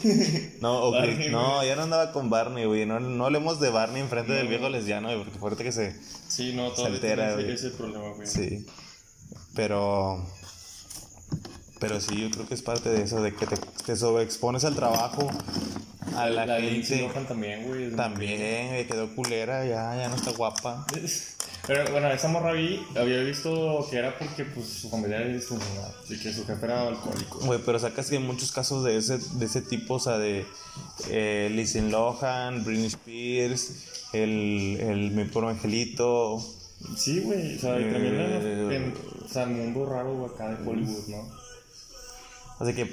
[0.60, 2.84] no, o Barney, no, ya no andaba con Barney, güey.
[2.86, 5.94] No, no hablemos de Barney enfrente del viejo lesbiano, güey, porque fuerte que se...
[6.28, 7.54] Sí, no, todavía altera, tiene güey.
[7.54, 8.26] ese problema, güey.
[8.26, 8.66] Sí.
[9.54, 10.26] Pero...
[11.80, 14.76] Pero sí, yo creo que es parte de eso, de que te, te sobreexpones al
[14.76, 15.28] trabajo,
[16.14, 17.10] a la, La gente.
[17.26, 17.90] También, güey.
[17.96, 18.40] También,
[18.74, 20.86] eh, quedó culera, ya, ya no está guapa.
[21.66, 25.92] Pero bueno, esa morra vi, había visto que era porque pues su familia era disfuncional
[26.08, 27.38] y que su jefe era alcohólico.
[27.40, 30.46] Güey, pero sacas que hay muchos casos de ese, de ese tipo, o sea, de
[31.10, 36.42] eh, Lindsay Lohan, Britney Spears, el, el Mi Pobre Angelito.
[36.96, 38.30] Sí, güey, o sea, y también en,
[38.72, 38.76] Eh.
[38.76, 38.94] en-
[39.24, 41.39] o sea, el mundo raro güey, acá de Hollywood, ¿no?
[42.60, 42.84] O sea, que,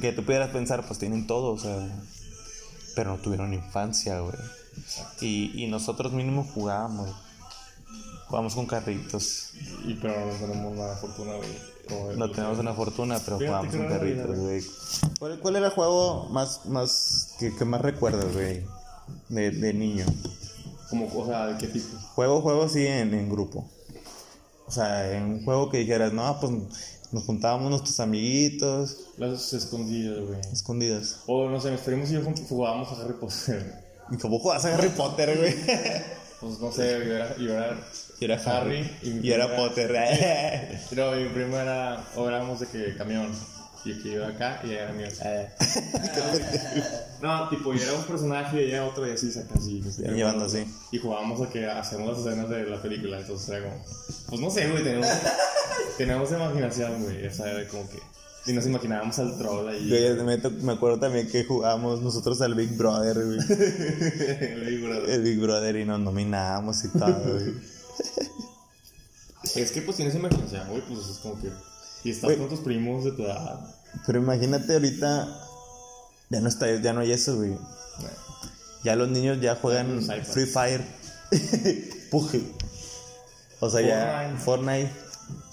[0.00, 1.88] que tú pudieras pensar, pues tienen todo, o sea,
[2.94, 4.36] pero no tuvieron infancia, güey.
[5.20, 7.10] Y, y nosotros mínimo jugábamos.
[8.28, 9.50] Jugábamos con carritos.
[9.84, 12.16] Y pero no tenemos la fortuna, güey.
[12.16, 14.64] No tenemos una fortuna, pero Fíjate jugábamos con carritos, vida, güey.
[15.18, 18.64] ¿Cuál, cuál era el juego más, más que, que más recuerdas, güey?
[19.28, 20.06] De, de niño.
[20.88, 21.98] Como, o sea, ¿de qué tipo?
[22.14, 23.68] Juego, juego sí en, en grupo.
[24.66, 26.52] O sea, en un juego que dijeras, no, pues
[27.12, 30.40] nos juntábamos nuestros amiguitos, Las escondidas, güey.
[30.52, 31.20] escondidas.
[31.26, 33.74] O no sé, mis primos y yo jugábamos a Harry Potter.
[34.10, 35.54] ¿Y cómo jugabas a Harry Potter, güey?
[36.38, 37.80] Pues no sé, yo era, yo era
[38.20, 38.90] Y era Harry Harry.
[39.02, 40.78] y mi Y era primo era- Potter.
[40.90, 43.32] Pero mi primo era, o éramos de que camión.
[43.86, 45.06] Y que yo era acá y ella era mío.
[47.22, 49.80] no, tipo, yo era un personaje y ella era otro y así saca así.
[49.98, 50.66] Y llevando así.
[50.90, 53.20] Y jugábamos a que hacemos las escenas de la película.
[53.20, 53.84] Entonces era como,
[54.28, 55.06] pues no sé, güey, tenemos,
[55.98, 57.28] tenemos imaginación, güey.
[57.28, 58.00] O sea, era como que.
[58.46, 59.88] Y nos imaginábamos al troll ahí.
[59.88, 63.38] Yo me, acuerdo también que jugábamos nosotros al Big Brother, güey.
[63.38, 65.06] Le digo, bro.
[65.06, 67.54] El Big Brother y nos nominábamos y todo, güey.
[69.54, 71.50] Es que pues tienes imaginación, güey, pues es como que.
[72.06, 72.38] Y estás Güey.
[72.38, 73.58] con tus primos de tu edad.
[74.06, 75.28] Pero imagínate ahorita,
[76.30, 77.56] ya no está, ya no hay eso, güey.
[78.84, 80.06] Ya los niños ya juegan Los.
[80.28, 80.84] Free Fire.
[82.10, 82.42] Puje.
[83.60, 84.90] O sea, ya Fortnite.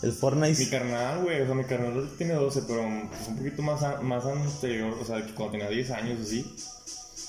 [0.04, 0.70] El Mi Fortnite.
[0.70, 4.24] carnal, güey, o sea, mi carnal tiene 12, pero pues, un poquito más, a- más
[4.26, 6.46] anterior, o sea, cuando tenía 10 años así,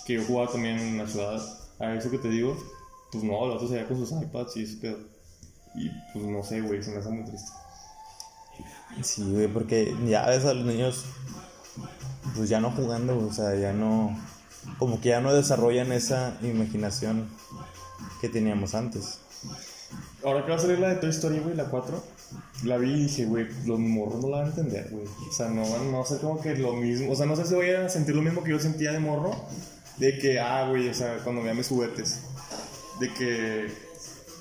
[0.04, 1.40] que yo jugaba también en la ciudad,
[1.78, 2.54] a eso que te digo,
[3.12, 4.98] pues no, el otro se veía con sus iPads y ese pedo.
[5.76, 7.50] Y pues no sé, güey, se me hace muy triste.
[9.02, 11.04] Sí, güey, porque ya ves a los niños,
[12.36, 14.16] pues ya no jugando, o sea, ya no.
[14.78, 17.28] Como que ya no desarrollan esa imaginación
[18.20, 19.18] que teníamos antes.
[20.24, 22.02] Ahora que va a salir la de Toy Story, güey, la 4,
[22.64, 25.06] la vi y dije, güey, los morros no la van a entender, güey.
[25.06, 27.54] O sea, no no va a como que lo mismo, o sea, no sé si
[27.54, 29.34] voy a sentir lo mismo que yo sentía de morro,
[29.98, 32.20] de que, ah, güey, o sea, cuando veía mis juguetes,
[33.00, 33.68] de que,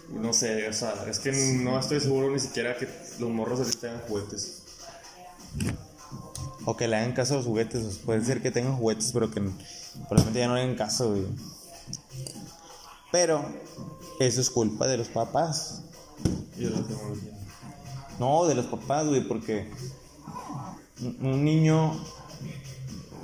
[0.09, 2.87] no sé, o sea, es que no estoy seguro ni siquiera que
[3.19, 4.63] los morros ahorita tengan juguetes.
[6.65, 7.83] O que le hagan caso a los juguetes.
[7.83, 9.41] o sea, puede ser que tengan juguetes, pero que
[10.07, 11.25] probablemente ya no le hagan caso, güey.
[13.11, 13.45] Pero
[14.19, 15.83] eso es culpa de los papás.
[16.57, 17.33] Y de la tecnología.
[18.19, 19.69] No, de los papás, güey, porque
[21.01, 21.99] un un niño,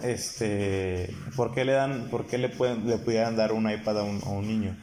[0.04, 4.04] este, ¿por qué le dan, por qué le pueden, le pudieran dar un iPad a
[4.04, 4.78] un, a un niño?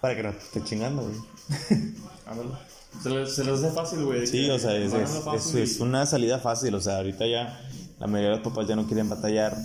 [0.00, 1.33] Para que no te esté chingando, güey.
[3.02, 4.26] Se les, se les hace fácil, güey.
[4.26, 7.60] Sí, o sea, es, a es, es- es una salida fácil, o sea, ahorita ya
[7.98, 9.56] la mayoría de los papás ya no quieren batallar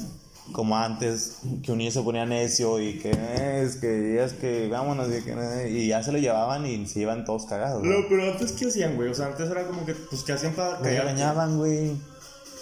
[0.51, 4.68] como antes, que un niño se ponía necio y que "Eh, es que digas que
[4.68, 7.84] vámonos y, que, eh", y ya se lo llevaban y se iban todos cagados.
[7.84, 9.10] No, pero antes, ¿qué hacían, güey?
[9.10, 11.91] O sea, antes era como que, pues, ¿qué hacían para Nos regañaban, güey.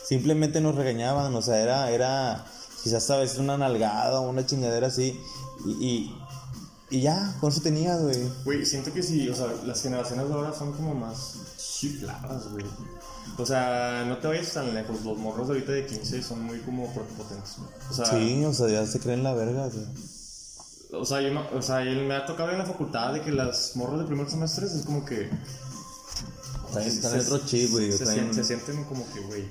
[0.04, 2.46] Simplemente nos regañaban, o sea, era, era,
[2.84, 5.18] quizás sabes, una nalgada o una chingadera así.
[5.66, 6.16] Y, y,
[6.90, 8.18] y ya, con eso tenías, güey.
[8.46, 12.66] Güey, siento que sí, o sea, las generaciones de ahora son como más chifladas, güey.
[13.38, 16.60] O sea, no te vayas tan lejos, los morros de ahorita de 15 son muy
[16.60, 17.56] como prepotentes.
[17.58, 17.70] güey.
[17.90, 20.98] O sea, Sí, o sea, ya se creen la verga, sea.
[21.00, 23.76] o sea, yo o sea, y me ha tocado en la facultad de que las
[23.76, 25.30] morros de primer semestre es como que...
[26.70, 27.92] Están, están en otro chip, güey.
[27.92, 29.48] Se, sien- se sienten como que, güey,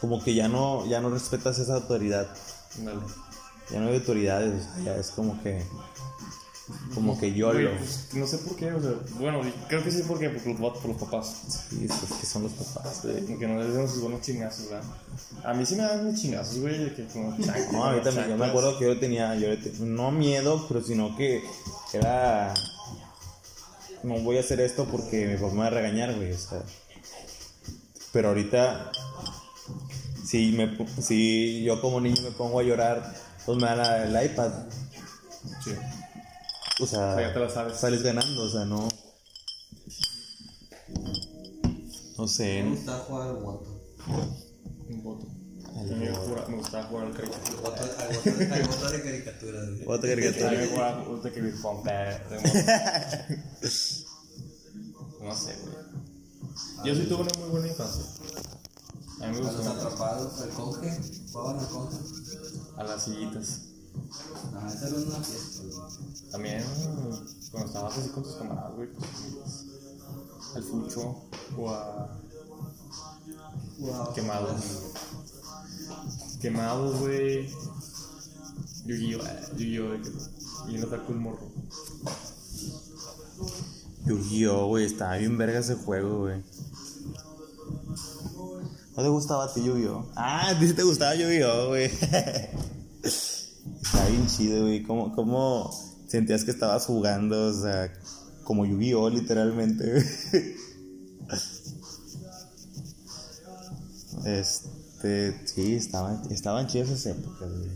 [0.00, 2.26] como que ya no, ya no respetas esa autoridad.
[2.78, 3.00] dale.
[3.70, 5.64] Ya no hay autoridades, o sea, ya es como que,
[6.94, 7.76] como que yo lo.
[7.76, 10.90] pues, no sé por qué, o sea, bueno, creo que sí porque por los, por
[10.90, 11.66] los papás.
[11.70, 13.38] Sí, es que son los papás, güey.
[13.38, 14.84] Que no les den sus buenos chingazos, ¿verdad?
[15.44, 17.36] A mí sí me dan unos chingazos, güey, que como
[17.72, 19.48] No, a mí también, yo me acuerdo que yo tenía, yo
[19.80, 21.42] no miedo, pero sino que
[21.92, 22.52] era,
[24.02, 26.62] no voy a hacer esto porque mi papá me va a regañar, güey, o sea.
[28.12, 28.90] Pero ahorita,
[30.24, 33.14] si, me, si yo como niño me pongo a llorar,
[33.46, 34.50] pues me dan el iPad,
[35.64, 35.72] Sí.
[36.80, 37.78] O sea, O sea, ya te la sabes.
[37.78, 38.88] sales ganando, o sea, no.
[42.18, 43.80] No sé, Me gusta jugar al voto.
[44.88, 45.26] Un voto.
[45.88, 47.56] Me gustaba- me jugar al caricatura.
[47.56, 49.68] Al voto, al voto, al voto de caricaturas.
[49.68, 51.32] me de que Pad, de
[55.22, 55.74] No sé, güey.
[56.84, 58.04] Yo sí tuve una muy buena infancia.
[59.22, 59.70] A mí me A los gustó.
[59.72, 60.98] atrapados, al conge.
[61.32, 61.96] Jugaban al conge.
[62.76, 63.60] A las sillitas.
[64.52, 66.30] No, esa era una fiesta, güey.
[66.30, 66.64] También
[67.50, 69.10] cuando estabas así con tus camaradas, güey, pues,
[70.54, 71.16] al fucho
[71.56, 72.16] o a
[73.78, 74.12] Wow.
[74.14, 74.60] quemados.
[76.40, 77.48] Quemados, güey.
[78.84, 79.22] Yu-Gi-Oh!
[79.56, 80.68] Yu-Gi-Oh!
[80.68, 81.50] Y no saco un morro.
[84.06, 86.42] Yu-Gi-Oh, güey, estaba bien verga ese juego, güey.
[88.96, 90.10] ¿No te gustaba a ti Yu-Gi-Oh?
[90.14, 91.90] Ah, a ti te gustaba Yu-Gi-Oh, güey.
[94.00, 94.82] Está bien chido, güey.
[94.82, 95.70] ¿Cómo, ¿Cómo
[96.08, 97.48] sentías que estabas jugando?
[97.48, 97.92] O sea,
[98.44, 100.02] como Yu-Gi-Oh, literalmente.
[104.24, 107.70] Este, sí, estaban, estaban chidas esas épocas, güey.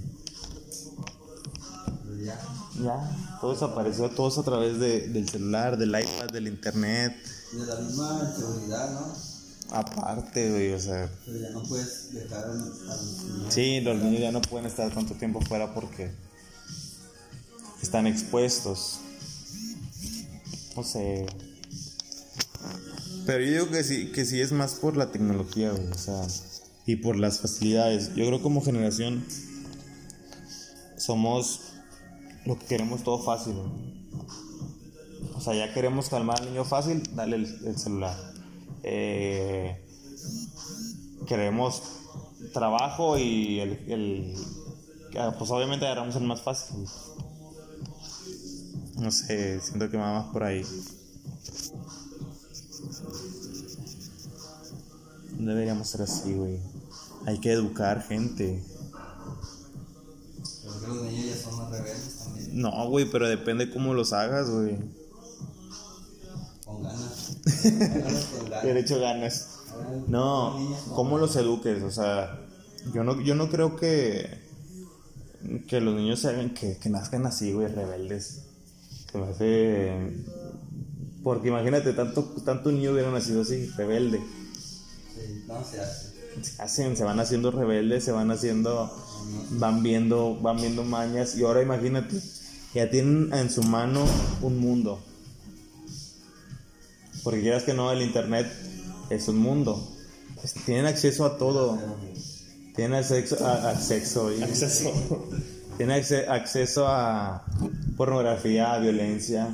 [2.24, 2.38] Ya.
[2.82, 7.14] Ya, todo desapareció, todo a través de- del celular, del iPad, del internet.
[7.52, 9.33] De la misma seguridad, ¿no?
[9.70, 14.30] Aparte, güey, o sea, Pero ya no puedes dejar al, al sí, los niños ya
[14.30, 16.12] no pueden estar tanto tiempo fuera porque
[17.82, 19.00] están expuestos.
[20.76, 21.26] No sé.
[23.26, 26.26] Pero yo digo que sí, que sí es más por la tecnología, güey, o sea,
[26.86, 28.08] y por las facilidades.
[28.14, 29.24] Yo creo que como generación
[30.98, 31.60] somos
[32.44, 33.94] lo que queremos todo fácil, güey.
[35.34, 38.33] O sea, ya queremos calmar al niño fácil, dale el, el celular.
[38.84, 39.76] Eh,
[41.26, 41.82] queremos
[42.52, 44.34] trabajo y el, el-
[45.18, 46.86] ah, pues obviamente agarramos el más fácil.
[48.98, 50.64] No sé, siento que va más por ahí.
[55.38, 56.58] No deberíamos ser así, güey.
[57.26, 58.62] Hay que educar gente.
[60.62, 62.60] Creo que los niños ya son más rebeldes también.
[62.60, 64.76] No, güey, pero depende cómo los hagas, güey.
[66.64, 67.13] Con ganas.
[68.62, 69.58] Derecho ganas.
[70.08, 71.82] No, ¿cómo los eduques?
[71.82, 72.40] O sea,
[72.92, 74.28] yo no, yo no creo que,
[75.68, 78.42] que los niños se hagan, que, que nazcan así, güey, rebeldes.
[79.10, 80.24] Se me hace...
[81.22, 84.20] Porque imagínate, tanto, tanto niño hubiera nacido así, rebelde.
[85.14, 86.14] Sí, no se.
[86.42, 88.92] Se hacen, se van haciendo rebeldes, se van haciendo,
[89.50, 91.36] van viendo, van viendo mañas.
[91.36, 92.20] Y ahora imagínate,
[92.74, 94.04] ya tienen en su mano
[94.42, 95.00] un mundo.
[97.24, 98.46] Porque quieras que no, el internet
[99.10, 99.90] es un mundo.
[100.42, 101.78] Es- Tienen acceso a todo.
[102.76, 104.32] Tienen acceso a, a sexo.
[104.32, 104.92] y- Acceso.
[105.76, 107.44] Tienen acce- acceso a
[107.96, 109.48] pornografía, a violencia,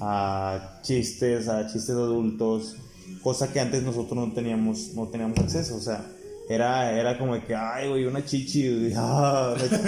[0.00, 2.76] a chistes, a chistes de adultos,
[3.22, 5.74] cosa que antes nosotros no teníamos, no teníamos acceso.
[5.76, 6.06] O sea,
[6.48, 8.68] era, era como que, ay, güey, una chichi.
[8.68, 9.80] güey, ah, una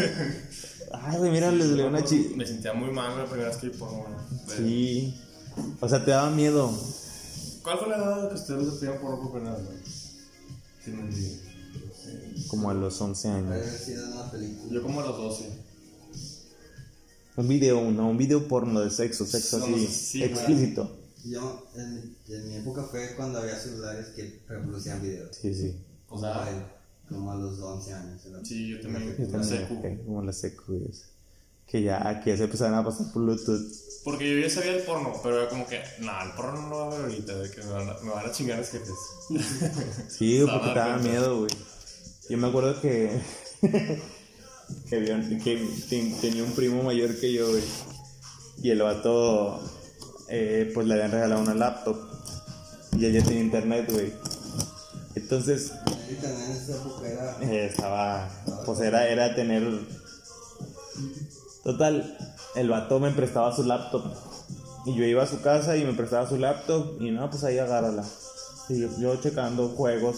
[1.02, 2.34] ay, güey, mira, les leo una chichi.
[2.34, 4.16] Me sentía muy mal la primera vez que porno.
[4.56, 5.14] Sí.
[5.80, 6.72] O sea, te daba miedo.
[7.68, 9.66] ¿Cuál fue la edad que ustedes pedían porno por primera vez?
[9.66, 9.78] güey?
[10.82, 11.38] Sí, me olvidé.
[12.48, 13.86] Como a los 11 Puede años.
[14.70, 15.50] Yo como a los 12.
[17.36, 20.96] Un video, no, un video porno de sexo, sexo No, así, sí, explícito.
[21.26, 25.36] Yo, en, en mi época fue cuando había celulares que reproducían videos.
[25.36, 25.76] Sí, sí.
[26.08, 26.54] O sea, Ay,
[27.06, 28.24] como a los 11 años.
[28.32, 29.14] la- sí, yo también.
[29.14, 29.74] Yo La también, secu.
[29.74, 30.80] ok, como la secu,
[31.66, 33.87] Que ya, que ya se empezaron a pasar por Bluetooth.
[34.10, 36.78] Porque yo ya sabía el porno, pero era como que, no, el porno no lo
[36.78, 38.94] va a ver ahorita, de que me van a, me van a chingar los jefes.
[40.08, 41.50] Sí, porque te daba miedo, güey.
[42.30, 43.20] Yo me acuerdo que.
[44.88, 47.62] que, había- que ten- tenía un primo mayor que yo, güey.
[48.62, 49.60] Y el vato.
[50.28, 51.96] eh, pues le habían regalado una laptop.
[52.96, 54.12] Y ella tenía internet, güey.
[55.14, 55.72] Entonces,
[56.06, 57.36] El internet en esa época era.
[57.42, 58.30] eh, estaba.
[58.64, 59.62] Pues era, era tener.
[61.64, 62.16] Total,
[62.58, 64.04] el vato me prestaba su laptop.
[64.86, 67.00] Y yo iba a su casa y me prestaba su laptop.
[67.00, 68.04] Y no, pues ahí agárrala.
[68.68, 70.16] Y yo, yo checando juegos,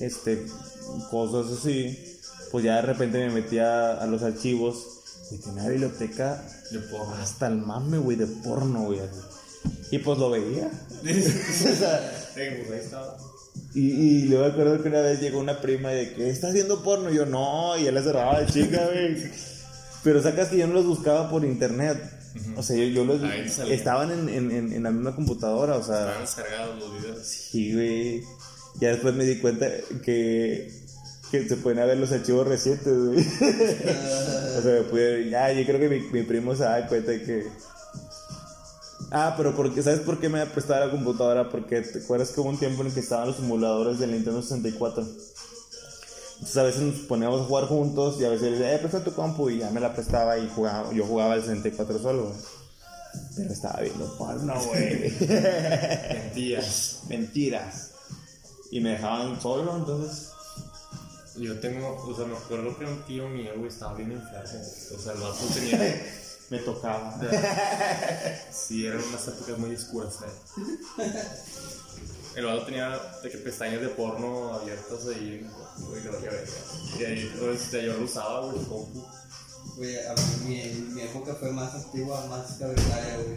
[0.00, 0.46] este,
[1.10, 1.98] cosas así.
[2.50, 4.86] Pues ya de repente me metía a los archivos.
[5.30, 7.14] Y tenía una biblioteca De porno.
[7.14, 9.00] hasta el mame, güey, de porno, güey.
[9.90, 10.70] Y pues lo veía.
[13.72, 16.82] Y, y luego me acuerdo que una vez llegó una prima de que está haciendo
[16.82, 17.10] porno.
[17.10, 19.16] Y yo, no, y él le cerraba de chica, güey.
[20.04, 21.98] Pero sacas que yo no los buscaba por internet.
[22.56, 23.22] O sea, yo, yo los.
[23.70, 26.00] Estaban en, en, en, en la misma computadora, o sea.
[26.00, 27.26] Estaban descargados los videos.
[27.26, 28.22] Sí, güey.
[28.80, 29.66] Ya después me di cuenta
[30.04, 30.84] que.
[31.30, 33.18] Que se pueden ver los archivos recientes, güey.
[34.58, 35.30] o sea, me pude.
[35.30, 37.46] Ya, yo creo que mi, mi primo se da cuenta de que.
[39.10, 41.48] Ah, pero porque, ¿sabes por qué me prestaba la computadora?
[41.48, 44.42] Porque te acuerdas que hubo un tiempo en el que estaban los simuladores del Nintendo
[44.42, 45.06] 64.
[46.44, 49.14] Entonces a veces nos poníamos a jugar juntos y a veces decía, eh, presta tu
[49.14, 52.36] compu y ya me la prestaba y jugaba, yo jugaba el 64 solo, güey.
[53.34, 55.10] Pero estaba viendo porno, güey.
[56.12, 57.00] Mentías.
[57.08, 57.92] Mentiras.
[58.70, 60.32] Y me dejaban solo, entonces
[61.36, 64.42] Yo tengo, o sea, me acuerdo que un tío mío, güey, estaba bien enfermo.
[64.42, 65.78] O sea, el vato tenía.
[66.50, 67.18] Me tocaba.
[68.52, 71.12] Sí, eran unas épocas muy oscuras, ¿eh?
[72.36, 76.42] El vato tenía de que pestañas de porno abiertas ahí, güey, que verga.
[76.98, 79.04] Y ahí, pues, yo lo usaba, güey, compu.
[79.76, 79.96] Güey,
[80.46, 80.62] mi,
[80.94, 83.36] mi época fue más antigua, más cavernaria, güey.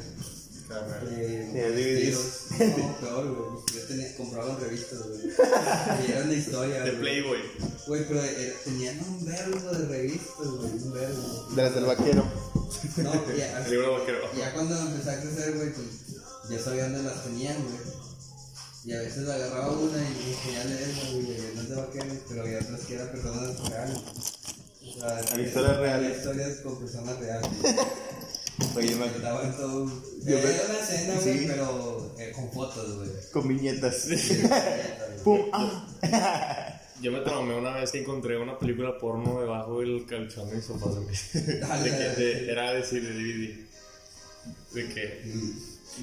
[0.67, 1.07] Carnal.
[1.11, 2.77] Eh, Sí, DVDs.
[2.77, 3.63] No, peor, güey.
[3.73, 5.21] Yo tenía, compraba en revistas, güey.
[6.07, 7.01] Y eran de historia, De güey.
[7.01, 7.39] Playboy.
[7.87, 10.71] Güey, pero era- tenían un verbo de revistas, güey.
[10.73, 11.47] Un verbo.
[11.55, 12.23] De las del vaquero.
[12.97, 14.19] No, ya, El libro vaquero.
[14.37, 15.87] ya cuando empecé a crecer, güey, pues
[16.49, 17.96] ya sabía dónde las tenían, güey.
[18.87, 22.41] Y a veces agarraba una y me ponía a leerla, güey, no de vaqueros, pero
[22.41, 23.97] había otras que eran personas reales.
[24.81, 26.17] O sea, Hay historias reales.
[26.17, 27.49] Historias con personas reales.
[28.77, 29.85] Oye, me Daban todo.
[30.23, 31.45] Yo me- una escena, güey, Sí.
[31.47, 33.09] pero eh, con fotos, güey.
[33.33, 34.07] con viñetas.
[35.25, 36.81] Pum, ah.
[37.01, 40.61] Yo me traumé una vez que encontré una película porno debajo del colchón de mi
[40.61, 41.15] sofá, güey.
[42.15, 43.67] De era decir, de DVD.
[44.73, 45.23] De que.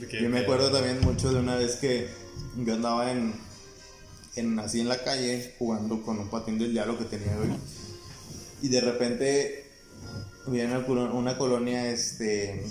[0.00, 2.08] De que Yo me acuerdo también mucho de una vez que
[2.56, 3.34] yo andaba en,
[4.36, 7.50] en así en la calle jugando con un patín del diablo que tenía, güey.
[8.62, 9.70] Y de repente
[10.46, 12.64] había una, una colonia este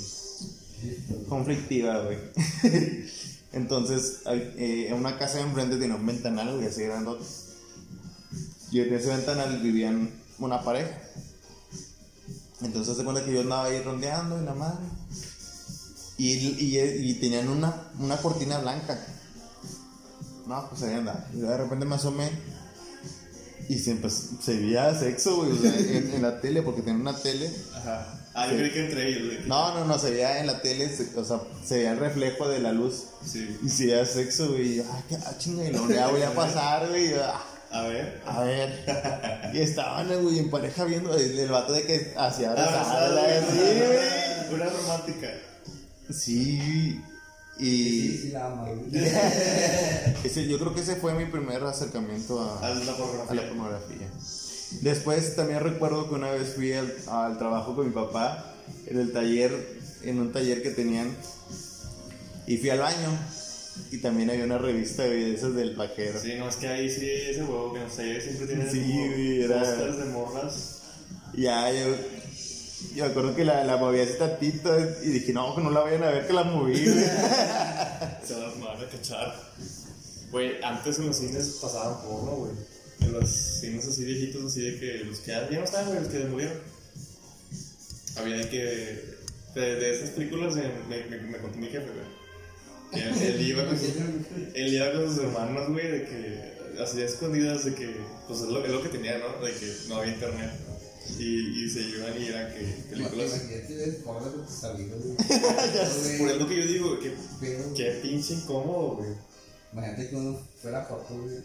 [1.30, 2.18] conflictiva, güey.
[3.54, 7.24] Entonces, hay- eh, en una casa de enfrente tenía un ventanal, güey, así grandote.
[8.72, 10.98] Y en ese ventanal vivían una pareja.
[12.62, 14.86] Entonces se cuenta que yo andaba ahí rondeando y la madre.
[16.18, 18.98] Y, y, y tenían una, una cortina blanca.
[20.46, 21.26] No, pues ahí andaba.
[21.34, 22.30] Y de repente me asomé.
[23.70, 27.00] Y se, empezó- se veía sexo, güey, o sea, en, en la tele, porque tenía
[27.00, 27.50] una tele.
[27.74, 28.20] Ajá.
[28.36, 29.48] Ah, yo creí que entre ellos, güey.
[29.48, 32.50] No, no, no, se veía en la tele, se- o sea, se veía el reflejo
[32.50, 33.04] de la luz.
[33.26, 33.58] Sí.
[33.64, 34.82] Y se veía sexo, güey.
[34.82, 37.14] Ah, qué ah, chinga, y no, ya voy a pasar, güey.
[37.14, 37.42] ah,
[37.72, 38.22] A ver.
[38.26, 39.52] A ver.
[39.54, 44.56] Y estaban, güey, en pareja viendo el, el vato de que hacía Abrazada, sí, güey.
[44.62, 45.28] Una romántica.
[46.12, 47.02] Sí.
[47.60, 49.04] Y sí, la ama, güey.
[50.24, 54.10] ese, yo creo que ese fue mi primer acercamiento a, A la a la pornografía.
[54.82, 58.54] Después también recuerdo que una vez fui al, al trabajo con mi papá
[58.88, 59.52] en el taller,
[60.04, 61.16] en un taller que tenían,
[62.48, 63.10] y fui al baño.
[63.92, 66.20] Y también había una revista de esas del vaquero.
[66.20, 69.76] Sí, no, es que ahí sí, ese huevo que no sé, siempre tiene Sí, era-
[69.76, 70.82] de morras.
[71.36, 71.96] Ya, yo,
[72.96, 75.82] yo me acuerdo que la, la moví así tantito y dije, no, que no la
[75.82, 76.76] vayan a ver que la moví.
[76.86, 79.36] Se las van a cachar.
[80.32, 82.52] Güey, antes en los cines pasaban porno, güey.
[83.02, 86.00] En los cines así viejitos, así de que los que ya, ya no estaban, güey,
[86.00, 86.58] los que murieron.
[88.18, 89.14] Había de que.
[89.54, 92.24] De, de esas películas eh, me, me, me contó mi jefe, güey.
[93.04, 93.90] Él, iba con sus,
[94.54, 96.54] él iba con sus hermanos, güey, de que.
[96.96, 97.96] De escondidas, de que.
[98.28, 99.46] Pues es lo, es lo que tenía, ¿no?
[99.46, 100.52] De que no había internet.
[101.20, 103.32] Y, y se iban y eran que películas.
[103.44, 105.00] Imagínate con tus amigos.
[106.18, 107.14] Por eso que yo digo, que.
[107.40, 109.10] Pero, Qué pinche incómodo, güey.
[109.74, 111.36] Imagínate que uno fuera foto, güey.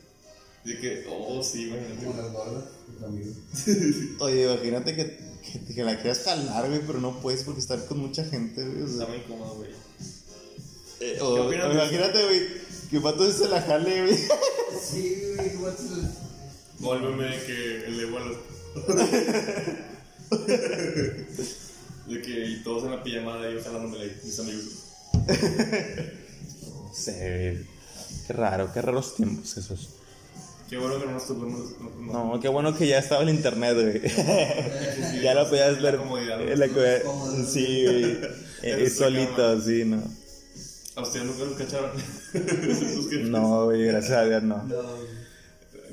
[0.64, 2.04] De que, oh, sí, imagínate.
[2.06, 3.34] Como las gordas, tus amigos.
[4.20, 5.18] Oye, imagínate que,
[5.66, 8.82] que, que la quieras jalar, güey, pero no puedes porque estar con mucha gente, güey.
[8.82, 9.70] O, Está muy incómodo, güey.
[11.00, 12.40] eh, o- opinas o de imagínate, güey,
[12.90, 14.18] que pato se la jale, güey.
[14.82, 16.28] Sí, güey, what's the...
[16.80, 18.36] Vuélveme que el ego a los.
[22.06, 24.64] De que y todos en la pijamada y yo jalándome mis amigos.
[26.72, 27.66] No sé,
[28.26, 29.88] qué raro, qué raros tiempos esos.
[30.68, 31.46] Qué bueno que no nos tocó.
[31.46, 34.02] No, no, qué bueno que ya estaba el internet, güey.
[35.22, 35.94] ya lo podías ver.
[35.94, 36.54] La comodidad, ¿no?
[36.54, 37.46] la co-.
[37.46, 38.18] Sí, güey.
[38.60, 39.62] Eh, solito, cama.
[39.64, 40.02] sí, no.
[40.96, 41.92] ¿A ustedes nunca los cacharon?
[43.30, 44.56] No, güey, gracias a Dios, no.
[44.64, 44.82] No,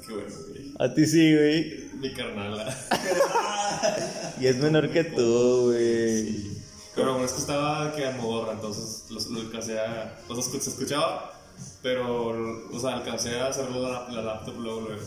[0.03, 0.73] Qué bueno, güey.
[0.80, 1.85] A ti sí, güey.
[2.00, 2.76] Mi carnala.
[4.40, 6.46] Y es menor que tú, güey.
[6.94, 10.18] Pero bueno, es que estaba que a modorra, entonces los, lo alcancé a.
[10.28, 11.34] O sea, se escuchaba,
[11.82, 12.68] pero.
[12.72, 15.02] O sea, alcancé a hacerlo la, la laptop luego, luego.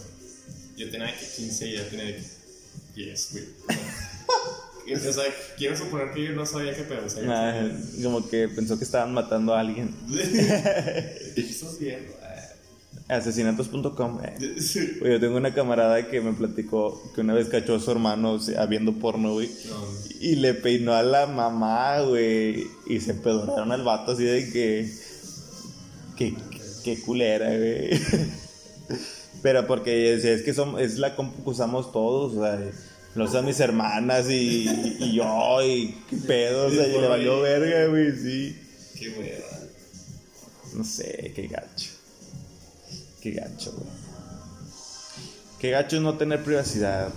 [0.77, 2.15] Yo tenía que 15 y ya tenía de
[2.94, 3.44] que 10, güey.
[4.90, 5.24] O sea,
[5.59, 7.05] quiero suponer que yo no sabía qué pedo.
[7.05, 7.69] O sea, yo- Ah,
[8.02, 9.94] como que pensó que estaban matando a alguien.
[10.10, 12.15] ¿Qué estás viendo?
[13.09, 14.20] Asesinatos.com.
[14.22, 14.56] eh.
[14.60, 14.98] Sí.
[15.02, 18.39] Yo tengo una camarada que me platicó que una vez cachó a su hermano o
[18.40, 19.48] sea, viendo porno, güey.
[19.68, 19.86] No,
[20.20, 22.66] Y le peinó a la mamá, güey.
[22.86, 24.93] Y se pedoraron al vato así de que.
[26.16, 26.35] Que,
[26.85, 27.90] que culera, güey.
[29.43, 32.59] Pero porque es, es que son, es la compu que usamos todos, o sea.
[33.14, 34.68] Lo usan mis hermanas y,
[35.01, 38.56] y yo, y qué pedo, o sea, y le valió verga, güey, sí.
[38.97, 39.47] qué hueva.
[40.74, 41.88] No sé, qué gacho.
[43.28, 43.90] Qué gacho, güey.
[45.59, 47.09] qué gacho no tener privacidad.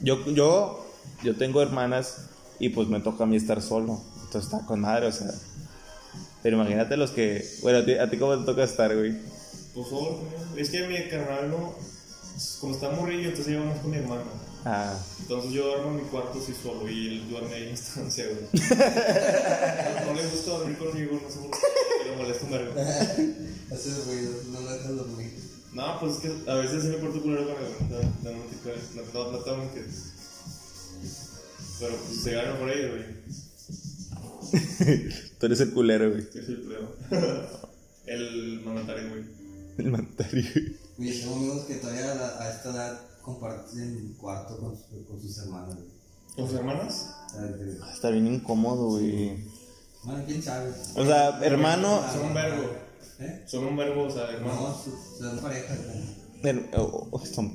[0.00, 0.86] Yo, yo,
[1.22, 2.28] yo tengo hermanas
[2.58, 4.00] y pues me toca a mí estar solo.
[4.24, 5.30] Entonces está con madre, o sea.
[6.42, 7.46] Pero imagínate los que.
[7.62, 9.14] Bueno, a ti, cómo te toca estar, güey.
[9.74, 10.20] Pues solo.
[10.56, 11.74] Es que mi carnal no.
[12.60, 14.22] Como está morrillo, entonces llevamos con mi hermano.
[14.64, 18.26] Ah, Entonces yo duermo en mi cuarto así solo y él duerme ahí en estancia,
[18.26, 18.40] güey.
[18.44, 22.72] no, no le gusta dormir conmigo, no sé por qué, le molesta un vergo.
[23.72, 25.32] Haces ruido, no lo dejas dormir.
[25.72, 27.90] No, pues es que a veces sí me porto culero con él, güey.
[27.90, 29.70] No, no, no, no, no, no.
[31.80, 33.04] Pero pues se gana por ahí, güey.
[35.38, 36.24] tú eres el culero, güey.
[36.34, 36.96] Yo soy el pleo.
[38.06, 39.22] El mandatario, güey.
[39.78, 39.94] El.
[40.98, 43.00] Oye, tengo amigos que todavía a esta edad
[43.32, 45.74] comparten cuarto con, su- con sus hermanos.
[45.74, 45.88] güey.
[46.36, 47.14] ¿Con sus hermanas?
[47.32, 49.44] Sea, de- Está bien incómodo, güey.
[50.02, 50.72] Bueno, quién sabe.
[50.96, 52.02] O sea, hermano.
[52.12, 52.70] Son un vergo.
[53.20, 53.42] ¿Eh?
[53.46, 54.82] Son un vergo, o sea, No, hermanos.
[54.84, 55.74] su- son pareja.
[55.76, 56.20] güey.
[56.42, 57.52] her- oh, oh, son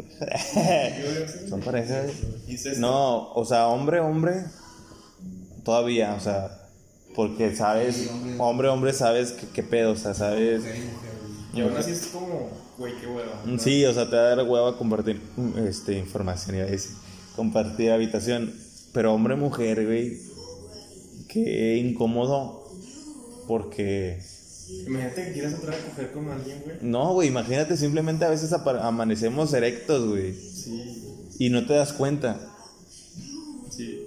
[1.50, 2.04] Son pareja.
[2.04, 2.14] güey.
[2.48, 2.80] Incesto.
[2.82, 4.46] No, o sea, hombre, hombre.
[5.64, 6.62] Todavía, o sea.
[7.16, 8.10] Porque sabes.
[8.38, 8.68] Hombre.
[8.70, 10.64] Hombre, sabes qué qué pedo, o sea, sabes.
[11.54, 13.42] Y aún así es como, güey, qué hueva.
[13.46, 13.60] ¿no?
[13.60, 16.92] Sí, o sea, te da la hueva compartir mm, este, información, iba a decir,
[17.36, 18.54] compartir habitación.
[18.94, 20.18] Pero hombre, mujer, güey,
[21.28, 22.64] qué incómodo.
[23.48, 24.20] Porque,
[24.88, 26.78] Imagínate que quieras entrar a coger con alguien, güey.
[26.82, 31.04] no, güey, imagínate, simplemente a veces amanecemos erectos, güey, Sí,
[31.38, 32.40] y no te das cuenta.
[33.70, 34.02] sí.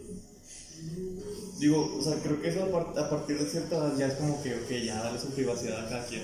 [1.61, 4.41] Digo, o sea, creo que eso a, a partir de cierta edad ya es como
[4.43, 6.23] que, ok, ya dale su privacidad a cada quien.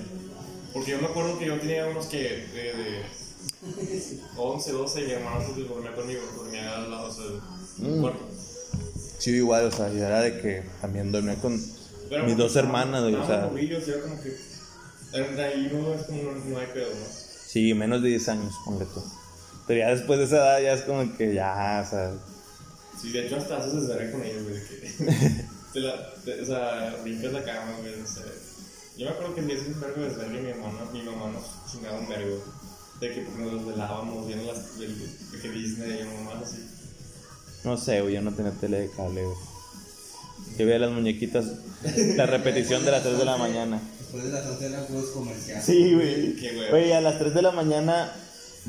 [0.75, 3.01] Porque yo me acuerdo que yo tenía unos que de, de
[4.35, 7.25] 11, 12 y hermanos que dormía conmigo, dormía al lado, o sea,
[7.79, 8.13] en un Mm.
[9.17, 11.57] Sí, igual, o sea, yo era de que también dormía con
[12.09, 14.35] Pero mis dos hermanas, güey, o sea, morrillos, ya como que.
[15.13, 17.05] Ahí no es como, no, no hay pedo, ¿no?
[17.47, 19.01] sí, menos de 10 años, ponle tú.
[19.65, 22.11] Pero ya después de esa edad ya es como que ya, o sea,
[23.01, 26.97] Sí, de hecho hasta haces con ellos, güey, de que te la, te- o sea,
[27.01, 28.23] brincas la cama, güey, o sea,
[28.97, 31.31] yo me acuerdo que el día de un vergo de desvergue mi mamá, mi mamá
[31.31, 32.43] nos chingaba un vergo,
[32.99, 36.63] de que porque nos velábamos viendo las, del, de que Disney y mamá así,
[37.65, 39.37] no sé, güey, yo no tenía tele de cable, güey.
[40.59, 41.45] Yo veía las muñequitas,
[42.15, 43.81] la repetición de las 3 de la mañana.
[43.99, 45.65] Después de las 11 eran juegos comerciales.
[45.65, 46.35] Sí, güey.
[46.35, 46.69] Qué güey.
[46.69, 48.11] Güey, a las 3 de la mañana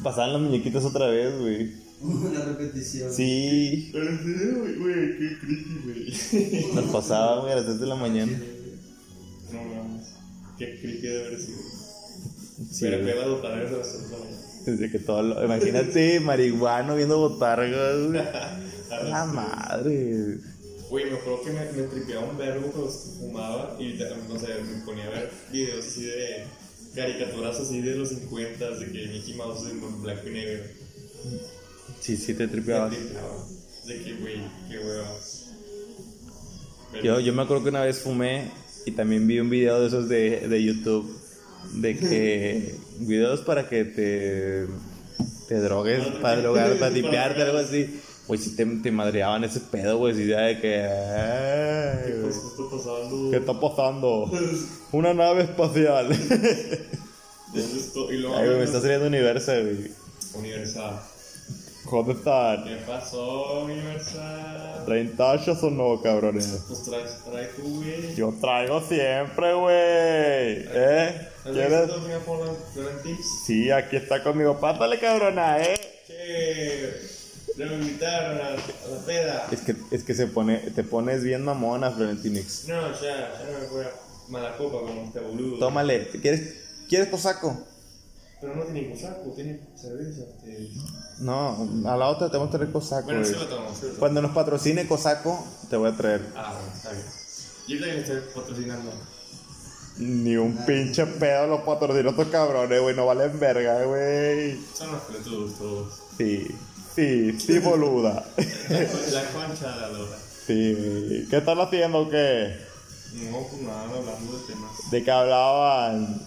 [0.03, 1.75] pasaban las muñequitas otra vez, güey.
[2.01, 3.13] Una repetición.
[3.13, 7.87] Sí, pero sí, güey, güey, qué creepy, güey, nos pasaban, güey, a las 3 de
[7.87, 8.33] la mañana.
[10.59, 11.59] Qué creepy de haber sido,
[12.71, 14.65] Sí, pero a de las.
[14.65, 15.45] Desde que todo lo...
[15.45, 17.97] Imagínate, marihuano viendo botargas.
[19.05, 20.39] La madre.
[20.89, 24.85] Güey, me acuerdo que me, me tripeaba un verbo cuando fumaba y no sé, me
[24.85, 26.45] ponía a ver videos así de
[26.95, 30.65] caricaturas así de los 50 de que Mickey Mouse en blanco y negro.
[32.01, 32.89] Sí, sí, te Me tripeaba.
[32.89, 35.19] De que, güey, qué hueva.
[37.03, 38.51] Yo, yo me acuerdo que una vez fumé
[38.87, 41.13] y también vi un video de esos de, de YouTube
[41.75, 44.67] de que videos para que te,
[45.49, 48.01] te drogues, para drogar, para tipearte, algo así.
[48.29, 50.83] Pues si te, te madreaban ese pedo, güey, si ya de que...
[50.83, 53.31] ay, ¿Qué güey, está pasando?
[53.31, 54.31] ¿Qué está pasando?
[54.93, 56.09] Una nave espacial.
[56.09, 58.17] ¿Dónde estoy?
[58.17, 59.91] Y luego, Ay, güey, me está saliendo Universal, güey.
[60.35, 61.01] Universal.
[61.89, 62.65] ¿Cómo están?
[62.65, 64.83] ¿Qué pasó, Universal?
[64.85, 66.65] ¿Traen tachos o no, cabrones?
[66.67, 68.15] Pues traes, trae tú, güey.
[68.17, 69.75] Yo traigo siempre, güey.
[69.77, 71.29] ¿Eh?
[71.45, 71.91] ¿Has ¿Quieres?
[73.47, 74.59] Sí, aquí está conmigo.
[74.59, 75.77] Pásale, cabrona, ¿eh?
[76.07, 76.93] Che,
[77.57, 79.47] le invitaron a, a la peda.
[79.53, 82.67] Es que, es que se pone, te pones bien mamona, Florentinix.
[82.67, 83.91] No, ya, ya no me voy a
[84.29, 85.59] mala copa con este boludo.
[85.59, 86.09] Tómale.
[86.09, 86.55] ¿Quieres,
[86.89, 87.57] ¿Quieres cosaco?
[88.41, 90.23] Pero no tiene cosaco, tiene cerveza.
[90.23, 90.69] este.
[91.21, 93.89] No, a la otra te vamos a traer cosaco, Bueno, sí lo tomo, sí lo
[93.89, 93.99] tomo.
[93.99, 96.21] Cuando nos patrocine cosaco, te voy a traer.
[96.37, 97.05] Ah, bueno, está bien.
[97.69, 98.91] Yo también estoy patrocinando.
[99.99, 102.95] Ni un pinche pedo los patrocinan estos cabrones, güey.
[102.95, 104.61] No valen verga, güey.
[104.75, 105.95] Son los pelotudos todos.
[106.19, 106.47] Sí,
[106.95, 108.23] sí, sí, boluda.
[108.37, 110.17] La concha de la lora.
[110.47, 112.55] Sí, ¿qué están haciendo o qué?
[113.15, 114.71] No, pues nada, hablando de temas.
[114.91, 116.21] ¿De qué hablaban?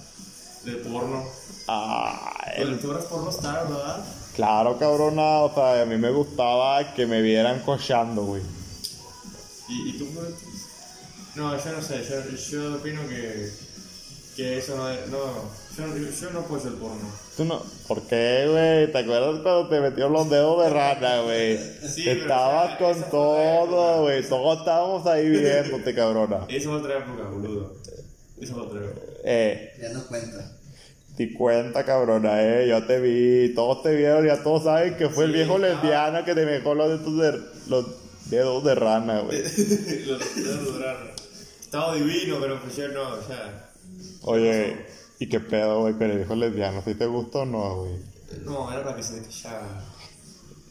[0.66, 1.24] De porno.
[1.72, 4.04] Ah, Pero el- tú eras porno star, ¿verdad?
[4.36, 5.42] claro, cabrona.
[5.42, 8.42] O sea, a mí me gustaba que me vieran cochando, güey.
[9.68, 10.08] ¿Y, y tú?
[11.36, 13.52] No, yo no sé, yo, yo opino que,
[14.36, 15.08] que eso no es.
[15.10, 15.18] No,
[15.78, 17.08] yo, yo no puedo ser porno.
[17.38, 17.62] Tú no.
[17.88, 18.92] ¿Por qué, güey?
[18.92, 21.58] ¿Te acuerdas cuando te metió los dedos de rana, güey?
[21.88, 24.28] Sí, pero Estabas con todo, güey.
[24.28, 26.46] Todos estábamos ahí viéndote, cabrona.
[26.50, 27.76] Eso fue otra época, boludo.
[28.42, 29.02] Eso fue otra época.
[29.24, 30.56] Eh, Ya no cuenta.
[31.20, 32.66] Di cuenta, cabrona, eh.
[32.70, 33.54] Yo te vi.
[33.54, 36.88] Todos te vieron, ya todos saben que fue el viejo lesbiano que te dejó los
[36.88, 37.86] dedos de, los
[38.30, 39.42] dedos de rana, güey.
[40.08, 41.12] Los dedos de rana.
[41.60, 43.70] Estaba divino, pero pues no, o sea.
[44.22, 44.86] Oye,
[45.20, 46.82] ¿y qué pedo, güey, con el viejo lesbiano?
[46.86, 47.96] ¿Si te gustó o no, güey?
[48.46, 49.84] No, era para que se te callara.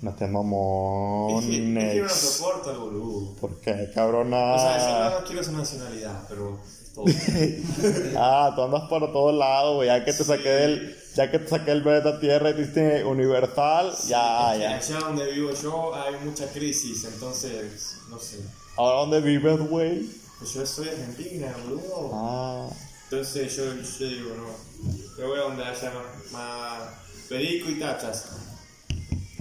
[0.00, 2.16] No te Es mamón, que, es que yo no next.
[2.16, 3.34] soporto al boludo.
[3.34, 4.54] ¿Por qué, cabrona?
[4.54, 7.06] O sea, no quiero esa nacionalidad, pero es todo.
[8.16, 9.88] Ah, tú andas por todos lados, güey.
[9.88, 13.92] Ya que te saqué del, ya que te saqué del planeta Tierra y te universal,
[14.06, 14.76] ya, Es que ya.
[14.76, 18.38] Allá donde vivo yo hay mucha crisis, entonces, no sé.
[18.76, 20.08] ¿Ahora dónde vives, güey?
[20.38, 22.10] Pues yo soy argentina, boludo.
[22.14, 22.68] Ah,
[23.04, 24.88] Entonces yo, yo digo, no.
[25.18, 26.82] Yo voy a donde haya más, más
[27.28, 28.26] perico y tachas.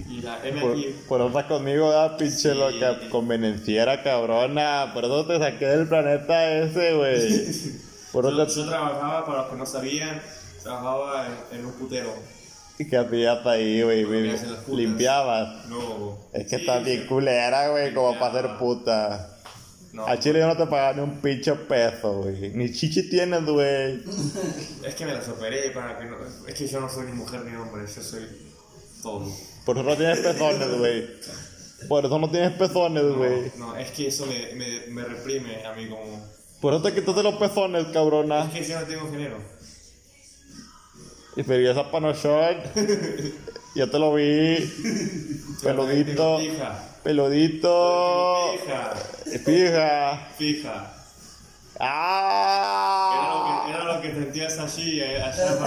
[0.08, 0.74] Y la por,
[1.06, 2.54] por conmigo, da pinche Sí.
[2.54, 4.90] loca convenenciera, cabrona.
[4.94, 7.78] Por eso te saqué del planeta ese, güey.
[8.12, 10.22] Por Yo, yo trabajaba, para los que no sabían,
[10.62, 12.10] trabajaba en, en un putero.
[12.78, 12.88] te...
[12.88, 14.34] ¿Qué hacías ahí, güey?
[14.68, 15.66] Limpiabas.
[15.68, 16.16] No.
[16.32, 19.34] Es que Sí, estás bien culera, güey, como para ser puta.
[19.92, 22.50] No, A Chile yo no te pagaba ni un pinche peso, güey.
[22.54, 24.02] Ni chichi tienes, güey.
[24.86, 26.16] es que me las operé para que no.
[26.46, 28.26] Es que yo no soy ni mujer ni hombre, yo soy
[29.02, 29.26] todo.
[29.68, 31.06] Por eso no tienes pezones, güey.
[31.88, 33.52] Por eso no tienes pezones, güey.
[33.58, 36.26] No, es que eso me, me, me reprime a mí como.
[36.58, 38.44] Por eso te quitaste los pezones, cabrona.
[38.44, 39.36] Es que yo no tengo género.
[41.36, 42.56] Y pero esa panochón.
[43.74, 44.56] Yo te lo vi.
[45.62, 46.38] Peludito.
[46.38, 46.84] Tengo Fija.
[47.04, 48.52] Peludito.
[49.44, 50.28] Fija.
[50.38, 50.97] Fija.
[51.78, 51.84] Fija.
[51.84, 53.62] Era lo ¡Ah!
[53.66, 55.58] que, era lo que sentías allí, eh, allá.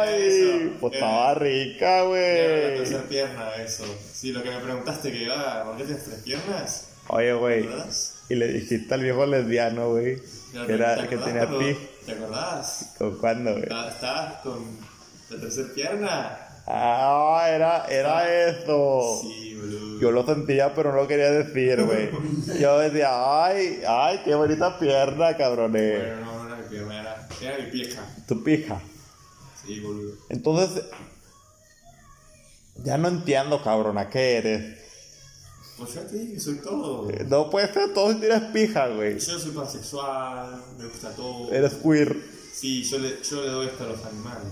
[0.00, 0.76] ¡Ay!
[0.80, 0.96] Pues Eh.
[0.96, 2.76] estaba rica, Era la güey.
[2.78, 3.84] tercera pierna, eso.
[4.12, 6.88] Sí, lo que me preguntaste que, ah, ¿por qué tienes tres piernas?
[7.08, 7.68] Oye, güey.
[8.28, 10.16] Y le dijiste al viejo lesbiano, güey.
[10.66, 11.76] Que, era, ¿Te que tenía ti.
[12.06, 12.94] ¿Te acordás?
[12.98, 13.62] ¿Con cuándo, güey?
[13.64, 14.78] ¿Estás- ¿Estás con
[15.30, 16.38] la tercera pierna?
[16.66, 19.18] Ah, era, era eso.
[19.22, 19.49] Sí.
[20.00, 22.10] Yo lo sentía, pero no lo quería decir, güey.
[22.60, 25.98] Yo decía, ay, ay, qué bonita pierna, cabrones.
[25.98, 28.02] Bueno, no, no era mi pierna, era, era mi pieja.
[28.26, 28.80] Tu pija.
[29.64, 30.14] Sí, boludo.
[30.28, 30.84] Entonces,
[32.82, 34.78] ya no entiendo, cabrona, ¿qué eres?
[35.76, 37.10] Pues yo te todo.
[37.28, 39.18] No puedes ser todo si tienes pija, güey.
[39.18, 41.50] Yo soy pansexual, me gusta todo.
[41.52, 42.16] Eres queer.
[42.52, 44.44] Sí, yo le, yo le doy esto a los animales.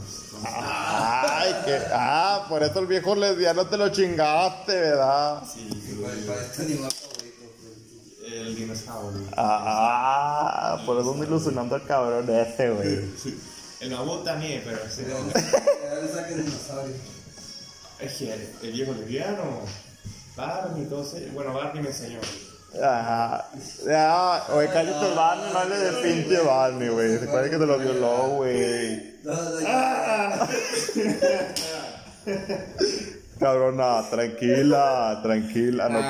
[0.45, 1.79] Ay, que.
[1.93, 5.43] Ah, por eso el viejo lesbiano te lo chingaste, ¿verdad?
[5.53, 5.69] Sí,
[6.01, 7.29] ¿Cuál, es tu animal favorito?
[8.25, 9.23] El dinosaurio.
[9.37, 13.11] Ah, por eso me ilusionando al cabrón ese, güey.
[13.81, 16.95] El mamut también, pero ¿De de dónde saca el dinosaurio?
[18.01, 19.63] Es que el, el viejo lesbiano,
[20.37, 21.17] Barney, todo eso.
[21.33, 22.21] Bueno, Barney me enseñó.
[22.75, 23.49] Ajá.
[23.87, 27.19] Ya, oye, cállate, Barney, no hables de pinche Barney, güey.
[27.19, 29.17] Se parece que te lo violó, güey.
[29.25, 30.49] No, no, Ah.
[33.41, 36.03] Cabrona, tranquila, tranquila, no.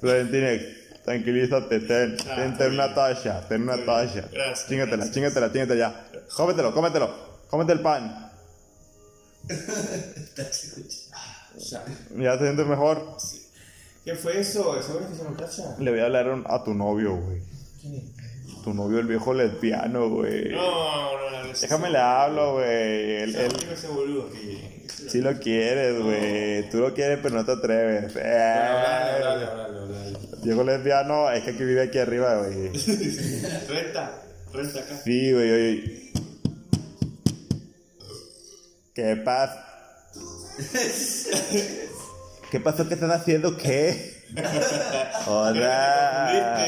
[0.00, 4.28] Florentine, tranquilízate, ten, ten, ten una talla, ten una talla.
[4.68, 6.04] Chingatela, chingatela, chingatela ya.
[6.36, 7.10] Cómetelo, cómetelo,
[7.48, 8.30] cómete el pan.
[11.58, 11.82] Ya.
[12.16, 13.16] ¿Ya te sientes mejor?
[14.08, 14.82] ¿Qué fue eso?
[14.82, 15.76] ¿Seguro que se me cacha?
[15.78, 17.42] Le voy a hablar a tu novio, güey.
[17.78, 18.62] ¿Quién es?
[18.64, 20.48] Tu novio, el viejo lesbiano, güey.
[20.48, 21.44] No, no, no.
[21.44, 23.16] no Déjame le hablo, güey.
[23.16, 24.86] Él, él ese boludo que.
[24.88, 26.70] sí lo quieres, güey.
[26.70, 28.16] Tú lo quieres, pero no te atreves.
[28.16, 28.20] Eh.
[28.22, 30.18] hablale, hablale, hablale.
[30.42, 32.72] Viejo lesbiano, es que aquí vive aquí arriba, güey.
[33.68, 34.22] Renta,
[34.54, 34.96] renta acá.
[35.04, 36.12] Sí, güey, oye.
[38.94, 39.66] ¿Qué pasa?
[42.50, 42.88] ¿Qué pasó?
[42.88, 43.58] ¿Qué están haciendo?
[43.58, 44.24] ¿Qué?
[45.26, 46.66] Hola.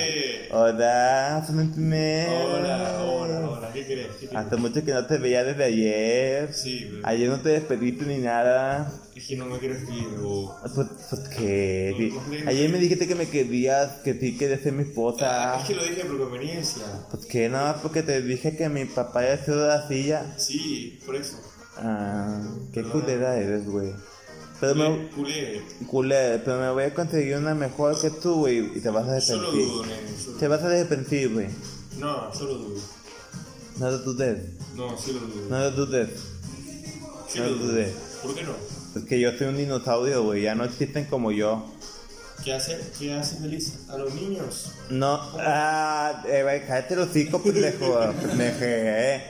[0.50, 1.46] Hola.
[1.48, 3.70] Hola, hola, hola.
[3.72, 3.80] ¿Qué?
[3.80, 4.06] ¿Qué querés?
[4.34, 6.52] Hace mucho que no te veía desde ayer.
[6.52, 7.00] Sí, bro.
[7.08, 8.92] Ayer no te despediste ni nada.
[9.16, 10.54] Es que no me quiero escribir, bro.
[10.74, 12.10] Pues, pues qué.
[12.12, 12.50] No, no, no.
[12.50, 15.60] Ayer me dijiste que me querías, que sí querías ser mi esposa.
[15.60, 16.84] Es que lo dije por conveniencia.
[17.30, 20.34] Que nada más porque te dije que mi papá ya se la silla.
[20.36, 21.40] Sí, por eso.
[21.78, 22.42] Ah,
[22.74, 23.94] qué culera eres, güey.
[24.60, 25.62] Pero me, Culé.
[25.88, 29.12] culé, pero me voy a conseguir una mejor que tú, güey, y te vas a
[29.16, 29.66] arrepentir.
[29.66, 30.38] dudo, nene.
[30.38, 31.46] Te vas a arrepentir, güey.
[31.98, 32.80] No, yo lo dudo.
[33.78, 34.38] No lo dudes,
[34.74, 35.48] No, sí lo dudo.
[35.48, 36.10] no lo dudes.
[37.28, 37.94] Sí no lo dudé.
[38.22, 38.52] ¿Por qué no?
[38.96, 41.64] Es que yo soy un dinosaurio, güey, ya no existen como yo.
[42.44, 44.72] ¿Qué hace, qué hace feliz a los niños?
[44.90, 49.22] No, ah, eh, cállate los hocico, pendejo, pendeje, eh.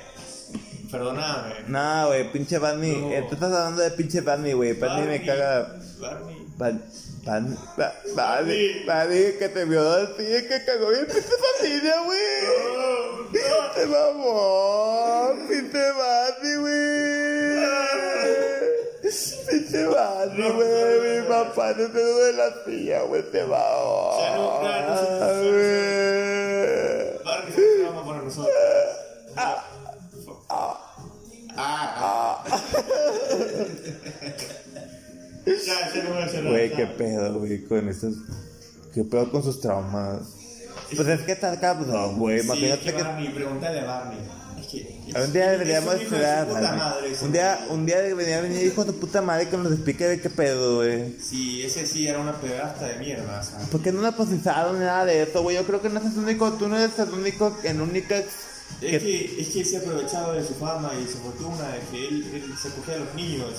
[0.90, 1.62] Perdona, eh.
[1.62, 1.64] güey.
[1.68, 2.96] No, güey, pinche Barney.
[2.96, 3.10] No.
[3.12, 4.72] Eh, tú estás hablando de pinche Barney, güey.
[4.72, 5.76] Barney, me caga.
[6.00, 6.48] Barney.
[6.56, 6.78] Barney.
[7.24, 7.56] Barney,
[8.14, 12.20] Barney, Barney, que te vio así, que cagó bien pinche familia, güey.
[13.30, 13.70] No, no.
[13.74, 17.60] Te mamó, pinche Barney, güey.
[19.48, 21.20] Pinche Barney, güey.
[21.20, 23.22] Mi papá no te de la silla, güey.
[23.30, 24.18] Te mamó.
[24.18, 24.80] Ya no, no, no.
[27.24, 28.54] Barney, se llama para nosotros.
[29.36, 29.69] Ah.
[35.46, 36.50] Ya, ya no voy a hacer nada.
[36.50, 36.96] Güey, qué ya.
[36.96, 38.14] pedo, güey, con estos.
[38.94, 40.20] ¿Qué pedo con sus traumas?
[40.94, 42.40] Pues es que está cabrón, güey.
[42.40, 43.02] Sí, Imagínate que que.
[43.02, 44.18] Barney, pregúntale a Barney.
[44.60, 45.00] Es que.
[45.24, 46.16] Un día deberíamos es un ese
[47.32, 50.76] día, un día debería venir hijo de puta madre que nos explique de qué pedo,
[50.76, 51.16] güey.
[51.20, 53.58] Sí, ese sí era una pedasta de mierda, sea.
[53.72, 55.56] ¿Por qué no lo procesaron nada de eso, güey?
[55.56, 58.14] Yo creo que no es el único, tú no eres el único, el único
[58.80, 59.40] Es que...
[59.40, 62.70] es que se aprovechaba de su fama y su fortuna, de que él, él se
[62.70, 63.54] cogía a los niños,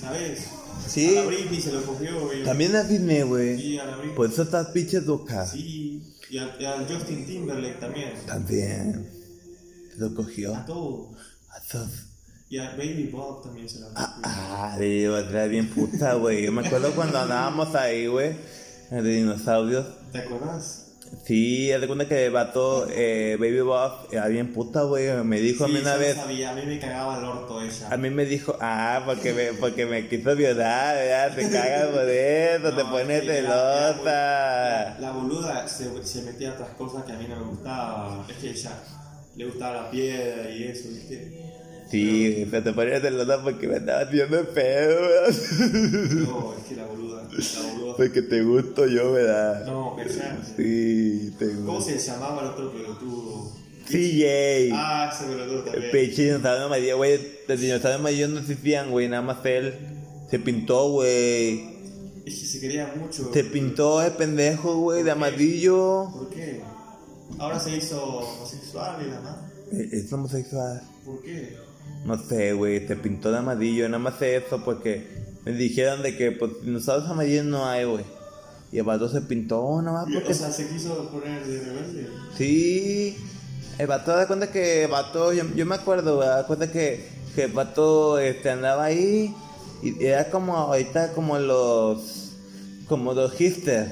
[0.00, 0.46] ¿sabes?
[0.86, 1.16] Sí.
[1.16, 2.44] A la Britney se lo cogió, güey.
[2.44, 3.58] También a Disney, güey.
[3.58, 4.16] Sí, a la Britney.
[4.16, 5.46] Por eso estás pinche loca.
[5.46, 8.12] Sí, y al, y al Justin Timberlake también.
[8.26, 9.10] También.
[9.92, 10.54] Se lo cogió.
[10.54, 11.16] A todos.
[11.50, 11.90] A todos.
[12.50, 14.06] Y a Baby Bob también se lo cogió.
[14.22, 16.44] Ah, digo, era bien puta, güey.
[16.44, 18.36] Yo me acuerdo cuando andábamos ahí, güey,
[18.90, 19.86] de dinosaurios.
[20.12, 20.87] ¿Te acuerdas?
[21.24, 25.08] Sí, haz de cuenta que vato, eh, Baby Bob, era bien puta, güey.
[25.24, 26.16] Me dijo a mí Sí, una vez.
[26.16, 27.88] sabía, a mí me cagaba el orto ella.
[27.90, 31.34] A mí me dijo, ah, porque me, porque me quiso violar, ¿verdad?
[31.34, 34.04] Te cagas por eso, te No, pones es que era- era muy- celosa.
[34.04, 38.26] La, la boluda se, se metía a otras cosas que a mí no me gustaba.
[38.28, 38.72] Es que ella
[39.36, 41.44] le gustaba la piedra y eso, ¿viste?
[41.90, 45.00] Sí, pero te ponías celosa porque me estaba haciendo pedo.
[45.30, 47.07] No, es que la boluda.
[47.38, 47.96] Boluda.
[47.96, 49.64] Porque te gusto yo, ¿verdad?
[49.66, 50.40] No, que sea.
[50.56, 51.90] Sí, te ¿Cómo gusto.
[51.92, 53.52] se llamaba el otro pelotudo?
[53.88, 54.70] CJ.
[54.74, 55.90] Ah, ese pelotudo El también.
[55.92, 57.20] pinche dinosaurio amarillo, güey.
[57.48, 59.08] Los dinosaurios amarillos no existían, güey.
[59.08, 59.74] Nada más él
[60.30, 61.78] se pintó, güey.
[62.26, 63.32] Es que se quería mucho.
[63.32, 66.10] Se pintó el pendejo, güey, de amarillo.
[66.12, 66.60] ¿Por qué?
[67.38, 69.36] Ahora se hizo homosexual y nada más.
[69.72, 70.82] Eh, Es homosexual.
[71.04, 71.56] ¿Por qué?
[72.04, 73.86] No sé, güey, se pintó de amarillo.
[73.88, 78.04] Nada más sé eso porque me dijeron de que pues, dinosaurios amarillos no hay, güey.
[78.70, 80.32] Y el vato se pintó nada más Y, porque...
[80.32, 82.08] O sea, se quiso poner de rebelde.
[82.36, 83.16] Sí.
[83.78, 87.44] El vato da cuenta que el vato, yo, yo me acuerdo, da cuenta que, que
[87.44, 89.34] el vato este, andaba ahí
[89.82, 92.32] y era como ahorita como los...
[92.88, 93.90] Como los hipsters.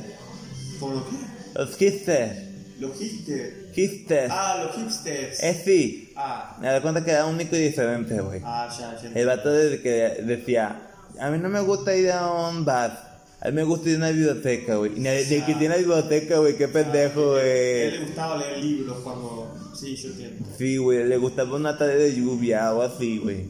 [0.81, 1.17] ¿Por lo qué?
[1.55, 2.39] Los hipsters.
[2.81, 3.75] Los hipsters.
[3.75, 4.31] Hipsters.
[4.31, 5.43] Ah, los hipsters.
[5.43, 6.13] Es sí.
[6.17, 8.41] Ah, Me da cuenta que era único y diferente, güey.
[8.45, 9.19] ah, ya, ya.
[9.19, 10.86] El vato desde que decía,
[11.21, 13.99] a mí no me gusta ir a un bar, a mí me gusta ir a
[13.99, 14.97] una biblioteca, güey.
[14.97, 18.07] Y nadie- de que tiene la biblioteca, güey, qué pendejo, A él le güey.
[18.07, 19.55] gustaba leer libros cuando.
[19.79, 20.47] Sí, yo entiendo.
[20.57, 23.47] Sí, güey, le gustaba una tarde de lluvia o así, güey.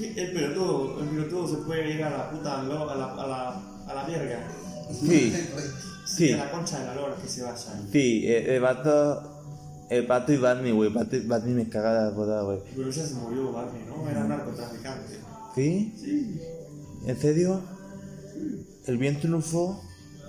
[0.00, 3.48] El pelotudo, el pelotudo se puede ir a la puta a la, a la,
[3.86, 4.48] a la verga.
[4.92, 5.32] Sí,
[6.06, 7.56] sí, A la concha de la lora que se vaya.
[7.92, 9.22] sí, el, el vato,
[9.88, 12.58] el vato y Barney, güey, Barney, Barney me caga la boda, güey.
[12.74, 14.08] Pero ya se murió Barney, ¿no?
[14.10, 15.20] Era narcotraficante.
[15.54, 15.94] ¿Sí?
[15.96, 16.40] Sí.
[17.06, 17.62] ¿En serio?
[18.86, 19.82] ¿El viento triunfó?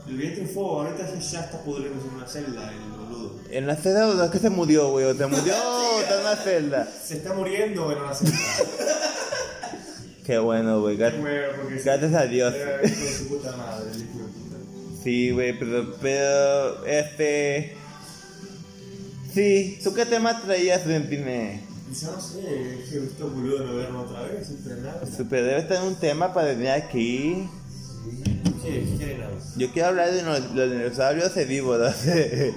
[0.08, 3.40] El bien triunfó, ahorita ya está pudriéndose en una celda el boludo.
[3.50, 5.06] ¿En la celda o es que se murió, güey?
[5.06, 6.86] ¿O se murió o está en la celda?
[6.86, 8.38] Se está muriendo en una celda.
[10.26, 11.24] Qué bueno, güey, gracias.
[11.84, 12.54] Gracias a Dios.
[15.04, 17.76] Sí, güey, pero, pero, este...
[19.34, 21.71] Sí, ¿tú qué tema traías, Ventine?
[21.92, 25.02] Yo no sé, es que gustó boludo no verlo otra vez, siempre nada.
[25.06, 27.50] Super, debe estar un tema para venir aquí.
[28.64, 28.86] ¿Qué?
[28.86, 29.42] ¿Qué quieren hablar?
[29.58, 32.06] Yo quiero hablar de los, los dinosaurios herbívoros.
[32.06, 32.54] de,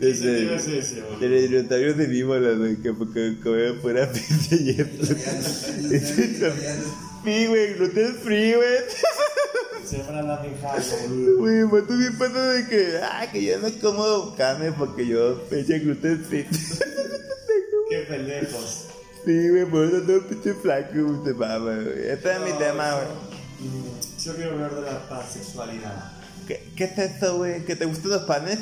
[0.00, 5.06] de los dinosaurios herbívoros, güey, que porque comían pura pinche hierba.
[7.24, 8.78] Sí, güey, gluten free, güey.
[9.86, 11.38] Se van a la pijada, boludo.
[11.38, 15.40] Güey, pues tú bien pasa de que, ah, que yo no como carne porque yo
[15.48, 16.46] pinche gluten free.
[18.04, 18.84] Pendejos.
[19.24, 22.08] Sí, güey, por eso todo pinche flaco, güey, te mama, güey.
[22.08, 23.06] Este es mi No, tema, güey.
[24.22, 26.12] Yo quiero hablar de la pansexualidad.
[26.46, 27.64] ¿Qué, ¿Qué es eso, güey?
[27.64, 28.58] ¿Que te gustan los panes?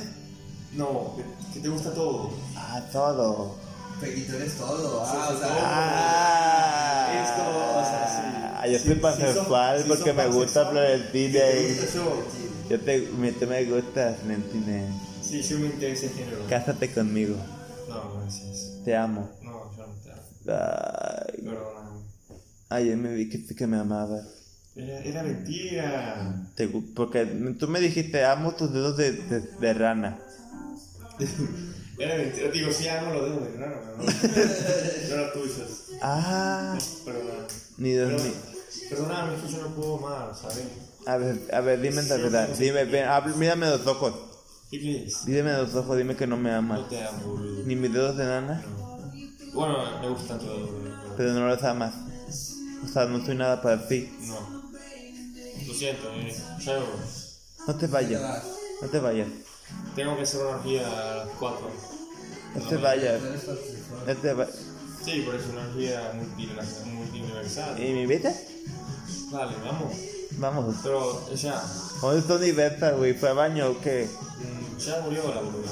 [0.74, 2.31] No, que, que te gusta todo.
[2.56, 3.56] Ah, todo.
[4.01, 5.02] Pequito eres todo.
[5.05, 5.48] Ah, Sí, o sea.
[5.48, 5.59] todo.
[5.62, 7.43] Ah, Esto,
[7.81, 8.59] o sea, sí.
[8.62, 11.74] Ah, yo soy pansexual si porque sos me gusta Florentina ¿qué te y...
[11.77, 11.94] gusta
[12.70, 12.78] yo?
[12.78, 14.82] Te, me, te me gusta, Florentina.
[15.23, 16.39] Sí, yo me interesa en género.
[16.48, 17.36] Cásate conmigo.
[17.89, 18.52] No, gracias.
[18.85, 19.31] Te amo.
[19.43, 20.23] No, yo no te amo.
[20.47, 22.01] Ay, Perdóname.
[22.71, 24.27] ayer me dijiste que me amabas.
[24.75, 26.51] Era, era mentira.
[26.57, 27.27] Te porque
[27.59, 30.19] tú me dijiste, amo tus dedos de, de, de rana.
[31.99, 32.51] Era mentira.
[32.51, 35.85] Digo, sí, amo los dedos de raro, no, no los tuyos.
[36.01, 37.47] Ah, Perdóname.
[37.79, 38.53] ni dos Pero- ni...
[38.89, 40.65] Perdóname, es que yo no puedo más, ¿sabes?
[41.07, 42.49] A ver, a ver, dime la verdad.
[42.59, 43.07] Dime, ven,
[43.39, 44.15] mírame los ojos.
[44.73, 45.24] ¿Qué quieres?
[45.27, 46.89] Dime los ojos, dime que no me No amas.
[46.89, 47.62] te amo, boludo.
[47.66, 48.99] Ni mis dedos de nana, No.
[49.53, 51.15] Bueno, me gustan todos, boludo.
[51.16, 51.94] pero no los amas.
[52.82, 54.11] O sea, no soy nada para ti.
[54.23, 54.62] No.
[55.66, 56.35] Lo siento, eh.
[56.65, 56.78] Ya.
[57.69, 58.44] No te vayas.
[58.81, 59.28] No te vayas.
[59.94, 61.70] Tengo que hacer una orgía a las 4.
[62.55, 63.20] No te vayas.
[64.07, 64.57] No te vayas.
[65.05, 66.49] Sí, pero es una orgía multi-
[66.94, 67.78] multiuniversal.
[67.82, 68.32] ¿Y mi beta?
[69.31, 69.93] Vale, vamos.
[70.39, 70.77] Vamos.
[70.82, 71.62] Pero ya.
[72.01, 73.12] ¿Dónde está beta, güey?
[73.15, 74.09] ¿Fue a baño o qué?
[74.78, 75.70] Ya murió la boluda.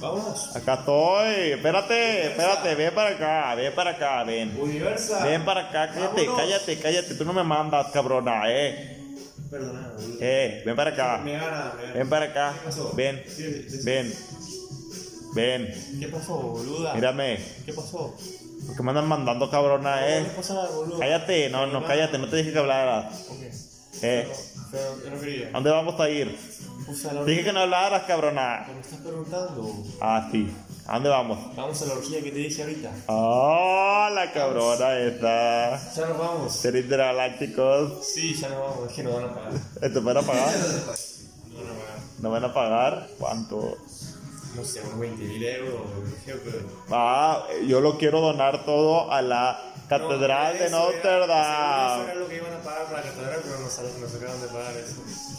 [0.00, 0.56] Vámonos.
[0.56, 1.52] Acá estoy.
[1.52, 2.74] Espérate, espérate.
[2.74, 4.56] Ven para acá, ven para acá, ven.
[4.60, 5.28] Universal.
[5.28, 6.36] Ven para acá, cállate, Vámonos.
[6.40, 7.14] cállate, cállate.
[7.14, 8.98] Tú no me mandas, cabrona, eh.
[9.50, 9.92] Perdona.
[10.20, 11.18] Eh, ven para acá.
[11.24, 11.94] Me gana, me gana.
[11.94, 12.52] Ven para acá.
[12.58, 12.92] ¿Qué pasó?
[12.94, 13.78] Ven, Sí, sí, sí.
[13.84, 14.12] ven.
[15.34, 16.92] Ven, ¿Qué pasó, boluda?
[16.94, 17.38] mírame.
[17.64, 18.14] ¿Qué pasó?
[18.66, 20.26] ¿Por qué me andan mandando, cabrona, ¿Qué eh?
[20.36, 20.98] pasa, boludo?
[20.98, 23.28] Cállate, no, no, cállate, no te dije que hablaras.
[23.30, 23.38] Ok.
[24.02, 24.28] Eh,
[24.70, 25.48] Pero no quería.
[25.48, 26.36] ¿a dónde vamos a ir?
[27.12, 28.66] La Dije que no hablaras, cabrona.
[28.74, 29.72] Me estás preguntando.
[30.00, 30.50] Ah, sí.
[30.86, 31.56] ¿A dónde vamos?
[31.56, 32.90] Vamos a la orgía que te dije ahorita.
[33.08, 35.92] Ah, la cabrona esta.
[35.94, 36.52] Ya nos vamos.
[36.54, 38.04] Ser intergalácticos.
[38.04, 38.90] Sí, ya nos vamos.
[38.90, 39.52] Es que nos van a pagar.
[39.80, 40.56] ¿Esto van a pagar?
[40.56, 41.98] Nos van a pagar.
[42.20, 43.08] ¿No van a pagar?
[43.18, 43.78] ¿Cuánto?
[44.56, 45.80] No sé, unos 20 mil euros.
[46.90, 52.14] Ah, yo lo quiero donar todo a la Catedral de Notre Eso era Dame.
[52.14, 54.94] lo que iban a pagar para la catedral, pero nos, nos acaban de pagar eso.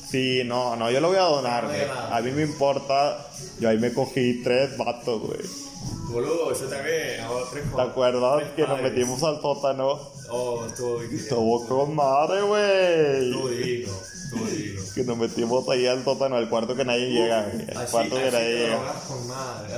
[0.09, 1.85] Sí, no, no, yo lo voy a donar, No güey.
[1.85, 2.15] nada.
[2.15, 3.27] A mí me importa.
[3.59, 5.39] Yo ahí me cogí tres vatos, güey.
[6.09, 7.21] Boludo, yo también.
[7.51, 8.91] Tres ¿Te acuerdas que nos padres.
[8.93, 9.99] metimos al sótano?
[10.29, 11.21] Oh, estuvo divino.
[11.21, 13.57] Estuvo con madre, Estuvo güey.
[13.57, 13.93] divino.
[14.23, 14.81] Estuvo divino.
[14.93, 17.65] Que nos metimos ahí al sótano, al cuarto que nadie llega, güey.
[17.67, 18.93] El Así, cuarto que así nadie llega.
[19.07, 19.73] con madre.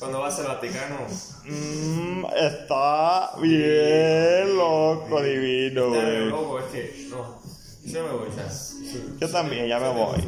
[0.00, 0.96] Es- Cuando vas al Vaticano,
[1.44, 6.26] Mmm, está bien loco, divino, güey.
[6.26, 7.06] loco, es que.
[7.10, 7.38] No,
[7.84, 8.48] yo me voy ya.
[9.20, 10.20] Yo también, ya me voy.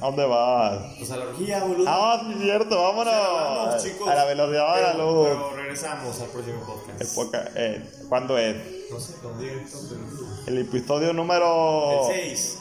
[0.00, 0.82] ¿A dónde vas?
[0.98, 1.84] Pues a la orgía, boludo.
[1.88, 3.14] Ah, sí, cierto, vámonos.
[3.14, 4.08] Vamos, chicos.
[4.08, 5.28] A la velocidad de la luz.
[5.28, 7.00] Pero regresamos al próximo podcast.
[7.00, 8.56] El poca- eh, ¿Cuándo es?
[8.90, 10.26] No sé, esto, pero.
[10.46, 12.58] El episodio número El 6.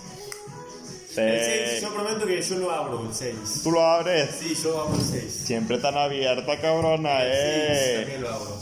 [1.18, 1.82] El 6, seis.
[1.82, 3.36] yo prometo que yo lo abro, el 6.
[3.64, 4.30] ¿Tú lo abres?
[4.40, 5.32] Sí, yo abro el 6.
[5.46, 7.96] Siempre tan abierta, cabrona, Sí, eh.
[8.02, 8.58] también lo abro.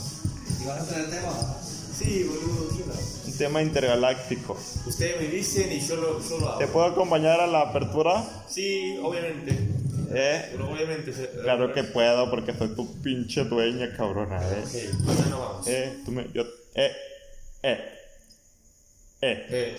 [0.60, 1.32] ¿Y vas a tener tema?
[1.98, 3.06] Sí, boludo, yo lo abro.
[3.26, 4.58] Un tema intergaláctico.
[4.86, 6.72] Ustedes me dicen y yo lo, yo lo ¿Te abro.
[6.72, 8.22] puedo acompañar a la apertura?
[8.48, 9.52] Sí, obviamente.
[10.14, 10.48] Eh.
[10.52, 11.12] Pero obviamente.
[11.14, 14.62] se- Claro que puedo porque soy tu pinche dueña, cabrona, eh.
[14.62, 15.66] Ok, ya no vamos.
[15.68, 16.26] Eh, tú me.
[16.34, 16.42] Yo.
[16.74, 16.92] Eh.
[17.62, 17.78] Eh.
[19.22, 19.46] Eh.
[19.50, 19.76] Eh,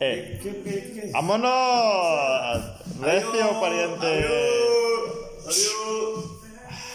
[0.00, 0.40] Eh.
[0.42, 1.10] ¿Qué, qué, qué?
[1.12, 2.64] ¡Vámonos!
[3.00, 4.06] Recio, pariente.
[4.06, 5.46] Adiós.
[5.46, 6.24] Adiós.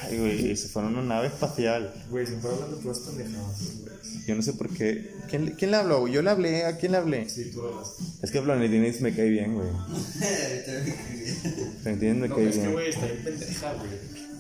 [0.04, 1.94] Ay, güey, se fueron a una nave espacial.
[2.10, 3.90] Güey, se me fue hablando puras pendejadas, güey.
[4.28, 5.12] Yo no sé por qué.
[5.30, 6.08] ¿Quién, le- quién le habló?
[6.08, 6.66] Yo le hablé.
[6.66, 7.28] ¿A quién le hablé?
[7.30, 7.96] Sí, tú hablas.
[8.22, 9.70] Es que Florentines me cae bien, güey.
[11.82, 12.74] Florentines me No, cae es que, bien.
[12.74, 13.90] güey, está bien pendeja, güey.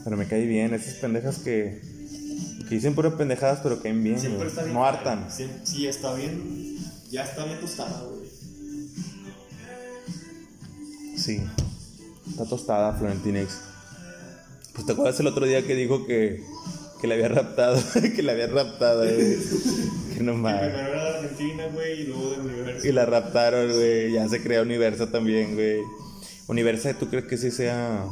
[0.03, 0.73] Pero me cae bien.
[0.73, 1.81] Esas pendejas que.
[2.67, 4.19] Que dicen puras pendejadas, pero caen bien.
[4.19, 4.49] Siempre güey.
[4.49, 4.73] está bien.
[4.75, 5.27] No hartan.
[5.63, 6.77] Sí, está bien.
[7.09, 8.18] Ya está bien tostada, güey.
[11.19, 11.41] Sí.
[12.29, 13.59] Está tostada, Florentines.
[14.73, 16.43] Pues te acuerdas el otro día que dijo que.
[17.01, 17.81] Que le había raptado.
[18.15, 19.37] que le había raptado, güey.
[20.13, 20.67] que no mames.
[20.73, 22.87] Primero era de Argentina, güey, y luego del universo.
[22.87, 24.11] Y la raptaron, güey.
[24.13, 25.81] Ya se creó Universo también, güey.
[26.47, 28.05] Universo, ¿tú crees que sí sea.?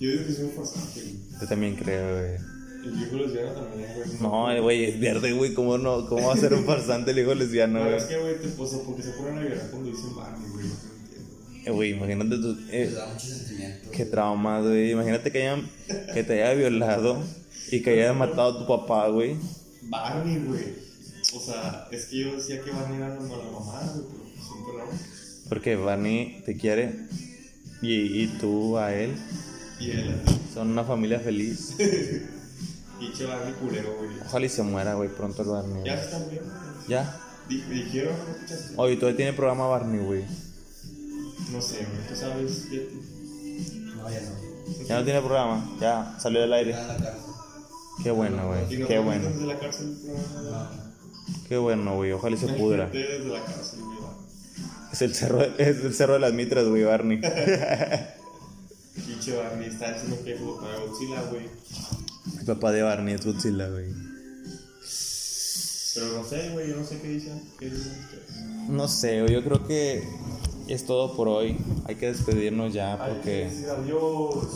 [0.00, 1.18] Yo digo que soy un farsante, güey.
[1.40, 2.34] Yo también creo, güey.
[2.84, 4.08] El viejo lesbiano también, güey.
[4.20, 5.54] No, güey es verde, güey.
[5.54, 6.08] ¿Cómo no?
[6.08, 7.96] ¿Cómo va a ser un farsante el hijo lesbiano, No, güey?
[7.96, 10.66] es que, güey, te puso porque se ponen a llorar cuando dicen Barney, güey.
[11.64, 12.56] Eh, Güey, imagínate tú.
[12.70, 13.90] Eh, da mucho sentimiento.
[13.90, 14.90] qué trauma, güey.
[14.92, 15.68] Imagínate que, hayan,
[16.14, 17.22] que te haya violado
[17.70, 19.36] y que haya matado a tu papá, güey.
[19.82, 20.74] Barney, güey.
[21.34, 24.44] O sea, es que yo decía que Barney era la la mamá, güey, pero pues
[24.46, 25.48] siempre no.
[25.48, 26.94] Porque Barney te quiere
[27.82, 29.14] y, y tú a él.
[29.78, 30.16] Y él,
[30.52, 31.74] Son una familia feliz.
[32.98, 34.10] pinche Barney culero, güey.
[34.26, 35.82] Ojalá y se muera, güey, pronto el Barney.
[35.84, 36.04] Ya güey.
[36.06, 36.42] están bien.
[36.88, 37.20] ¿Ya?
[37.48, 38.74] Di- Me dijeron, ¿no escuchaste?
[38.76, 40.24] Oye, todavía tiene programa Barney, güey.
[41.52, 42.94] No sé, güey, tú sabes, Yeti.
[43.96, 44.86] No, ya no.
[44.86, 45.76] Ya no tiene programa.
[45.80, 46.72] Ya, salió del aire.
[46.72, 47.30] Ya en la cárcel.
[48.02, 48.68] Qué bueno, güey.
[48.86, 49.22] Qué bueno.
[49.22, 50.70] metes Desde la cárcel, programa.
[51.48, 52.12] Qué bueno, güey.
[52.12, 52.88] Ojalá y se pudra.
[52.88, 53.98] Desde la cárcel, güey.
[53.98, 54.14] va.
[54.92, 57.20] Es el cerro, es el cerro de las mitras, güey, Barney.
[59.06, 61.48] Pinche Barney está diciendo que es para Godzilla, güey.
[62.38, 63.86] El papá de Barney es Godzilla, güey.
[65.94, 67.42] Pero no sé, güey, yo no sé qué dicen.
[67.58, 68.68] ¿Qué dicen ustedes?
[68.68, 70.04] No sé, güey, yo creo que
[70.74, 71.56] es todo por hoy.
[71.86, 73.50] Hay que despedirnos ya porque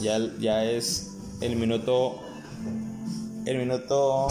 [0.01, 2.21] ya, ya es el minuto.
[3.47, 4.29] El minuto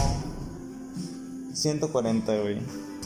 [1.54, 2.58] 140, güey.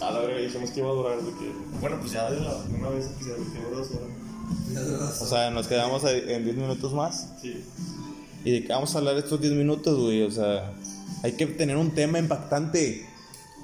[0.02, 1.52] A la verga, dijimos que iba a durar de que.
[1.82, 5.22] Bueno, pues ya de la, una vez que se horas.
[5.22, 7.34] O sea, nos quedamos en 10 minutos más.
[7.42, 7.64] Sí.
[8.46, 10.22] ¿Y de qué vamos a hablar estos 10 minutos, güey?
[10.24, 10.72] O sea,
[11.24, 13.06] hay que tener un tema impactante.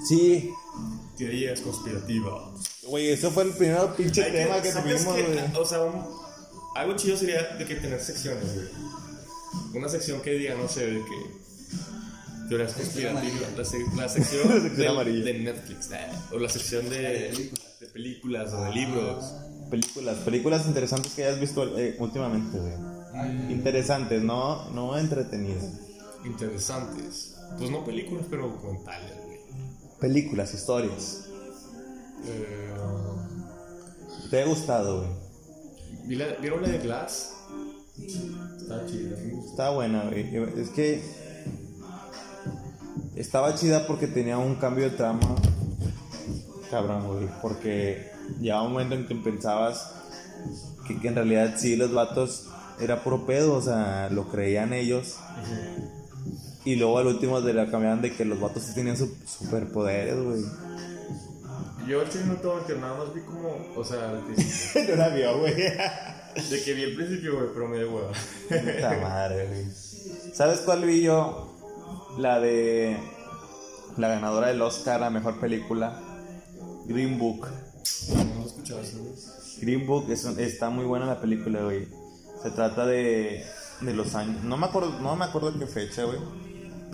[0.07, 0.49] Sí.
[1.17, 2.41] Teorías conspirativas.
[2.83, 5.39] Güey, eso fue el primer pinche tema que ¿sabes tuvimos, güey.
[5.61, 6.03] O sea, un-
[6.75, 8.67] algo chido sería de que tener secciones, güey.
[9.75, 11.43] Una sección que diga, no sé, de que.
[12.49, 13.57] Teorías conspirativas.
[13.57, 15.25] La, se- la sección, La sección del- amarilla.
[15.25, 15.91] de Netflix.
[15.91, 16.99] eh, O la sección de,
[17.79, 19.23] de películas o de libros.
[19.69, 22.73] Películas, películas interesantes que hayas visto eh, últimamente, güey.
[23.51, 25.65] Interesantes, no, no entretenidas.
[26.25, 27.35] Interesantes.
[27.57, 29.12] Pues no películas, pero documentales.
[30.07, 31.29] Películas, historias.
[32.25, 32.73] Eh,
[34.29, 35.09] ¿Te ha gustado, güey?
[36.07, 37.31] ¿vi la- ¿Vieron la de Glass?
[37.97, 39.17] Está chida.
[39.49, 40.35] Está buena, güey.
[40.59, 41.01] Es que
[43.15, 45.37] estaba chida porque tenía un cambio de trama.
[46.69, 47.29] Cabrón, güey.
[47.41, 48.11] Porque
[48.41, 49.89] llegaba un momento en que pensabas
[50.85, 52.49] que, que en realidad sí los vatos
[52.81, 55.15] era puro pedo, o sea, lo creían ellos.
[56.65, 60.15] Y luego al último de la cambiaban de que los vatos sí tenían su- superpoderes,
[60.23, 60.41] güey.
[61.87, 64.91] Yo al chile no a mentir, nada más vi como, o sea, al principio.
[64.91, 65.53] no la vio, güey.
[65.55, 68.11] de que vi el principio, güey, pero me dio hueva.
[68.47, 69.65] Puta madre, güey.
[70.33, 71.49] ¿Sabes cuál vi yo?
[72.17, 72.97] La de.
[73.97, 76.01] La ganadora del Oscar a mejor película.
[76.85, 77.47] Green Book.
[78.15, 78.93] No lo escuchabas.
[79.61, 81.87] Green Book es un- está muy buena la película, güey.
[82.41, 83.43] Se trata de,
[83.81, 84.43] de los años.
[84.43, 86.17] No me acuerdo, no me acuerdo qué fecha, güey.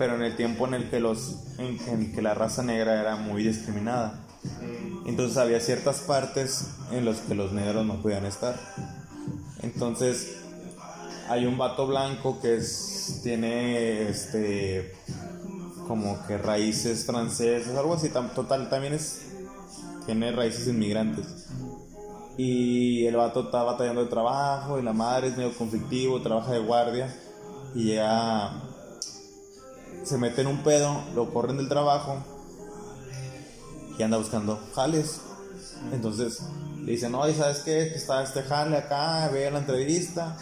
[0.00, 1.36] Pero en el tiempo en el que los.
[1.58, 4.24] En, en que la raza negra era muy discriminada.
[5.04, 8.58] Entonces había ciertas partes en las que los negros no podían estar.
[9.62, 10.38] Entonces
[11.28, 14.94] hay un vato blanco que es tiene este
[15.86, 19.26] como que raíces francesas, algo así, tam- total también es
[20.06, 21.26] tiene raíces inmigrantes.
[22.38, 26.60] Y el vato está batallando de trabajo y la madre es medio conflictivo, trabaja de
[26.60, 27.14] guardia
[27.74, 28.62] y llega
[30.04, 32.16] se mete en un pedo, lo corren del trabajo
[33.98, 35.20] y anda buscando jales.
[35.92, 36.40] Entonces
[36.84, 37.88] le dicen, oye, ¿sabes qué?
[37.90, 40.36] Que está este jale acá, ve a la entrevista.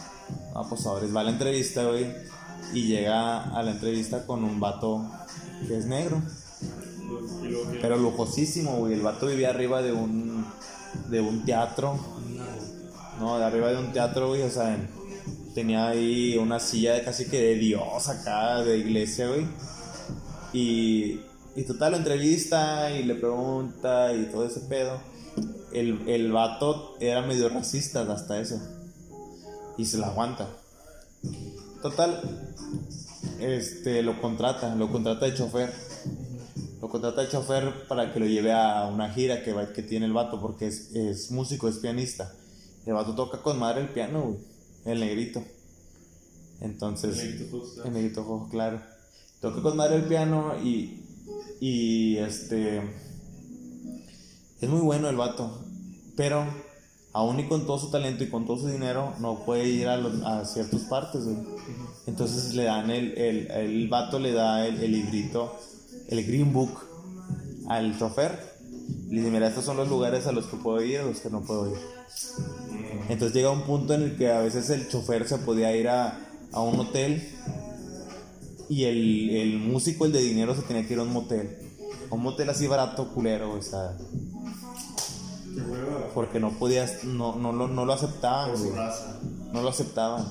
[0.55, 2.13] No, pues ahora va a la entrevista, güey.
[2.73, 5.09] Y llega a la entrevista con un vato
[5.67, 6.21] que es negro.
[7.81, 8.95] Pero lujosísimo, güey.
[8.95, 10.45] El vato vivía arriba de un,
[11.09, 11.99] de un teatro.
[13.19, 14.43] No, de arriba de un teatro, güey.
[14.43, 14.89] O sea, en-
[15.59, 19.45] tenía ahí una silla de casi que de Dios acá, de iglesia, güey.
[20.53, 21.21] Y,
[21.57, 25.01] y total, lo entrevista y le pregunta y todo ese pedo.
[25.73, 28.61] El, el vato era medio racista hasta eso.
[29.77, 30.49] Y se la aguanta.
[31.83, 32.21] Total,
[33.41, 35.75] este, lo contrata, lo contrata de chofer.
[36.81, 40.13] Lo contrata de chofer para que lo lleve a una gira que, que tiene el
[40.13, 42.33] vato, porque es, es músico, es pianista.
[42.87, 44.58] El vato toca con madre el piano, güey.
[44.85, 45.43] El negrito.
[46.61, 47.19] Entonces.
[47.19, 48.81] El negrito Fox, El negrito Fox, claro.
[49.41, 51.03] Toca con madre el piano y.
[51.61, 52.83] Y este.
[54.61, 55.65] Es muy bueno el vato.
[56.17, 56.45] Pero.
[57.15, 59.97] Aún y con todo su talento y con todo su dinero, no puede ir a,
[59.97, 61.39] los- a ciertas partes, güey.
[62.07, 65.59] Entonces le dan el, el, el vato le da el, el librito,
[66.09, 66.79] el Green Book
[67.69, 68.39] al chofer.
[69.09, 71.31] Le dice, mira, estos son los lugares a los que puedo ir, a los que
[71.31, 71.79] no puedo ir.
[73.09, 76.19] Entonces llega un punto en el que a veces el chofer se podía ir a,
[76.53, 77.29] a un hotel
[78.69, 81.57] y el, el músico, el de dinero, se tenía que ir a un motel.
[82.11, 83.97] A un motel así barato, culero, o sea,
[86.15, 88.73] porque no podías, no, no, lo, no lo aceptaban, güey
[89.53, 90.27] no lo aceptaban.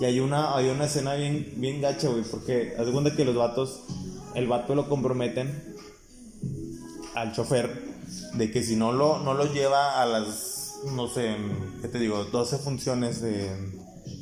[0.00, 3.24] Y hay una, hay una escena bien, bien gacha, güey, porque haz de cuenta que
[3.24, 3.82] los vatos,
[4.34, 5.76] el vato lo comprometen
[7.14, 7.90] al chofer
[8.34, 10.49] de que si no lo, no lo lleva a las,
[10.94, 11.36] no sé,
[11.80, 12.24] ¿qué te digo?
[12.24, 13.22] 12 funciones,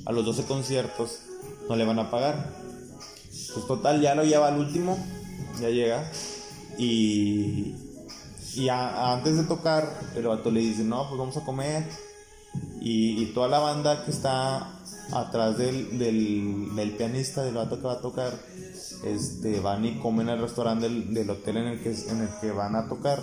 [0.06, 1.20] a los 12 conciertos,
[1.68, 2.52] no le van a pagar.
[3.54, 4.98] Pues total, ya lo lleva al último,
[5.60, 6.10] ya llega,
[6.76, 7.74] y,
[8.54, 11.84] y antes de tocar, el vato le dice, no, pues vamos a comer.
[12.80, 14.78] Y, y toda la banda que está
[15.12, 18.32] atrás del, del, del pianista, del vato que va a tocar,
[19.04, 22.50] este, van y comen al restaurante del, del hotel en el, que, en el que
[22.52, 23.20] van a tocar.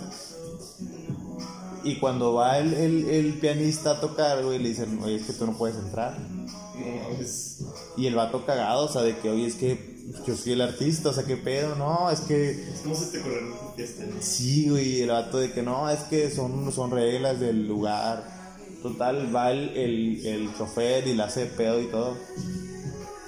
[1.86, 5.32] Y cuando va el, el, el pianista a tocar, güey, le dicen, oye, es que
[5.32, 6.18] tú no puedes entrar.
[6.18, 6.46] No.
[7.96, 9.96] Y el vato cagado, o sea, de que, oye, es que
[10.26, 13.20] yo soy el artista, o sea, qué pedo, no, es que Es como si te
[13.20, 14.16] corrieran tu fiesta, ¿no?
[14.20, 18.24] Sí, güey, el vato de que no, es que son, son reglas del lugar.
[18.82, 22.16] Total, va el, el, el chofer y le hace pedo y todo.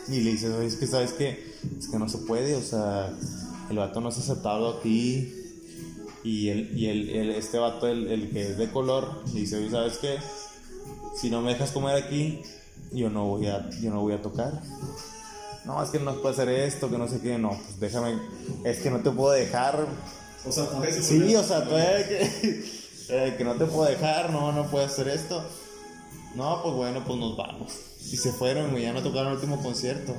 [0.09, 3.13] Y le dice, "Oye, es que sabes que es que no se puede, o sea,
[3.71, 5.38] el vato no es aceptado aquí.
[6.29, 9.71] Y, el, y el, el- este vato, el, el que es de color, dice, oye,
[9.71, 10.19] ¿sabes qué?
[11.19, 12.43] Si no me dejas comer aquí,
[12.93, 14.53] yo no voy a, yo no voy a tocar.
[15.65, 18.19] No, es que no puede hacer esto, que no sé qué, no, pues déjame,
[18.65, 19.87] es que no te puedo dejar,
[20.47, 21.03] O sea, por eso.
[21.03, 22.79] Sí, o sea, todavía que.
[23.11, 25.43] Eh, que no te puedo dejar, no, no puedo hacer esto.
[26.35, 27.73] No, pues bueno, pues nos vamos.
[28.13, 30.15] Y se fueron, güey, ya no tocaron el último concierto.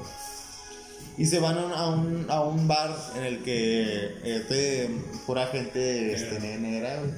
[1.20, 4.90] Y se van a un, a un bar en el que este,
[5.28, 7.12] pura gente este, negra, güey.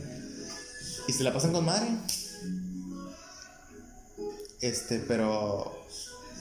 [1.08, 1.88] Y se la pasan con madre.
[4.60, 5.86] Este, pero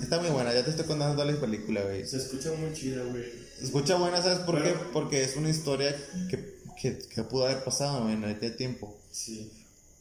[0.00, 2.06] está muy buena, ya te estoy contando toda la película, güey.
[2.06, 3.24] Se escucha muy chida, güey.
[3.58, 4.74] Se escucha buena, ¿sabes por qué?
[4.94, 5.94] Porque es una historia
[6.30, 8.98] que, que, que pudo haber pasado, güey, en este tiempo.
[9.10, 9.52] Sí.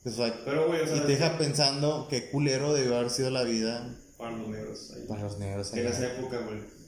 [0.05, 3.31] O sea, Pero, güey, o sea, y te deja pensando qué culero debió haber sido
[3.31, 4.93] la vida para los negros.
[4.95, 5.03] ahí.
[5.09, 5.73] para los negros.
[5.73, 5.89] En allá.
[5.89, 6.78] esa época, güey.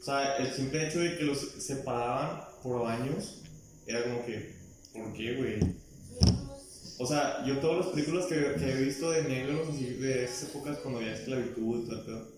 [0.00, 3.42] O sea, el simple hecho de que los separaban por baños
[3.86, 4.54] era como que,
[4.92, 5.58] ¿por qué, güey?
[6.98, 10.44] O sea, yo todas las películas que, que he visto de negros, así, de esas
[10.50, 12.28] épocas cuando había esclavitud y todo,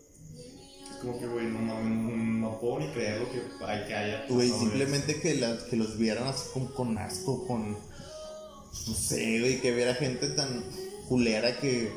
[0.91, 4.27] es como que, güey, no no, no puedo ni creer lo que hay que haya.
[4.29, 7.73] Güey, simplemente que, la- que los vieran así como con asco, con.
[7.73, 10.63] No sé, güey, que viera gente tan
[11.09, 11.91] culera que,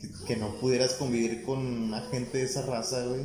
[0.00, 3.22] que, que no pudieras convivir con una gente de esa raza, güey.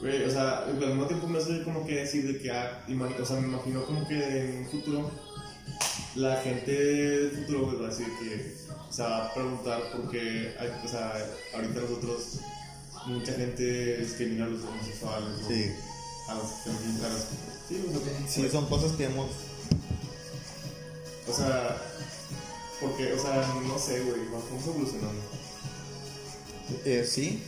[0.00, 2.84] Güey, o sea, al mismo tiempo me hace como que decir de que, ah,
[3.20, 5.10] o sea, me imagino como que en un futuro
[6.14, 8.54] la gente del futuro va a decir que
[8.90, 11.14] se va a preguntar por qué, hay- o sea,
[11.54, 12.38] ahorita nosotros,
[13.06, 15.72] mucha gente discrimina a los homosexuales, o Sí.
[16.28, 17.24] a los a los-
[17.68, 19.30] sí, o sea, Sí, son cosas que hemos.
[21.28, 21.76] o sea,
[22.80, 25.20] porque, o sea, no sé, güey, vamos evolucionando.
[26.84, 27.42] Eh, sí.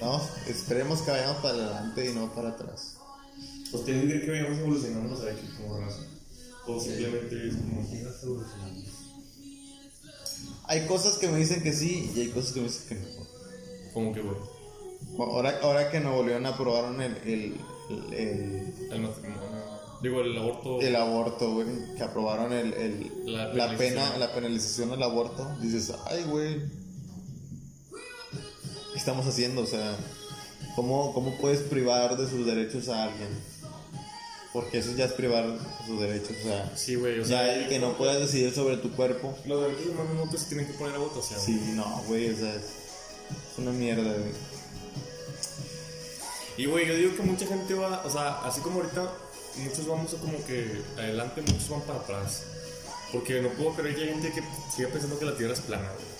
[0.00, 2.96] Vamos, esperemos que vayamos para adelante y no para atrás.
[3.72, 6.02] ¿Ustedes creen que vayamos evolucionando, o sea, que como raza?
[6.66, 7.86] O simplemente es como...
[10.64, 13.26] Hay cosas que me dicen que sí y hay cosas que me dicen que no.
[13.94, 14.36] Como que, güey,
[15.18, 17.56] Ahora, ahora que en Nuevo León aprobaron el, el,
[17.90, 19.40] el, el, el matrimonio,
[20.02, 20.80] digo, el aborto...
[20.80, 21.66] el aborto, güey,
[21.96, 24.20] que aprobaron el, el- La la, pena, penalización.
[24.20, 26.60] la penalización al aborto, dices, ay, güey,
[28.98, 29.62] ¿qué estamos haciendo?
[29.62, 29.96] O sea,
[30.74, 33.28] ¿cómo, ¿cómo puedes privar de sus derechos a alguien?
[34.52, 37.68] Porque eso ya es privar de sus derechos, o sea, Sí, güey, o ya el
[37.68, 39.38] que no puedas decidir sobre tu cuerpo.
[39.46, 41.38] los derechos humanos nunca se tienen que poner a votación.
[41.38, 42.62] Sí, no, güey, o sea, es,
[43.52, 44.32] es una mierda, güey.
[46.56, 49.12] Y, güey, yo digo que mucha gente va, o sea, así como ahorita,
[49.58, 52.42] muchos vamos a como que adelante, muchos van para atrás.
[53.12, 54.42] Porque no puedo creer que hay gente que
[54.74, 56.17] siga pensando que la Tierra es plana, güey.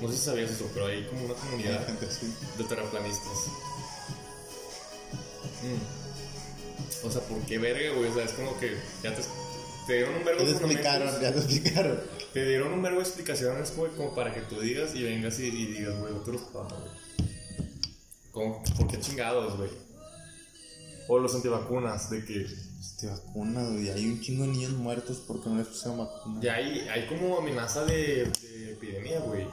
[0.00, 2.06] No sé si sabías eso, pero hay como una Hay comunidad gente
[2.58, 3.48] de terraplanistas.
[5.62, 7.06] Mm.
[7.06, 8.10] O sea, ¿por qué verga, güey?
[8.10, 9.22] O sea, es como que ya te,
[9.86, 12.00] te dieron un te de explicaron, ya te explicaron.
[12.32, 15.46] Te dieron un verbo de explicaciones, güey, como para que tú digas y vengas y,
[15.46, 17.30] y digas, güey, otros papas, güey.
[18.32, 18.62] ¿Cómo?
[18.76, 19.70] ¿Por qué chingados, güey?
[21.06, 22.46] O los antivacunas, de que
[23.00, 23.90] Te vacunas, güey.
[23.90, 26.40] Hay un chingo de niños muertos porque no les pusieron vacuna.
[26.40, 29.46] ya hay, hay como amenaza de, de epidemia, güey,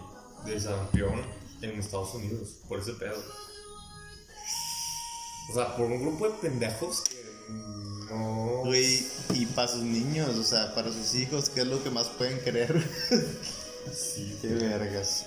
[0.46, 1.22] de sarampión
[1.62, 3.22] en Estados Unidos, por ese pedo.
[5.50, 7.22] O sea, por un grupo de pendejos que
[8.10, 8.62] no...
[8.66, 12.08] Güey, y para sus niños, o sea, para sus hijos, ¿qué es lo que más
[12.08, 12.84] pueden querer?
[13.92, 15.26] Sí, Qué vergas.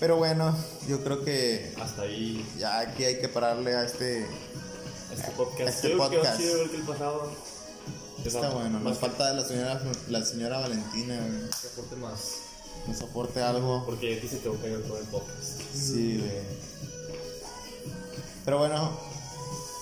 [0.00, 0.56] Pero bueno,
[0.88, 4.26] yo creo que hasta ahí ya aquí hay que pararle a este.
[5.12, 5.68] este podcast.
[5.68, 6.40] Este creo que podcast.
[6.40, 7.32] chido ver que el pasado...
[8.24, 11.50] Está bueno, nos falta la señora, la señora Valentina, güey.
[11.50, 12.43] que aporte más.
[12.86, 13.84] Nos aporte algo.
[13.86, 15.60] Porque a ti se te va a caer todo el podcast.
[15.74, 16.64] Sí, güey.
[18.44, 18.90] Pero bueno,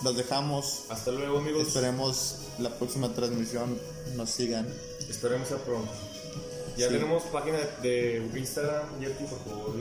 [0.05, 0.85] los dejamos.
[0.89, 1.67] Hasta luego, amigos.
[1.69, 3.77] Esperemos la próxima transmisión
[4.17, 4.69] nos sigan.
[5.09, 5.91] Esperemos ser pronto.
[6.77, 6.95] Ya Sí.
[6.95, 9.75] tenemos página de Instagram, Yeti, por favor.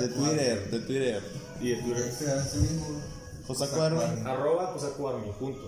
[0.00, 1.22] De Twitter, de Twitter.
[1.60, 2.04] Y de Twitter.
[2.08, 5.60] Este Army, Arroba Cosaco Army, punto.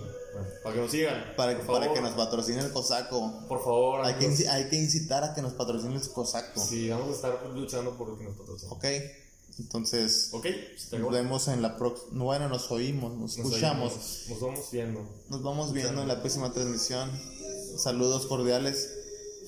[0.63, 1.33] Para que nos sigan.
[1.37, 1.93] para, por para favor.
[1.93, 3.45] que nos patrocine el Cosaco.
[3.47, 4.47] Por favor, Hay que, amigos.
[4.47, 6.59] hay que incitar a que nos patrocine el Cosaco.
[6.61, 8.73] Sí, vamos a estar luchando por que nos patrocinen.
[8.73, 8.85] Ok,
[9.59, 10.47] entonces Ok,
[10.77, 12.23] se te nos vemos en la próxima.
[12.23, 13.91] Bueno, nos oímos, nos Nos escuchamos.
[13.93, 15.09] oímos, Nos vamos viendo.
[15.29, 17.11] Nos vamos viendo en la próxima transmisión.
[17.77, 18.89] Saludos cordiales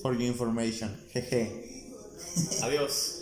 [0.02, 0.96] for your information.
[1.12, 1.92] Jeje.
[2.62, 3.15] Adiós.